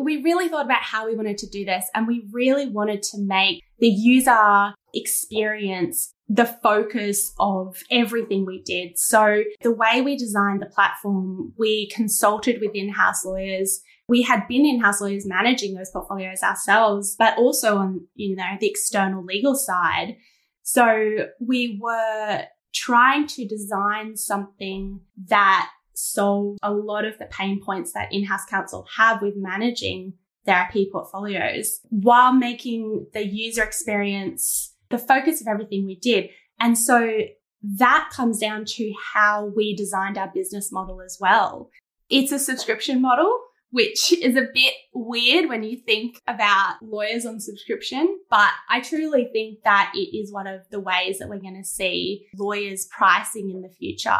We 0.00 0.22
really 0.22 0.48
thought 0.48 0.66
about 0.66 0.82
how 0.82 1.06
we 1.06 1.16
wanted 1.16 1.38
to 1.38 1.48
do 1.48 1.64
this, 1.64 1.86
and 1.94 2.06
we 2.06 2.28
really 2.32 2.68
wanted 2.68 3.02
to 3.04 3.18
make 3.18 3.62
the 3.78 3.88
user 3.88 4.74
experience 4.94 6.14
the 6.28 6.46
focus 6.46 7.34
of 7.40 7.76
everything 7.90 8.46
we 8.46 8.62
did. 8.62 8.98
So 8.98 9.42
the 9.62 9.72
way 9.72 10.00
we 10.00 10.16
designed 10.16 10.62
the 10.62 10.66
platform, 10.66 11.52
we 11.58 11.90
consulted 11.90 12.60
with 12.60 12.70
in-house 12.74 13.24
lawyers. 13.24 13.80
We 14.08 14.22
had 14.22 14.46
been 14.46 14.64
in-house 14.64 15.00
lawyers 15.00 15.26
managing 15.26 15.74
those 15.74 15.90
portfolios 15.90 16.42
ourselves, 16.42 17.16
but 17.18 17.36
also 17.36 17.78
on, 17.78 18.06
you 18.14 18.36
know, 18.36 18.56
the 18.60 18.70
external 18.70 19.24
legal 19.24 19.56
side. 19.56 20.16
So 20.62 21.26
we 21.40 21.80
were 21.82 22.44
trying 22.72 23.26
to 23.26 23.48
design 23.48 24.16
something 24.16 25.00
that 25.26 25.68
solved 25.94 26.60
a 26.62 26.72
lot 26.72 27.04
of 27.04 27.18
the 27.18 27.26
pain 27.26 27.60
points 27.60 27.92
that 27.92 28.12
in-house 28.12 28.44
counsel 28.48 28.86
have 28.96 29.20
with 29.20 29.34
managing 29.36 30.14
their 30.44 30.68
IP 30.72 30.90
portfolios 30.92 31.80
while 31.90 32.32
making 32.32 33.06
the 33.12 33.26
user 33.26 33.62
experience 33.62 34.74
the 34.90 34.98
focus 34.98 35.40
of 35.40 35.46
everything 35.46 35.86
we 35.86 35.96
did. 35.96 36.30
And 36.58 36.76
so 36.76 37.20
that 37.62 38.10
comes 38.12 38.38
down 38.38 38.64
to 38.64 38.92
how 39.12 39.52
we 39.54 39.74
designed 39.74 40.18
our 40.18 40.30
business 40.32 40.72
model 40.72 41.00
as 41.02 41.18
well. 41.20 41.70
It's 42.08 42.32
a 42.32 42.38
subscription 42.38 43.00
model, 43.00 43.38
which 43.70 44.12
is 44.12 44.36
a 44.36 44.48
bit 44.52 44.74
weird 44.92 45.48
when 45.48 45.62
you 45.62 45.76
think 45.76 46.20
about 46.26 46.76
lawyers 46.82 47.24
on 47.24 47.40
subscription. 47.40 48.18
But 48.28 48.50
I 48.68 48.80
truly 48.80 49.28
think 49.32 49.60
that 49.64 49.92
it 49.94 50.16
is 50.16 50.32
one 50.32 50.46
of 50.46 50.62
the 50.70 50.80
ways 50.80 51.18
that 51.18 51.28
we're 51.28 51.38
going 51.38 51.60
to 51.60 51.64
see 51.64 52.26
lawyers 52.36 52.88
pricing 52.90 53.50
in 53.50 53.62
the 53.62 53.68
future. 53.68 54.18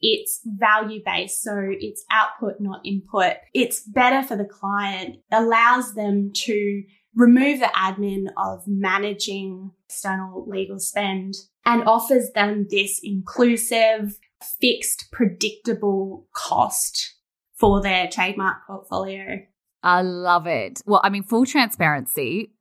It's 0.00 0.40
value 0.44 1.00
based, 1.04 1.42
so 1.42 1.56
it's 1.58 2.04
output, 2.10 2.60
not 2.60 2.80
input. 2.84 3.34
It's 3.52 3.80
better 3.80 4.22
for 4.26 4.36
the 4.36 4.44
client, 4.44 5.16
allows 5.32 5.94
them 5.94 6.30
to 6.34 6.84
remove 7.14 7.60
the 7.60 7.70
admin 7.74 8.26
of 8.36 8.62
managing 8.66 9.72
external 9.88 10.46
legal 10.48 10.78
spend 10.78 11.34
and 11.64 11.84
offers 11.84 12.30
them 12.34 12.66
this 12.70 13.00
inclusive, 13.02 14.18
fixed, 14.60 15.08
predictable 15.12 16.26
cost 16.34 17.16
for 17.56 17.82
their 17.82 18.08
trademark 18.08 18.66
portfolio. 18.66 19.40
I 19.82 20.02
love 20.02 20.46
it. 20.46 20.80
Well, 20.86 21.00
I 21.02 21.10
mean, 21.10 21.22
full 21.22 21.44
transparency. 21.44 22.52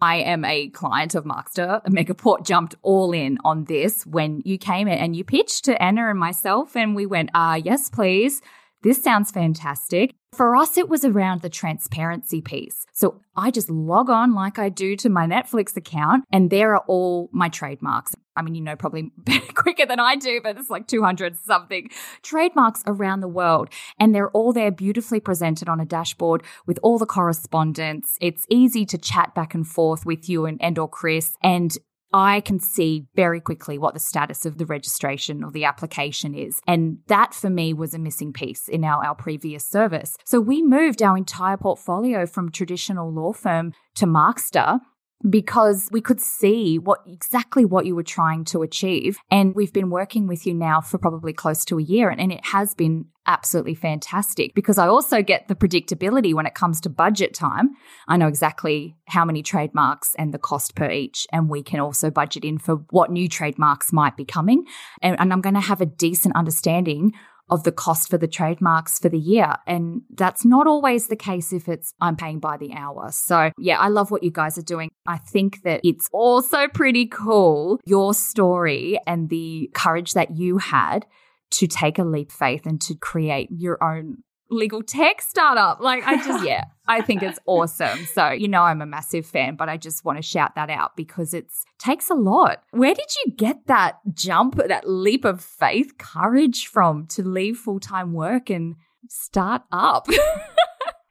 I 0.00 0.16
am 0.16 0.44
a 0.44 0.68
client 0.68 1.14
of 1.14 1.24
Markster. 1.24 1.84
Megaport 1.86 2.46
jumped 2.46 2.76
all 2.82 3.12
in 3.12 3.38
on 3.44 3.64
this 3.64 4.06
when 4.06 4.42
you 4.44 4.56
came 4.56 4.86
in 4.86 4.98
and 4.98 5.16
you 5.16 5.24
pitched 5.24 5.64
to 5.64 5.82
Anna 5.82 6.08
and 6.08 6.18
myself, 6.18 6.76
and 6.76 6.94
we 6.94 7.04
went, 7.04 7.30
ah, 7.34 7.56
yes, 7.56 7.90
please. 7.90 8.40
This 8.82 9.02
sounds 9.02 9.30
fantastic. 9.30 10.14
For 10.32 10.54
us, 10.54 10.76
it 10.76 10.88
was 10.88 11.04
around 11.04 11.40
the 11.40 11.48
transparency 11.48 12.40
piece. 12.40 12.84
So 12.92 13.20
I 13.34 13.50
just 13.50 13.70
log 13.70 14.10
on 14.10 14.34
like 14.34 14.58
I 14.58 14.68
do 14.68 14.94
to 14.96 15.08
my 15.08 15.26
Netflix 15.26 15.76
account, 15.76 16.24
and 16.30 16.50
there 16.50 16.74
are 16.74 16.84
all 16.86 17.28
my 17.32 17.48
trademarks. 17.48 18.14
I 18.36 18.42
mean, 18.42 18.54
you 18.54 18.60
know, 18.60 18.76
probably 18.76 19.10
quicker 19.54 19.84
than 19.84 19.98
I 19.98 20.14
do, 20.14 20.40
but 20.40 20.56
it's 20.56 20.70
like 20.70 20.86
200 20.86 21.36
something 21.36 21.90
trademarks 22.22 22.84
around 22.86 23.20
the 23.20 23.28
world. 23.28 23.68
And 23.98 24.14
they're 24.14 24.30
all 24.30 24.52
there 24.52 24.70
beautifully 24.70 25.18
presented 25.18 25.68
on 25.68 25.80
a 25.80 25.84
dashboard 25.84 26.44
with 26.64 26.78
all 26.82 26.98
the 26.98 27.06
correspondence. 27.06 28.16
It's 28.20 28.46
easy 28.48 28.86
to 28.86 28.98
chat 28.98 29.34
back 29.34 29.54
and 29.54 29.66
forth 29.66 30.06
with 30.06 30.28
you 30.28 30.46
and, 30.46 30.62
and 30.62 30.78
or 30.78 30.88
Chris. 30.88 31.36
And 31.42 31.76
I 32.12 32.40
can 32.40 32.58
see 32.58 33.06
very 33.14 33.40
quickly 33.40 33.78
what 33.78 33.94
the 33.94 34.00
status 34.00 34.46
of 34.46 34.58
the 34.58 34.66
registration 34.66 35.44
or 35.44 35.50
the 35.50 35.64
application 35.64 36.34
is. 36.34 36.60
And 36.66 36.98
that 37.08 37.34
for 37.34 37.50
me 37.50 37.74
was 37.74 37.94
a 37.94 37.98
missing 37.98 38.32
piece 38.32 38.68
in 38.68 38.84
our, 38.84 39.04
our 39.04 39.14
previous 39.14 39.66
service. 39.66 40.16
So 40.24 40.40
we 40.40 40.62
moved 40.62 41.02
our 41.02 41.16
entire 41.16 41.56
portfolio 41.56 42.26
from 42.26 42.50
traditional 42.50 43.12
law 43.12 43.32
firm 43.32 43.72
to 43.96 44.06
Markster 44.06 44.80
because 45.28 45.88
we 45.90 46.00
could 46.00 46.20
see 46.20 46.78
what 46.78 47.00
exactly 47.06 47.64
what 47.64 47.86
you 47.86 47.94
were 47.94 48.02
trying 48.02 48.44
to 48.44 48.62
achieve. 48.62 49.18
And 49.30 49.54
we've 49.54 49.72
been 49.72 49.90
working 49.90 50.28
with 50.28 50.46
you 50.46 50.54
now 50.54 50.80
for 50.80 50.98
probably 50.98 51.32
close 51.32 51.64
to 51.66 51.78
a 51.78 51.82
year, 51.82 52.08
and, 52.08 52.20
and 52.20 52.32
it 52.32 52.44
has 52.46 52.74
been 52.74 53.06
absolutely 53.26 53.74
fantastic 53.74 54.54
because 54.54 54.78
I 54.78 54.86
also 54.86 55.22
get 55.22 55.48
the 55.48 55.54
predictability 55.54 56.32
when 56.32 56.46
it 56.46 56.54
comes 56.54 56.80
to 56.82 56.88
budget 56.88 57.34
time. 57.34 57.70
I 58.06 58.16
know 58.16 58.26
exactly 58.26 58.96
how 59.06 59.24
many 59.24 59.42
trademarks 59.42 60.14
and 60.16 60.32
the 60.32 60.38
cost 60.38 60.74
per 60.74 60.90
each, 60.90 61.26
and 61.32 61.50
we 61.50 61.62
can 61.62 61.80
also 61.80 62.10
budget 62.10 62.44
in 62.44 62.58
for 62.58 62.76
what 62.90 63.10
new 63.10 63.28
trademarks 63.28 63.92
might 63.92 64.16
be 64.16 64.24
coming. 64.24 64.64
And, 65.02 65.18
and 65.20 65.32
I'm 65.32 65.40
going 65.40 65.54
to 65.54 65.60
have 65.60 65.80
a 65.80 65.86
decent 65.86 66.36
understanding 66.36 67.12
of 67.50 67.64
the 67.64 67.72
cost 67.72 68.10
for 68.10 68.18
the 68.18 68.28
trademarks 68.28 68.98
for 68.98 69.08
the 69.08 69.18
year. 69.18 69.54
And 69.66 70.02
that's 70.14 70.44
not 70.44 70.66
always 70.66 71.08
the 71.08 71.16
case 71.16 71.52
if 71.52 71.68
it's 71.68 71.92
I'm 72.00 72.16
paying 72.16 72.40
by 72.40 72.56
the 72.56 72.72
hour. 72.74 73.10
So, 73.10 73.50
yeah, 73.58 73.78
I 73.78 73.88
love 73.88 74.10
what 74.10 74.22
you 74.22 74.30
guys 74.30 74.58
are 74.58 74.62
doing. 74.62 74.90
I 75.06 75.18
think 75.18 75.62
that 75.62 75.80
it's 75.84 76.08
also 76.12 76.68
pretty 76.68 77.06
cool 77.06 77.80
your 77.86 78.14
story 78.14 78.98
and 79.06 79.28
the 79.28 79.70
courage 79.74 80.12
that 80.12 80.36
you 80.36 80.58
had 80.58 81.06
to 81.50 81.66
take 81.66 81.98
a 81.98 82.04
leap 82.04 82.30
faith 82.30 82.66
and 82.66 82.80
to 82.82 82.94
create 82.94 83.48
your 83.50 83.82
own 83.82 84.18
legal 84.50 84.82
tech 84.82 85.20
startup. 85.20 85.80
Like, 85.80 86.06
I 86.06 86.16
just, 86.24 86.44
yeah, 86.46 86.64
I 86.86 87.00
think 87.02 87.22
it's 87.22 87.38
awesome. 87.46 88.06
So, 88.12 88.30
you 88.30 88.48
know, 88.48 88.62
I'm 88.62 88.80
a 88.80 88.86
massive 88.86 89.26
fan, 89.26 89.56
but 89.56 89.68
I 89.68 89.76
just 89.76 90.04
want 90.04 90.18
to 90.18 90.22
shout 90.22 90.54
that 90.54 90.70
out 90.70 90.96
because 90.96 91.34
it 91.34 91.46
takes 91.78 92.10
a 92.10 92.14
lot. 92.14 92.62
Where 92.70 92.94
did 92.94 93.10
you 93.24 93.32
get 93.32 93.66
that 93.66 93.98
jump, 94.14 94.56
that 94.56 94.88
leap 94.88 95.24
of 95.24 95.40
faith, 95.42 95.98
courage 95.98 96.66
from 96.66 97.06
to 97.08 97.22
leave 97.22 97.56
full 97.58 97.80
time 97.80 98.12
work 98.12 98.50
and 98.50 98.76
start 99.08 99.62
up? 99.72 100.06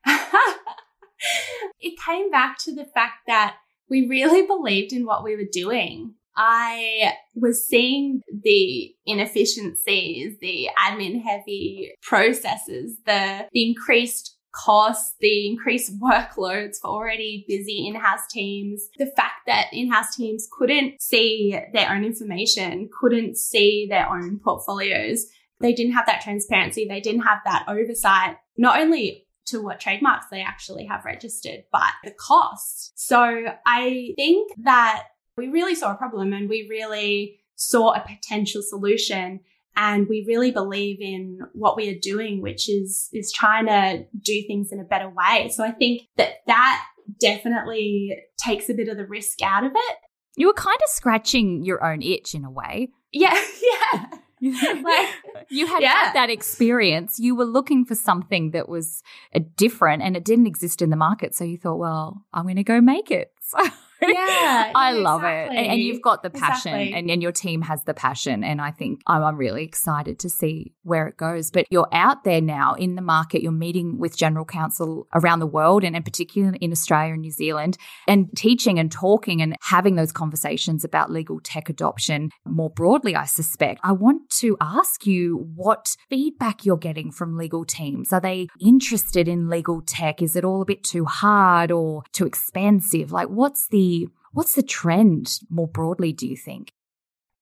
it 1.79 1.99
came 2.05 2.31
back 2.31 2.57
to 2.59 2.73
the 2.73 2.85
fact 2.85 3.21
that 3.27 3.55
we 3.89 4.07
really 4.07 4.45
believed 4.45 4.93
in 4.93 5.05
what 5.05 5.23
we 5.23 5.35
were 5.35 5.47
doing. 5.51 6.15
I 6.37 7.13
was 7.33 7.67
seeing 7.67 8.21
the 8.43 8.93
inefficiencies, 9.05 10.37
the 10.39 10.69
admin 10.79 11.21
heavy 11.23 11.93
processes, 12.03 12.97
the, 13.05 13.47
the 13.51 13.69
increased 13.69 14.37
costs, 14.53 15.15
the 15.19 15.47
increased 15.47 15.99
workloads 16.01 16.77
for 16.81 16.89
already 16.89 17.43
busy 17.47 17.87
in-house 17.87 18.27
teams, 18.29 18.87
the 18.97 19.11
fact 19.17 19.41
that 19.47 19.67
in-house 19.73 20.15
teams 20.15 20.47
couldn't 20.57 21.01
see 21.01 21.57
their 21.73 21.91
own 21.91 22.03
information, 22.03 22.89
couldn't 23.01 23.37
see 23.37 23.87
their 23.89 24.07
own 24.07 24.39
portfolios. 24.39 25.25
They 25.59 25.73
didn't 25.73 25.93
have 25.93 26.05
that 26.05 26.21
transparency. 26.21 26.85
They 26.87 27.01
didn't 27.01 27.21
have 27.21 27.39
that 27.45 27.65
oversight, 27.67 28.37
not 28.57 28.79
only 28.79 29.25
to 29.47 29.61
what 29.61 29.79
trademarks 29.79 30.27
they 30.29 30.41
actually 30.41 30.85
have 30.85 31.05
registered, 31.05 31.63
but 31.71 31.89
the 32.03 32.11
cost. 32.11 32.91
So 32.95 33.45
I 33.65 34.13
think 34.17 34.51
that 34.63 35.03
we 35.37 35.47
really 35.47 35.75
saw 35.75 35.93
a 35.93 35.95
problem 35.95 36.33
and 36.33 36.49
we 36.49 36.67
really 36.69 37.39
saw 37.55 37.93
a 37.93 38.01
potential 38.01 38.61
solution. 38.61 39.41
And 39.79 40.07
we 40.09 40.25
really 40.27 40.49
believe 40.49 40.97
in 41.01 41.39
what 41.53 41.77
we 41.77 41.87
are 41.89 41.99
doing, 42.01 42.41
which 42.41 42.67
is, 42.67 43.09
is 43.13 43.31
trying 43.31 43.67
to 43.67 44.05
do 44.19 44.43
things 44.47 44.71
in 44.71 44.79
a 44.79 44.83
better 44.83 45.07
way. 45.07 45.49
So 45.49 45.63
I 45.63 45.71
think 45.71 46.01
that 46.17 46.37
that 46.47 46.83
definitely 47.19 48.17
takes 48.43 48.69
a 48.69 48.73
bit 48.73 48.87
of 48.87 48.97
the 48.97 49.05
risk 49.05 49.43
out 49.43 49.63
of 49.63 49.71
it. 49.75 49.95
You 50.35 50.47
were 50.47 50.53
kind 50.53 50.77
of 50.83 50.89
scratching 50.89 51.63
your 51.63 51.83
own 51.83 52.01
itch 52.01 52.33
in 52.33 52.43
a 52.43 52.51
way. 52.51 52.89
Yeah, 53.13 53.41
yeah. 53.63 54.05
like, 54.83 55.09
you 55.49 55.65
had 55.65 55.81
yeah. 55.81 55.93
had 55.93 56.13
that 56.13 56.29
experience. 56.29 57.17
You 57.17 57.35
were 57.35 57.45
looking 57.45 57.85
for 57.85 57.95
something 57.95 58.51
that 58.51 58.67
was 58.67 59.01
uh, 59.33 59.39
different 59.55 60.03
and 60.03 60.17
it 60.17 60.25
didn't 60.25 60.45
exist 60.45 60.81
in 60.81 60.89
the 60.89 60.97
market. 60.97 61.33
So 61.33 61.45
you 61.45 61.57
thought, 61.57 61.77
well, 61.77 62.25
I'm 62.33 62.43
going 62.43 62.57
to 62.57 62.65
go 62.65 62.81
make 62.81 63.09
it. 63.09 63.31
yeah, 64.01 64.71
I 64.75 64.91
love 64.91 65.21
exactly. 65.21 65.57
it. 65.57 65.59
And, 65.59 65.71
and, 65.73 65.81
you've 65.81 66.01
got 66.01 66.23
the 66.23 66.29
passion, 66.29 66.73
exactly. 66.73 66.93
and, 66.93 67.09
and 67.09 67.21
your 67.21 67.31
team 67.31 67.61
has 67.63 67.83
the 67.83 67.93
passion. 67.93 68.43
And 68.43 68.61
I 68.61 68.71
think 68.71 69.01
I'm, 69.07 69.23
I'm 69.23 69.37
really 69.37 69.63
excited 69.63 70.19
to 70.19 70.29
see 70.29 70.73
where 70.83 71.07
it 71.07 71.17
goes. 71.17 71.51
But 71.51 71.65
you're 71.69 71.87
out 71.91 72.23
there 72.23 72.41
now 72.41 72.73
in 72.73 72.95
the 72.95 73.01
market, 73.01 73.41
you're 73.41 73.51
meeting 73.51 73.97
with 73.97 74.17
general 74.17 74.45
counsel 74.45 75.07
around 75.13 75.39
the 75.39 75.47
world, 75.47 75.83
and 75.83 75.95
in 75.95 76.03
particular 76.03 76.53
in 76.59 76.71
Australia 76.71 77.13
and 77.13 77.21
New 77.21 77.31
Zealand, 77.31 77.77
and 78.07 78.29
teaching 78.35 78.79
and 78.79 78.91
talking 78.91 79.41
and 79.41 79.55
having 79.61 79.95
those 79.95 80.11
conversations 80.11 80.83
about 80.83 81.11
legal 81.11 81.39
tech 81.39 81.69
adoption 81.69 82.29
more 82.45 82.69
broadly, 82.69 83.15
I 83.15 83.25
suspect. 83.25 83.81
I 83.83 83.91
want 83.91 84.29
to 84.41 84.57
ask 84.61 85.05
you 85.05 85.49
what 85.55 85.95
feedback 86.09 86.65
you're 86.65 86.77
getting 86.77 87.11
from 87.11 87.37
legal 87.37 87.65
teams. 87.65 88.13
Are 88.13 88.21
they 88.21 88.47
interested 88.59 89.27
in 89.27 89.49
legal 89.49 89.81
tech? 89.81 90.21
Is 90.21 90.35
it 90.35 90.43
all 90.43 90.61
a 90.61 90.65
bit 90.65 90.83
too 90.83 91.05
hard 91.05 91.71
or 91.71 92.03
too 92.13 92.25
expensive? 92.25 93.11
Like, 93.11 93.27
what's 93.27 93.67
the 93.69 93.86
what's 94.33 94.53
the 94.53 94.63
trend 94.63 95.39
more 95.49 95.67
broadly 95.67 96.11
do 96.13 96.27
you 96.27 96.37
think 96.37 96.71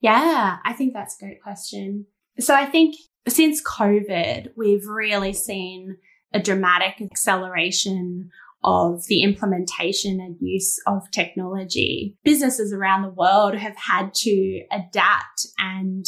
yeah 0.01 0.57
i 0.65 0.73
think 0.73 0.93
that's 0.93 1.15
a 1.19 1.25
great 1.25 1.41
question 1.41 2.05
so 2.39 2.53
i 2.53 2.65
think 2.65 2.95
since 3.27 3.61
covid 3.61 4.49
we've 4.55 4.87
really 4.87 5.33
seen 5.33 5.97
a 6.33 6.39
dramatic 6.39 7.01
acceleration 7.01 8.29
of 8.65 9.05
the 9.05 9.21
implementation 9.21 10.19
and 10.19 10.35
use 10.41 10.81
of 10.87 11.09
technology. 11.11 12.17
Businesses 12.23 12.73
around 12.73 13.03
the 13.03 13.09
world 13.09 13.55
have 13.55 13.77
had 13.77 14.13
to 14.15 14.61
adapt 14.71 15.45
and 15.59 16.05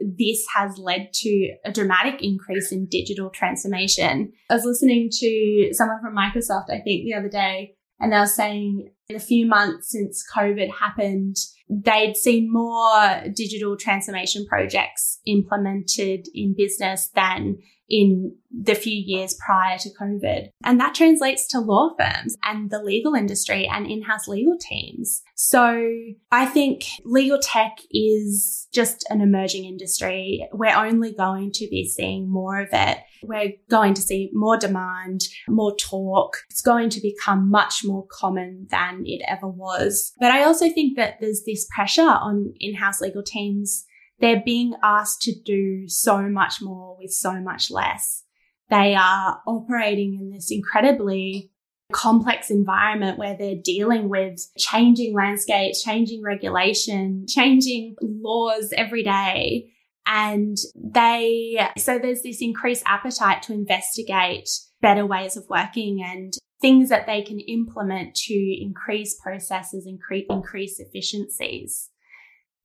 this 0.00 0.46
has 0.54 0.78
led 0.78 1.12
to 1.12 1.52
a 1.64 1.72
dramatic 1.72 2.22
increase 2.22 2.72
in 2.72 2.86
digital 2.86 3.30
transformation. 3.30 4.32
I 4.48 4.54
was 4.54 4.64
listening 4.64 5.10
to 5.12 5.70
someone 5.72 6.00
from 6.00 6.16
Microsoft, 6.16 6.70
I 6.70 6.80
think, 6.80 7.04
the 7.04 7.14
other 7.14 7.28
day, 7.28 7.74
and 8.00 8.12
they 8.12 8.18
were 8.18 8.26
saying 8.26 8.90
in 9.08 9.16
a 9.16 9.20
few 9.20 9.46
months 9.46 9.92
since 9.92 10.22
COVID 10.36 10.70
happened, 10.70 11.36
they'd 11.70 12.14
seen 12.14 12.52
more 12.52 13.22
digital 13.34 13.74
transformation 13.76 14.44
projects 14.46 15.20
implemented 15.26 16.26
in 16.34 16.54
business 16.56 17.10
than 17.14 17.56
in 17.88 18.34
the 18.50 18.74
few 18.74 18.94
years 18.94 19.34
prior 19.44 19.78
to 19.78 19.90
COVID. 20.00 20.50
And 20.64 20.80
that 20.80 20.94
translates 20.94 21.46
to 21.48 21.60
law 21.60 21.90
firms 21.98 22.36
and 22.44 22.70
the 22.70 22.82
legal 22.82 23.14
industry 23.14 23.66
and 23.66 23.86
in-house 23.86 24.26
legal 24.26 24.56
teams. 24.58 25.22
So 25.34 25.90
I 26.30 26.46
think 26.46 26.84
legal 27.04 27.38
tech 27.38 27.78
is 27.90 28.68
just 28.72 29.06
an 29.10 29.20
emerging 29.20 29.64
industry. 29.64 30.48
We're 30.52 30.76
only 30.76 31.14
going 31.14 31.52
to 31.52 31.68
be 31.68 31.88
seeing 31.88 32.30
more 32.30 32.60
of 32.60 32.68
it. 32.72 32.98
We're 33.22 33.52
going 33.70 33.94
to 33.94 34.02
see 34.02 34.30
more 34.32 34.56
demand, 34.56 35.22
more 35.48 35.74
talk. 35.76 36.38
It's 36.50 36.62
going 36.62 36.90
to 36.90 37.00
become 37.00 37.50
much 37.50 37.82
more 37.84 38.06
common 38.10 38.66
than 38.70 39.02
it 39.04 39.22
ever 39.26 39.48
was. 39.48 40.12
But 40.20 40.30
I 40.30 40.44
also 40.44 40.70
think 40.70 40.96
that 40.96 41.20
there's 41.20 41.42
this 41.44 41.66
pressure 41.74 42.02
on 42.02 42.54
in-house 42.60 43.00
legal 43.00 43.22
teams 43.22 43.84
they're 44.20 44.42
being 44.44 44.74
asked 44.82 45.22
to 45.22 45.32
do 45.44 45.88
so 45.88 46.22
much 46.22 46.60
more 46.60 46.96
with 46.98 47.12
so 47.12 47.40
much 47.40 47.70
less. 47.70 48.24
They 48.70 48.94
are 48.94 49.40
operating 49.46 50.18
in 50.20 50.30
this 50.30 50.50
incredibly 50.50 51.50
complex 51.92 52.50
environment 52.50 53.18
where 53.18 53.36
they're 53.36 53.62
dealing 53.62 54.08
with 54.08 54.40
changing 54.58 55.14
landscapes, 55.14 55.82
changing 55.82 56.22
regulation, 56.22 57.24
changing 57.26 57.96
laws 58.02 58.72
every 58.76 59.02
day. 59.02 59.70
And 60.06 60.56
they, 60.74 61.58
so 61.78 61.98
there's 61.98 62.22
this 62.22 62.42
increased 62.42 62.82
appetite 62.86 63.42
to 63.44 63.52
investigate 63.52 64.48
better 64.80 65.06
ways 65.06 65.36
of 65.36 65.44
working 65.48 66.02
and 66.02 66.32
things 66.60 66.88
that 66.88 67.06
they 67.06 67.22
can 67.22 67.40
implement 67.40 68.14
to 68.14 68.34
increase 68.34 69.18
processes, 69.22 69.86
increase, 69.86 70.26
increase 70.28 70.80
efficiencies. 70.80 71.90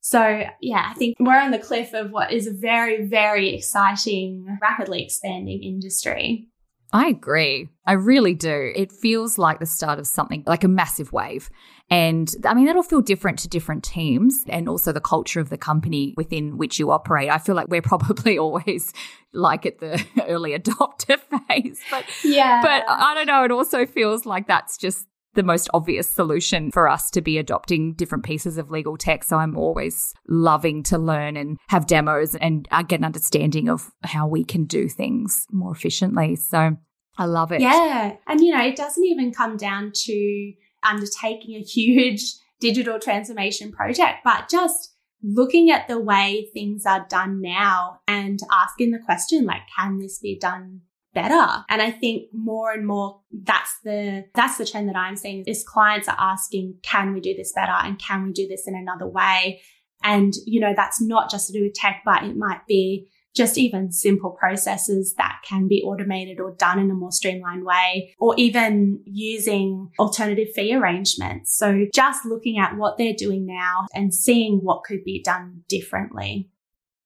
So 0.03 0.43
yeah, 0.61 0.89
I 0.91 0.93
think 0.95 1.15
we're 1.17 1.39
on 1.39 1.51
the 1.51 1.59
cliff 1.59 1.93
of 1.93 2.11
what 2.11 2.33
is 2.33 2.45
a 2.45 2.51
very, 2.51 3.07
very 3.07 3.55
exciting, 3.55 4.45
rapidly 4.61 5.01
expanding 5.01 5.63
industry. 5.63 6.49
I 6.91 7.07
agree. 7.07 7.69
I 7.87 7.93
really 7.93 8.35
do. 8.35 8.71
It 8.75 8.91
feels 8.91 9.37
like 9.37 9.59
the 9.59 9.65
start 9.65 9.99
of 9.99 10.05
something 10.05 10.43
like 10.45 10.65
a 10.65 10.67
massive 10.67 11.13
wave. 11.13 11.49
And 11.89 12.29
I 12.45 12.53
mean, 12.53 12.65
that'll 12.65 12.83
feel 12.83 13.01
different 13.01 13.39
to 13.39 13.47
different 13.47 13.83
teams 13.83 14.43
and 14.49 14.67
also 14.67 14.91
the 14.91 15.01
culture 15.01 15.39
of 15.39 15.49
the 15.49 15.57
company 15.57 16.13
within 16.17 16.57
which 16.57 16.79
you 16.79 16.91
operate. 16.91 17.29
I 17.29 17.37
feel 17.37 17.55
like 17.55 17.69
we're 17.69 17.81
probably 17.93 18.37
always 18.37 18.91
like 19.31 19.65
at 19.65 19.79
the 19.79 20.05
early 20.27 20.51
adopter 20.51 21.17
phase. 21.47 21.79
But 21.89 22.03
yeah. 22.25 22.61
But 22.61 22.83
I 22.89 23.15
don't 23.15 23.27
know. 23.27 23.45
It 23.45 23.51
also 23.51 23.85
feels 23.85 24.25
like 24.25 24.47
that's 24.47 24.77
just 24.77 25.07
the 25.35 25.43
most 25.43 25.69
obvious 25.73 26.07
solution 26.07 26.71
for 26.71 26.87
us 26.87 27.09
to 27.11 27.21
be 27.21 27.37
adopting 27.37 27.93
different 27.93 28.23
pieces 28.23 28.57
of 28.57 28.71
legal 28.71 28.97
tech. 28.97 29.23
So 29.23 29.37
I'm 29.37 29.57
always 29.57 30.13
loving 30.27 30.83
to 30.83 30.97
learn 30.97 31.37
and 31.37 31.57
have 31.69 31.87
demos 31.87 32.35
and 32.35 32.67
get 32.87 32.99
an 32.99 33.05
understanding 33.05 33.69
of 33.69 33.91
how 34.03 34.27
we 34.27 34.43
can 34.43 34.65
do 34.65 34.87
things 34.87 35.45
more 35.51 35.71
efficiently. 35.71 36.35
So 36.35 36.77
I 37.17 37.25
love 37.25 37.51
it. 37.51 37.61
Yeah. 37.61 38.15
And, 38.27 38.41
you 38.41 38.55
know, 38.55 38.63
it 38.63 38.75
doesn't 38.75 39.05
even 39.05 39.31
come 39.31 39.57
down 39.57 39.91
to 39.93 40.53
undertaking 40.83 41.55
a 41.55 41.63
huge 41.63 42.21
digital 42.59 42.99
transformation 42.99 43.71
project, 43.71 44.19
but 44.23 44.49
just 44.49 44.93
looking 45.21 45.69
at 45.69 45.87
the 45.87 45.99
way 45.99 46.49
things 46.53 46.85
are 46.85 47.05
done 47.09 47.41
now 47.41 47.99
and 48.07 48.39
asking 48.51 48.91
the 48.91 48.99
question, 48.99 49.45
like, 49.45 49.61
can 49.75 49.99
this 49.99 50.19
be 50.19 50.37
done 50.37 50.81
better. 51.13 51.63
And 51.69 51.81
I 51.81 51.91
think 51.91 52.29
more 52.33 52.71
and 52.71 52.85
more 52.85 53.21
that's 53.31 53.77
the, 53.83 54.25
that's 54.33 54.57
the 54.57 54.65
trend 54.65 54.89
that 54.89 54.95
I'm 54.95 55.15
seeing 55.15 55.43
is 55.45 55.63
clients 55.63 56.07
are 56.07 56.17
asking, 56.19 56.75
can 56.83 57.13
we 57.13 57.19
do 57.19 57.35
this 57.35 57.53
better? 57.53 57.71
And 57.71 57.99
can 57.99 58.25
we 58.25 58.31
do 58.31 58.47
this 58.47 58.67
in 58.67 58.75
another 58.75 59.07
way? 59.07 59.61
And, 60.03 60.33
you 60.45 60.59
know, 60.59 60.73
that's 60.75 61.01
not 61.01 61.29
just 61.31 61.47
to 61.47 61.53
do 61.53 61.63
with 61.63 61.73
tech, 61.73 62.01
but 62.03 62.23
it 62.23 62.35
might 62.35 62.67
be 62.67 63.07
just 63.35 63.57
even 63.57 63.91
simple 63.91 64.29
processes 64.29 65.15
that 65.17 65.39
can 65.43 65.67
be 65.67 65.81
automated 65.81 66.39
or 66.39 66.51
done 66.51 66.77
in 66.77 66.91
a 66.91 66.93
more 66.93 67.11
streamlined 67.11 67.65
way, 67.65 68.13
or 68.19 68.35
even 68.37 69.01
using 69.05 69.89
alternative 69.97 70.49
fee 70.53 70.75
arrangements. 70.75 71.57
So 71.57 71.87
just 71.91 72.25
looking 72.25 72.59
at 72.59 72.77
what 72.77 72.99
they're 72.99 73.15
doing 73.17 73.47
now 73.47 73.87
and 73.95 74.13
seeing 74.13 74.59
what 74.59 74.83
could 74.83 75.03
be 75.03 75.23
done 75.23 75.63
differently. 75.67 76.51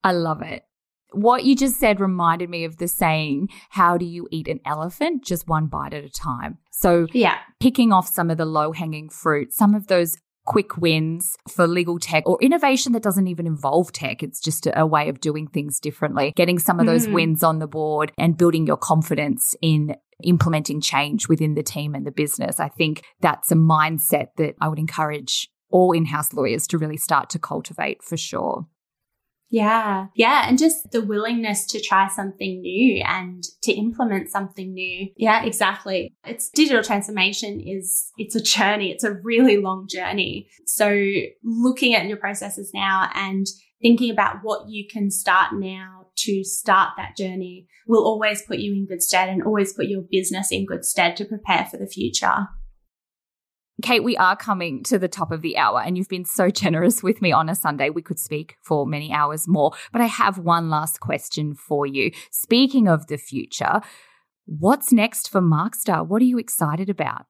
I 0.03 0.11
love 0.11 0.41
it. 0.41 0.65
What 1.11 1.45
you 1.45 1.55
just 1.55 1.79
said 1.79 1.99
reminded 1.99 2.49
me 2.49 2.65
of 2.65 2.77
the 2.77 2.87
saying, 2.87 3.49
How 3.69 3.97
do 3.97 4.05
you 4.05 4.27
eat 4.31 4.47
an 4.47 4.59
elephant? 4.65 5.23
Just 5.23 5.47
one 5.47 5.67
bite 5.67 5.93
at 5.93 6.03
a 6.03 6.09
time. 6.09 6.57
So, 6.71 7.07
yeah, 7.13 7.37
picking 7.59 7.91
off 7.91 8.07
some 8.07 8.29
of 8.29 8.37
the 8.37 8.45
low 8.45 8.71
hanging 8.71 9.09
fruit, 9.09 9.53
some 9.53 9.73
of 9.73 9.87
those 9.87 10.17
quick 10.47 10.77
wins 10.77 11.35
for 11.49 11.67
legal 11.67 11.99
tech 11.99 12.23
or 12.25 12.37
innovation 12.41 12.93
that 12.93 13.03
doesn't 13.03 13.27
even 13.27 13.45
involve 13.45 13.91
tech. 13.91 14.23
It's 14.23 14.39
just 14.39 14.65
a, 14.65 14.81
a 14.81 14.85
way 14.85 15.09
of 15.09 15.19
doing 15.19 15.47
things 15.47 15.79
differently, 15.79 16.33
getting 16.35 16.57
some 16.57 16.79
of 16.79 16.85
those 16.85 17.05
mm. 17.05 17.13
wins 17.13 17.43
on 17.43 17.59
the 17.59 17.67
board 17.67 18.11
and 18.17 18.37
building 18.37 18.65
your 18.65 18.77
confidence 18.77 19.55
in 19.61 19.95
implementing 20.23 20.81
change 20.81 21.27
within 21.27 21.53
the 21.53 21.61
team 21.61 21.93
and 21.93 22.07
the 22.07 22.11
business. 22.11 22.59
I 22.59 22.69
think 22.69 23.03
that's 23.21 23.51
a 23.51 23.55
mindset 23.55 24.29
that 24.37 24.55
I 24.59 24.67
would 24.67 24.79
encourage 24.79 25.49
all 25.69 25.91
in 25.91 26.05
house 26.05 26.33
lawyers 26.33 26.65
to 26.67 26.77
really 26.77 26.97
start 26.97 27.29
to 27.31 27.39
cultivate 27.39 28.01
for 28.01 28.17
sure. 28.17 28.65
Yeah. 29.49 30.07
Yeah. 30.15 30.47
And 30.47 30.57
just 30.57 30.91
the 30.91 31.01
willingness 31.01 31.65
to 31.67 31.81
try 31.81 32.07
something 32.09 32.61
new 32.61 33.01
and 33.05 33.43
to 33.63 33.71
implement 33.71 34.29
something 34.29 34.73
new. 34.73 35.07
Yeah, 35.15 35.45
exactly. 35.45 36.13
It's 36.25 36.49
digital 36.49 36.83
transformation 36.83 37.59
is, 37.59 38.11
it's 38.17 38.35
a 38.35 38.41
journey. 38.41 38.91
It's 38.91 39.03
a 39.03 39.13
really 39.13 39.57
long 39.57 39.87
journey. 39.89 40.49
So 40.65 40.89
looking 41.43 41.95
at 41.95 42.07
your 42.07 42.17
processes 42.17 42.71
now 42.73 43.09
and 43.13 43.45
thinking 43.81 44.11
about 44.11 44.37
what 44.41 44.69
you 44.69 44.85
can 44.91 45.11
start 45.11 45.53
now 45.53 46.07
to 46.17 46.43
start 46.43 46.93
that 46.97 47.15
journey 47.15 47.67
will 47.87 48.03
always 48.03 48.41
put 48.41 48.57
you 48.57 48.73
in 48.73 48.87
good 48.87 49.03
stead 49.03 49.29
and 49.29 49.43
always 49.43 49.71
put 49.73 49.85
your 49.85 50.01
business 50.09 50.51
in 50.51 50.65
good 50.65 50.83
stead 50.83 51.15
to 51.15 51.25
prepare 51.25 51.65
for 51.65 51.77
the 51.77 51.87
future. 51.87 52.47
Kate, 53.83 54.03
we 54.03 54.17
are 54.17 54.35
coming 54.35 54.81
to 54.83 54.97
the 54.97 55.07
top 55.07 55.31
of 55.31 55.41
the 55.41 55.55
hour, 55.55 55.81
and 55.81 55.97
you've 55.97 56.09
been 56.09 56.25
so 56.25 56.49
generous 56.49 57.03
with 57.03 57.21
me 57.21 57.31
on 57.31 57.47
a 57.47 57.53
Sunday. 57.53 57.91
We 57.91 58.01
could 58.01 58.17
speak 58.17 58.57
for 58.63 58.87
many 58.87 59.13
hours 59.13 59.47
more, 59.47 59.71
but 59.91 60.01
I 60.01 60.07
have 60.07 60.39
one 60.39 60.69
last 60.69 60.99
question 60.99 61.53
for 61.53 61.85
you. 61.85 62.11
Speaking 62.31 62.87
of 62.87 63.05
the 63.05 63.17
future, 63.17 63.81
what's 64.45 64.91
next 64.91 65.29
for 65.29 65.41
Markster? 65.41 66.05
What 66.05 66.23
are 66.23 66.25
you 66.25 66.39
excited 66.39 66.89
about? 66.89 67.27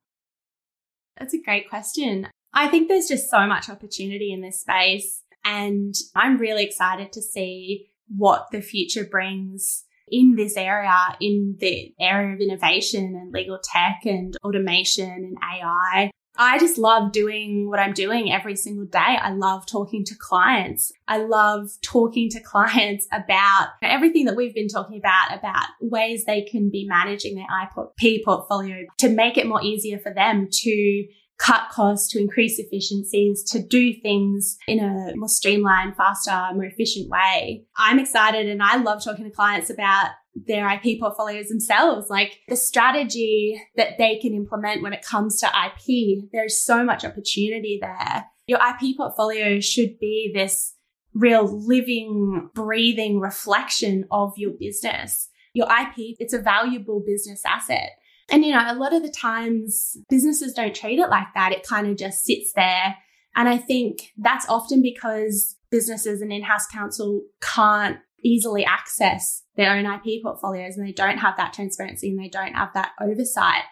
That's 1.17 1.33
a 1.33 1.41
great 1.41 1.69
question. 1.69 2.27
I 2.53 2.69
think 2.69 2.87
there's 2.87 3.07
just 3.07 3.29
so 3.29 3.45
much 3.45 3.69
opportunity 3.69 4.31
in 4.31 4.41
this 4.41 4.61
space, 4.61 5.23
and 5.43 5.93
I'm 6.15 6.37
really 6.37 6.63
excited 6.63 7.11
to 7.11 7.21
see 7.21 7.89
what 8.07 8.47
the 8.53 8.61
future 8.61 9.03
brings 9.03 9.83
in 10.07 10.35
this 10.37 10.55
area, 10.55 11.17
in 11.19 11.57
the 11.59 11.93
area 11.99 12.33
of 12.33 12.39
innovation 12.39 13.15
and 13.15 13.33
legal 13.33 13.59
tech 13.61 14.05
and 14.05 14.33
automation 14.45 15.09
and 15.09 15.37
AI. 15.43 16.09
I 16.37 16.59
just 16.59 16.77
love 16.77 17.11
doing 17.11 17.69
what 17.69 17.79
I'm 17.79 17.93
doing 17.93 18.31
every 18.31 18.55
single 18.55 18.85
day. 18.85 18.99
I 18.99 19.31
love 19.31 19.65
talking 19.65 20.03
to 20.05 20.15
clients. 20.19 20.91
I 21.07 21.17
love 21.17 21.69
talking 21.83 22.29
to 22.31 22.39
clients 22.43 23.07
about 23.11 23.69
everything 23.81 24.25
that 24.25 24.35
we've 24.35 24.53
been 24.53 24.67
talking 24.67 24.97
about, 24.97 25.37
about 25.37 25.65
ways 25.81 26.25
they 26.25 26.41
can 26.41 26.69
be 26.69 26.85
managing 26.87 27.35
their 27.35 27.45
IP 27.63 28.23
portfolio 28.23 28.85
to 28.99 29.09
make 29.09 29.37
it 29.37 29.47
more 29.47 29.63
easier 29.63 29.99
for 29.99 30.13
them 30.13 30.47
to 30.51 31.07
cut 31.37 31.69
costs, 31.71 32.11
to 32.11 32.19
increase 32.19 32.59
efficiencies, 32.59 33.43
to 33.43 33.61
do 33.61 33.93
things 33.93 34.57
in 34.67 34.79
a 34.79 35.13
more 35.15 35.29
streamlined, 35.29 35.95
faster, 35.95 36.49
more 36.53 36.65
efficient 36.65 37.09
way. 37.09 37.63
I'm 37.77 37.99
excited 37.99 38.47
and 38.49 38.61
I 38.61 38.77
love 38.77 39.03
talking 39.03 39.25
to 39.25 39.31
clients 39.31 39.69
about 39.69 40.09
their 40.45 40.67
IP 40.69 40.99
portfolios 40.99 41.47
themselves, 41.47 42.09
like 42.09 42.39
the 42.47 42.55
strategy 42.55 43.61
that 43.75 43.97
they 43.97 44.17
can 44.17 44.33
implement 44.33 44.83
when 44.83 44.93
it 44.93 45.01
comes 45.01 45.39
to 45.39 45.47
IP. 45.47 46.29
There's 46.31 46.59
so 46.59 46.83
much 46.83 47.03
opportunity 47.03 47.79
there. 47.81 48.25
Your 48.47 48.59
IP 48.59 48.97
portfolio 48.97 49.59
should 49.59 49.99
be 49.99 50.31
this 50.33 50.75
real 51.13 51.45
living, 51.45 52.49
breathing 52.53 53.19
reflection 53.19 54.05
of 54.11 54.33
your 54.37 54.51
business. 54.51 55.29
Your 55.53 55.67
IP, 55.67 56.15
it's 56.19 56.33
a 56.33 56.41
valuable 56.41 57.01
business 57.05 57.43
asset. 57.45 57.91
And, 58.29 58.45
you 58.45 58.51
know, 58.51 58.63
a 58.65 58.75
lot 58.75 58.93
of 58.93 59.03
the 59.03 59.09
times 59.09 59.97
businesses 60.09 60.53
don't 60.53 60.75
treat 60.75 60.99
it 60.99 61.09
like 61.09 61.27
that. 61.33 61.53
It 61.53 61.65
kind 61.65 61.87
of 61.87 61.97
just 61.97 62.25
sits 62.25 62.53
there. 62.53 62.97
And 63.35 63.47
I 63.47 63.57
think 63.57 64.11
that's 64.17 64.47
often 64.49 64.81
because 64.81 65.55
businesses 65.69 66.21
and 66.21 66.31
in-house 66.31 66.67
counsel 66.67 67.21
can't 67.41 67.97
easily 68.23 68.65
access 68.65 69.43
their 69.55 69.75
own 69.75 69.85
IP 69.85 70.23
portfolios 70.23 70.77
and 70.77 70.87
they 70.87 70.91
don't 70.91 71.17
have 71.17 71.37
that 71.37 71.53
transparency 71.53 72.09
and 72.09 72.19
they 72.19 72.29
don't 72.29 72.53
have 72.53 72.73
that 72.73 72.91
oversight. 73.01 73.63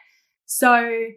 So 0.46 1.08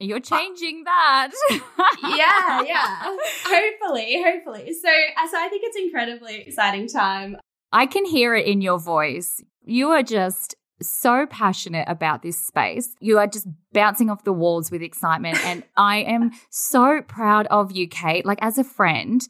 you're 0.00 0.20
changing 0.20 0.84
that. 0.84 1.30
yeah, 1.50 2.62
yeah. 2.62 3.02
Hopefully, 3.44 4.22
hopefully. 4.24 4.72
So, 4.72 4.88
uh, 4.88 5.28
so 5.28 5.36
I 5.38 5.48
think 5.48 5.62
it's 5.64 5.76
incredibly 5.76 6.42
exciting 6.42 6.88
time. 6.88 7.36
I 7.72 7.86
can 7.86 8.04
hear 8.04 8.34
it 8.34 8.46
in 8.46 8.60
your 8.60 8.78
voice. 8.78 9.42
You 9.64 9.88
are 9.90 10.02
just 10.02 10.54
so 10.80 11.26
passionate 11.26 11.86
about 11.88 12.22
this 12.22 12.38
space. 12.38 12.94
You 13.00 13.18
are 13.18 13.26
just 13.26 13.48
bouncing 13.72 14.10
off 14.10 14.24
the 14.24 14.32
walls 14.32 14.70
with 14.70 14.82
excitement. 14.82 15.44
And 15.44 15.64
I 15.76 15.98
am 15.98 16.30
so 16.50 17.02
proud 17.02 17.46
of 17.48 17.72
you, 17.72 17.88
Kate. 17.88 18.24
Like, 18.24 18.38
as 18.40 18.58
a 18.58 18.64
friend, 18.64 19.20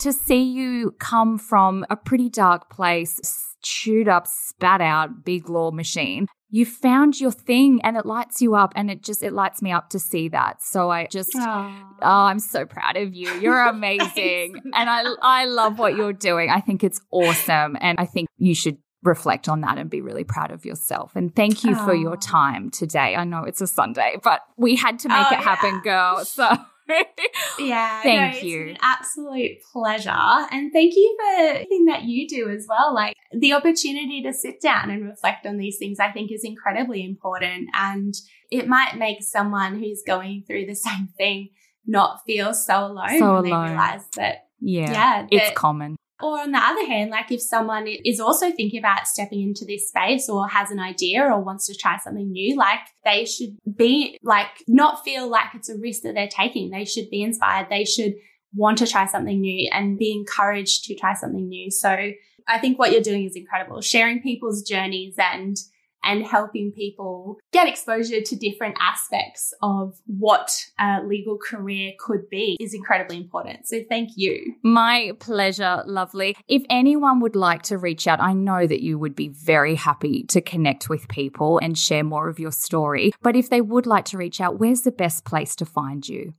to 0.00 0.12
see 0.12 0.42
you 0.42 0.92
come 0.98 1.38
from 1.38 1.84
a 1.90 1.96
pretty 1.96 2.28
dark 2.28 2.70
place, 2.70 3.56
chewed 3.62 4.08
up, 4.08 4.26
spat 4.26 4.80
out, 4.80 5.24
big 5.24 5.48
law 5.48 5.70
machine. 5.70 6.26
You 6.50 6.64
found 6.66 7.20
your 7.20 7.32
thing 7.32 7.80
and 7.82 7.96
it 7.96 8.06
lights 8.06 8.40
you 8.40 8.54
up 8.54 8.72
and 8.76 8.90
it 8.90 9.02
just 9.02 9.24
it 9.24 9.32
lights 9.32 9.60
me 9.60 9.72
up 9.72 9.90
to 9.90 9.98
see 9.98 10.28
that. 10.28 10.62
So 10.62 10.90
I 10.90 11.06
just 11.10 11.32
Aww. 11.34 11.82
oh, 12.00 12.06
I'm 12.06 12.38
so 12.38 12.64
proud 12.64 12.96
of 12.96 13.12
you. 13.12 13.32
You're 13.40 13.60
amazing. 13.66 14.60
and 14.72 14.88
I 14.88 15.02
I 15.20 15.46
love 15.46 15.78
what 15.78 15.96
you're 15.96 16.12
doing. 16.12 16.50
I 16.50 16.60
think 16.60 16.84
it's 16.84 17.00
awesome 17.10 17.76
and 17.80 17.98
I 17.98 18.06
think 18.06 18.28
you 18.36 18.54
should 18.54 18.78
reflect 19.04 19.48
on 19.48 19.60
that 19.60 19.78
and 19.78 19.90
be 19.90 20.00
really 20.00 20.24
proud 20.24 20.50
of 20.50 20.64
yourself. 20.64 21.12
And 21.14 21.34
thank 21.34 21.62
you 21.62 21.74
for 21.74 21.94
your 21.94 22.16
time 22.16 22.70
today. 22.70 23.14
I 23.14 23.24
know 23.24 23.44
it's 23.44 23.60
a 23.60 23.66
Sunday, 23.66 24.16
but 24.22 24.40
we 24.56 24.76
had 24.76 24.98
to 25.00 25.08
make 25.08 25.26
oh, 25.30 25.34
it 25.34 25.40
happen, 25.40 25.82
yeah. 25.84 26.12
girl. 26.14 26.24
So 26.24 26.48
yeah, 27.58 28.02
thank 28.02 28.42
no, 28.42 28.48
you. 28.48 28.68
an 28.70 28.76
absolute 28.82 29.58
pleasure. 29.72 30.10
And 30.10 30.72
thank 30.72 30.94
you 30.94 31.16
for 31.18 31.42
everything 31.44 31.86
that 31.86 32.02
you 32.04 32.28
do 32.28 32.50
as 32.50 32.66
well. 32.68 32.94
Like 32.94 33.14
the 33.32 33.52
opportunity 33.52 34.22
to 34.22 34.32
sit 34.32 34.60
down 34.60 34.90
and 34.90 35.04
reflect 35.04 35.46
on 35.46 35.56
these 35.56 35.78
things, 35.78 35.98
I 35.98 36.10
think 36.10 36.30
is 36.30 36.44
incredibly 36.44 37.04
important. 37.04 37.68
And 37.74 38.14
it 38.50 38.68
might 38.68 38.98
make 38.98 39.22
someone 39.22 39.78
who's 39.78 40.02
going 40.06 40.44
through 40.46 40.66
the 40.66 40.74
same 40.74 41.08
thing 41.16 41.50
not 41.86 42.20
feel 42.26 42.54
so 42.54 42.86
alone 42.86 43.18
so 43.18 43.34
when 43.34 43.52
alone. 43.52 43.66
they 43.66 43.70
realize 43.72 44.04
that 44.16 44.46
yeah, 44.60 44.90
yeah 44.90 45.26
it's 45.30 45.50
common 45.54 45.96
or 46.24 46.40
on 46.40 46.52
the 46.52 46.58
other 46.58 46.86
hand, 46.86 47.10
like 47.10 47.30
if 47.30 47.42
someone 47.42 47.86
is 47.86 48.18
also 48.18 48.50
thinking 48.50 48.78
about 48.78 49.06
stepping 49.06 49.42
into 49.42 49.66
this 49.66 49.88
space 49.88 50.26
or 50.26 50.48
has 50.48 50.70
an 50.70 50.80
idea 50.80 51.22
or 51.22 51.38
wants 51.38 51.66
to 51.66 51.74
try 51.74 51.98
something 51.98 52.32
new, 52.32 52.56
like 52.56 52.78
they 53.04 53.26
should 53.26 53.58
be 53.76 54.18
like, 54.22 54.48
not 54.66 55.04
feel 55.04 55.28
like 55.28 55.48
it's 55.54 55.68
a 55.68 55.76
risk 55.76 56.02
that 56.02 56.14
they're 56.14 56.26
taking. 56.26 56.70
They 56.70 56.86
should 56.86 57.10
be 57.10 57.22
inspired. 57.22 57.66
They 57.68 57.84
should 57.84 58.14
want 58.54 58.78
to 58.78 58.86
try 58.86 59.04
something 59.04 59.38
new 59.38 59.68
and 59.70 59.98
be 59.98 60.12
encouraged 60.12 60.84
to 60.84 60.94
try 60.94 61.12
something 61.12 61.46
new. 61.46 61.70
So 61.70 62.12
I 62.48 62.58
think 62.58 62.78
what 62.78 62.92
you're 62.92 63.02
doing 63.02 63.26
is 63.26 63.36
incredible, 63.36 63.82
sharing 63.82 64.22
people's 64.22 64.62
journeys 64.62 65.16
and 65.18 65.58
and 66.04 66.24
helping 66.24 66.72
people 66.72 67.38
get 67.52 67.68
exposure 67.68 68.20
to 68.20 68.36
different 68.36 68.76
aspects 68.80 69.52
of 69.62 69.98
what 70.06 70.50
a 70.78 71.00
legal 71.04 71.38
career 71.38 71.92
could 71.98 72.28
be 72.30 72.56
is 72.60 72.74
incredibly 72.74 73.16
important. 73.16 73.66
So 73.66 73.80
thank 73.88 74.10
you. 74.16 74.54
My 74.62 75.12
pleasure, 75.18 75.82
lovely. 75.86 76.36
If 76.48 76.62
anyone 76.70 77.20
would 77.20 77.36
like 77.36 77.62
to 77.62 77.78
reach 77.78 78.06
out, 78.06 78.20
I 78.20 78.32
know 78.32 78.66
that 78.66 78.82
you 78.82 78.98
would 78.98 79.14
be 79.14 79.28
very 79.28 79.74
happy 79.74 80.24
to 80.24 80.40
connect 80.40 80.88
with 80.88 81.08
people 81.08 81.58
and 81.62 81.78
share 81.78 82.04
more 82.04 82.28
of 82.28 82.38
your 82.38 82.52
story. 82.52 83.12
But 83.22 83.36
if 83.36 83.50
they 83.50 83.60
would 83.60 83.86
like 83.86 84.04
to 84.06 84.18
reach 84.18 84.40
out, 84.40 84.58
where's 84.58 84.82
the 84.82 84.92
best 84.92 85.24
place 85.24 85.56
to 85.56 85.64
find 85.64 86.06
you? 86.08 86.34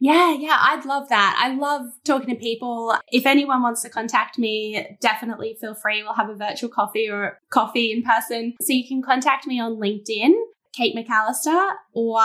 Yeah, 0.00 0.34
yeah, 0.34 0.58
I'd 0.60 0.84
love 0.84 1.08
that. 1.08 1.40
I 1.42 1.54
love 1.54 1.86
talking 2.04 2.34
to 2.34 2.40
people. 2.40 2.94
If 3.08 3.26
anyone 3.26 3.62
wants 3.62 3.82
to 3.82 3.88
contact 3.88 4.38
me, 4.38 4.96
definitely 5.00 5.56
feel 5.60 5.74
free. 5.74 6.02
We'll 6.02 6.14
have 6.14 6.28
a 6.28 6.36
virtual 6.36 6.70
coffee 6.70 7.08
or 7.10 7.38
coffee 7.50 7.92
in 7.92 8.02
person. 8.02 8.54
So 8.60 8.72
you 8.72 8.86
can 8.86 9.02
contact 9.02 9.46
me 9.46 9.60
on 9.60 9.76
LinkedIn, 9.76 10.32
Kate 10.72 10.94
McAllister, 10.94 11.72
or 11.92 12.20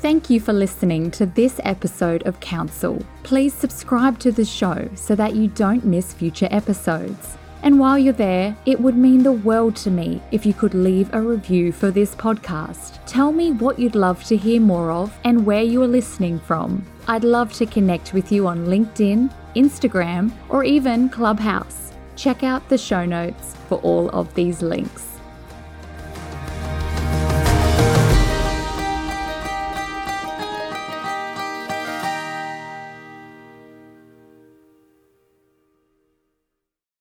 Thank 0.03 0.29
you 0.29 0.39
for 0.39 0.51
listening 0.51 1.11
to 1.11 1.25
this 1.25 1.59
episode 1.63 2.23
of 2.23 2.39
Counsel. 2.41 3.01
Please 3.23 3.53
subscribe 3.53 4.19
to 4.19 4.31
the 4.31 4.43
show 4.43 4.89
so 4.95 5.15
that 5.15 5.35
you 5.35 5.47
don't 5.47 5.85
miss 5.85 6.13
future 6.13 6.49
episodes. 6.51 7.37
And 7.63 7.79
while 7.79 7.97
you're 7.97 8.13
there, 8.13 8.55
it 8.65 8.79
would 8.79 8.97
mean 8.97 9.23
the 9.23 9.31
world 9.31 9.77
to 9.77 9.89
me 9.89 10.21
if 10.31 10.45
you 10.45 10.53
could 10.53 10.73
leave 10.73 11.11
a 11.13 11.21
review 11.21 11.71
for 11.71 11.91
this 11.91 12.13
podcast. 12.13 12.99
Tell 13.05 13.31
me 13.31 13.51
what 13.51 13.79
you'd 13.79 13.95
love 13.95 14.21
to 14.25 14.35
hear 14.35 14.59
more 14.59 14.91
of 14.91 15.17
and 15.23 15.45
where 15.45 15.63
you 15.63 15.81
are 15.81 15.87
listening 15.87 16.39
from. 16.39 16.85
I'd 17.07 17.23
love 17.23 17.53
to 17.53 17.65
connect 17.65 18.13
with 18.13 18.33
you 18.33 18.47
on 18.47 18.65
LinkedIn, 18.65 19.33
Instagram, 19.55 20.31
or 20.49 20.65
even 20.65 21.07
Clubhouse. 21.07 21.93
Check 22.17 22.43
out 22.43 22.67
the 22.67 22.77
show 22.77 23.05
notes 23.05 23.55
for 23.69 23.79
all 23.79 24.09
of 24.09 24.33
these 24.35 24.61
links. 24.61 25.12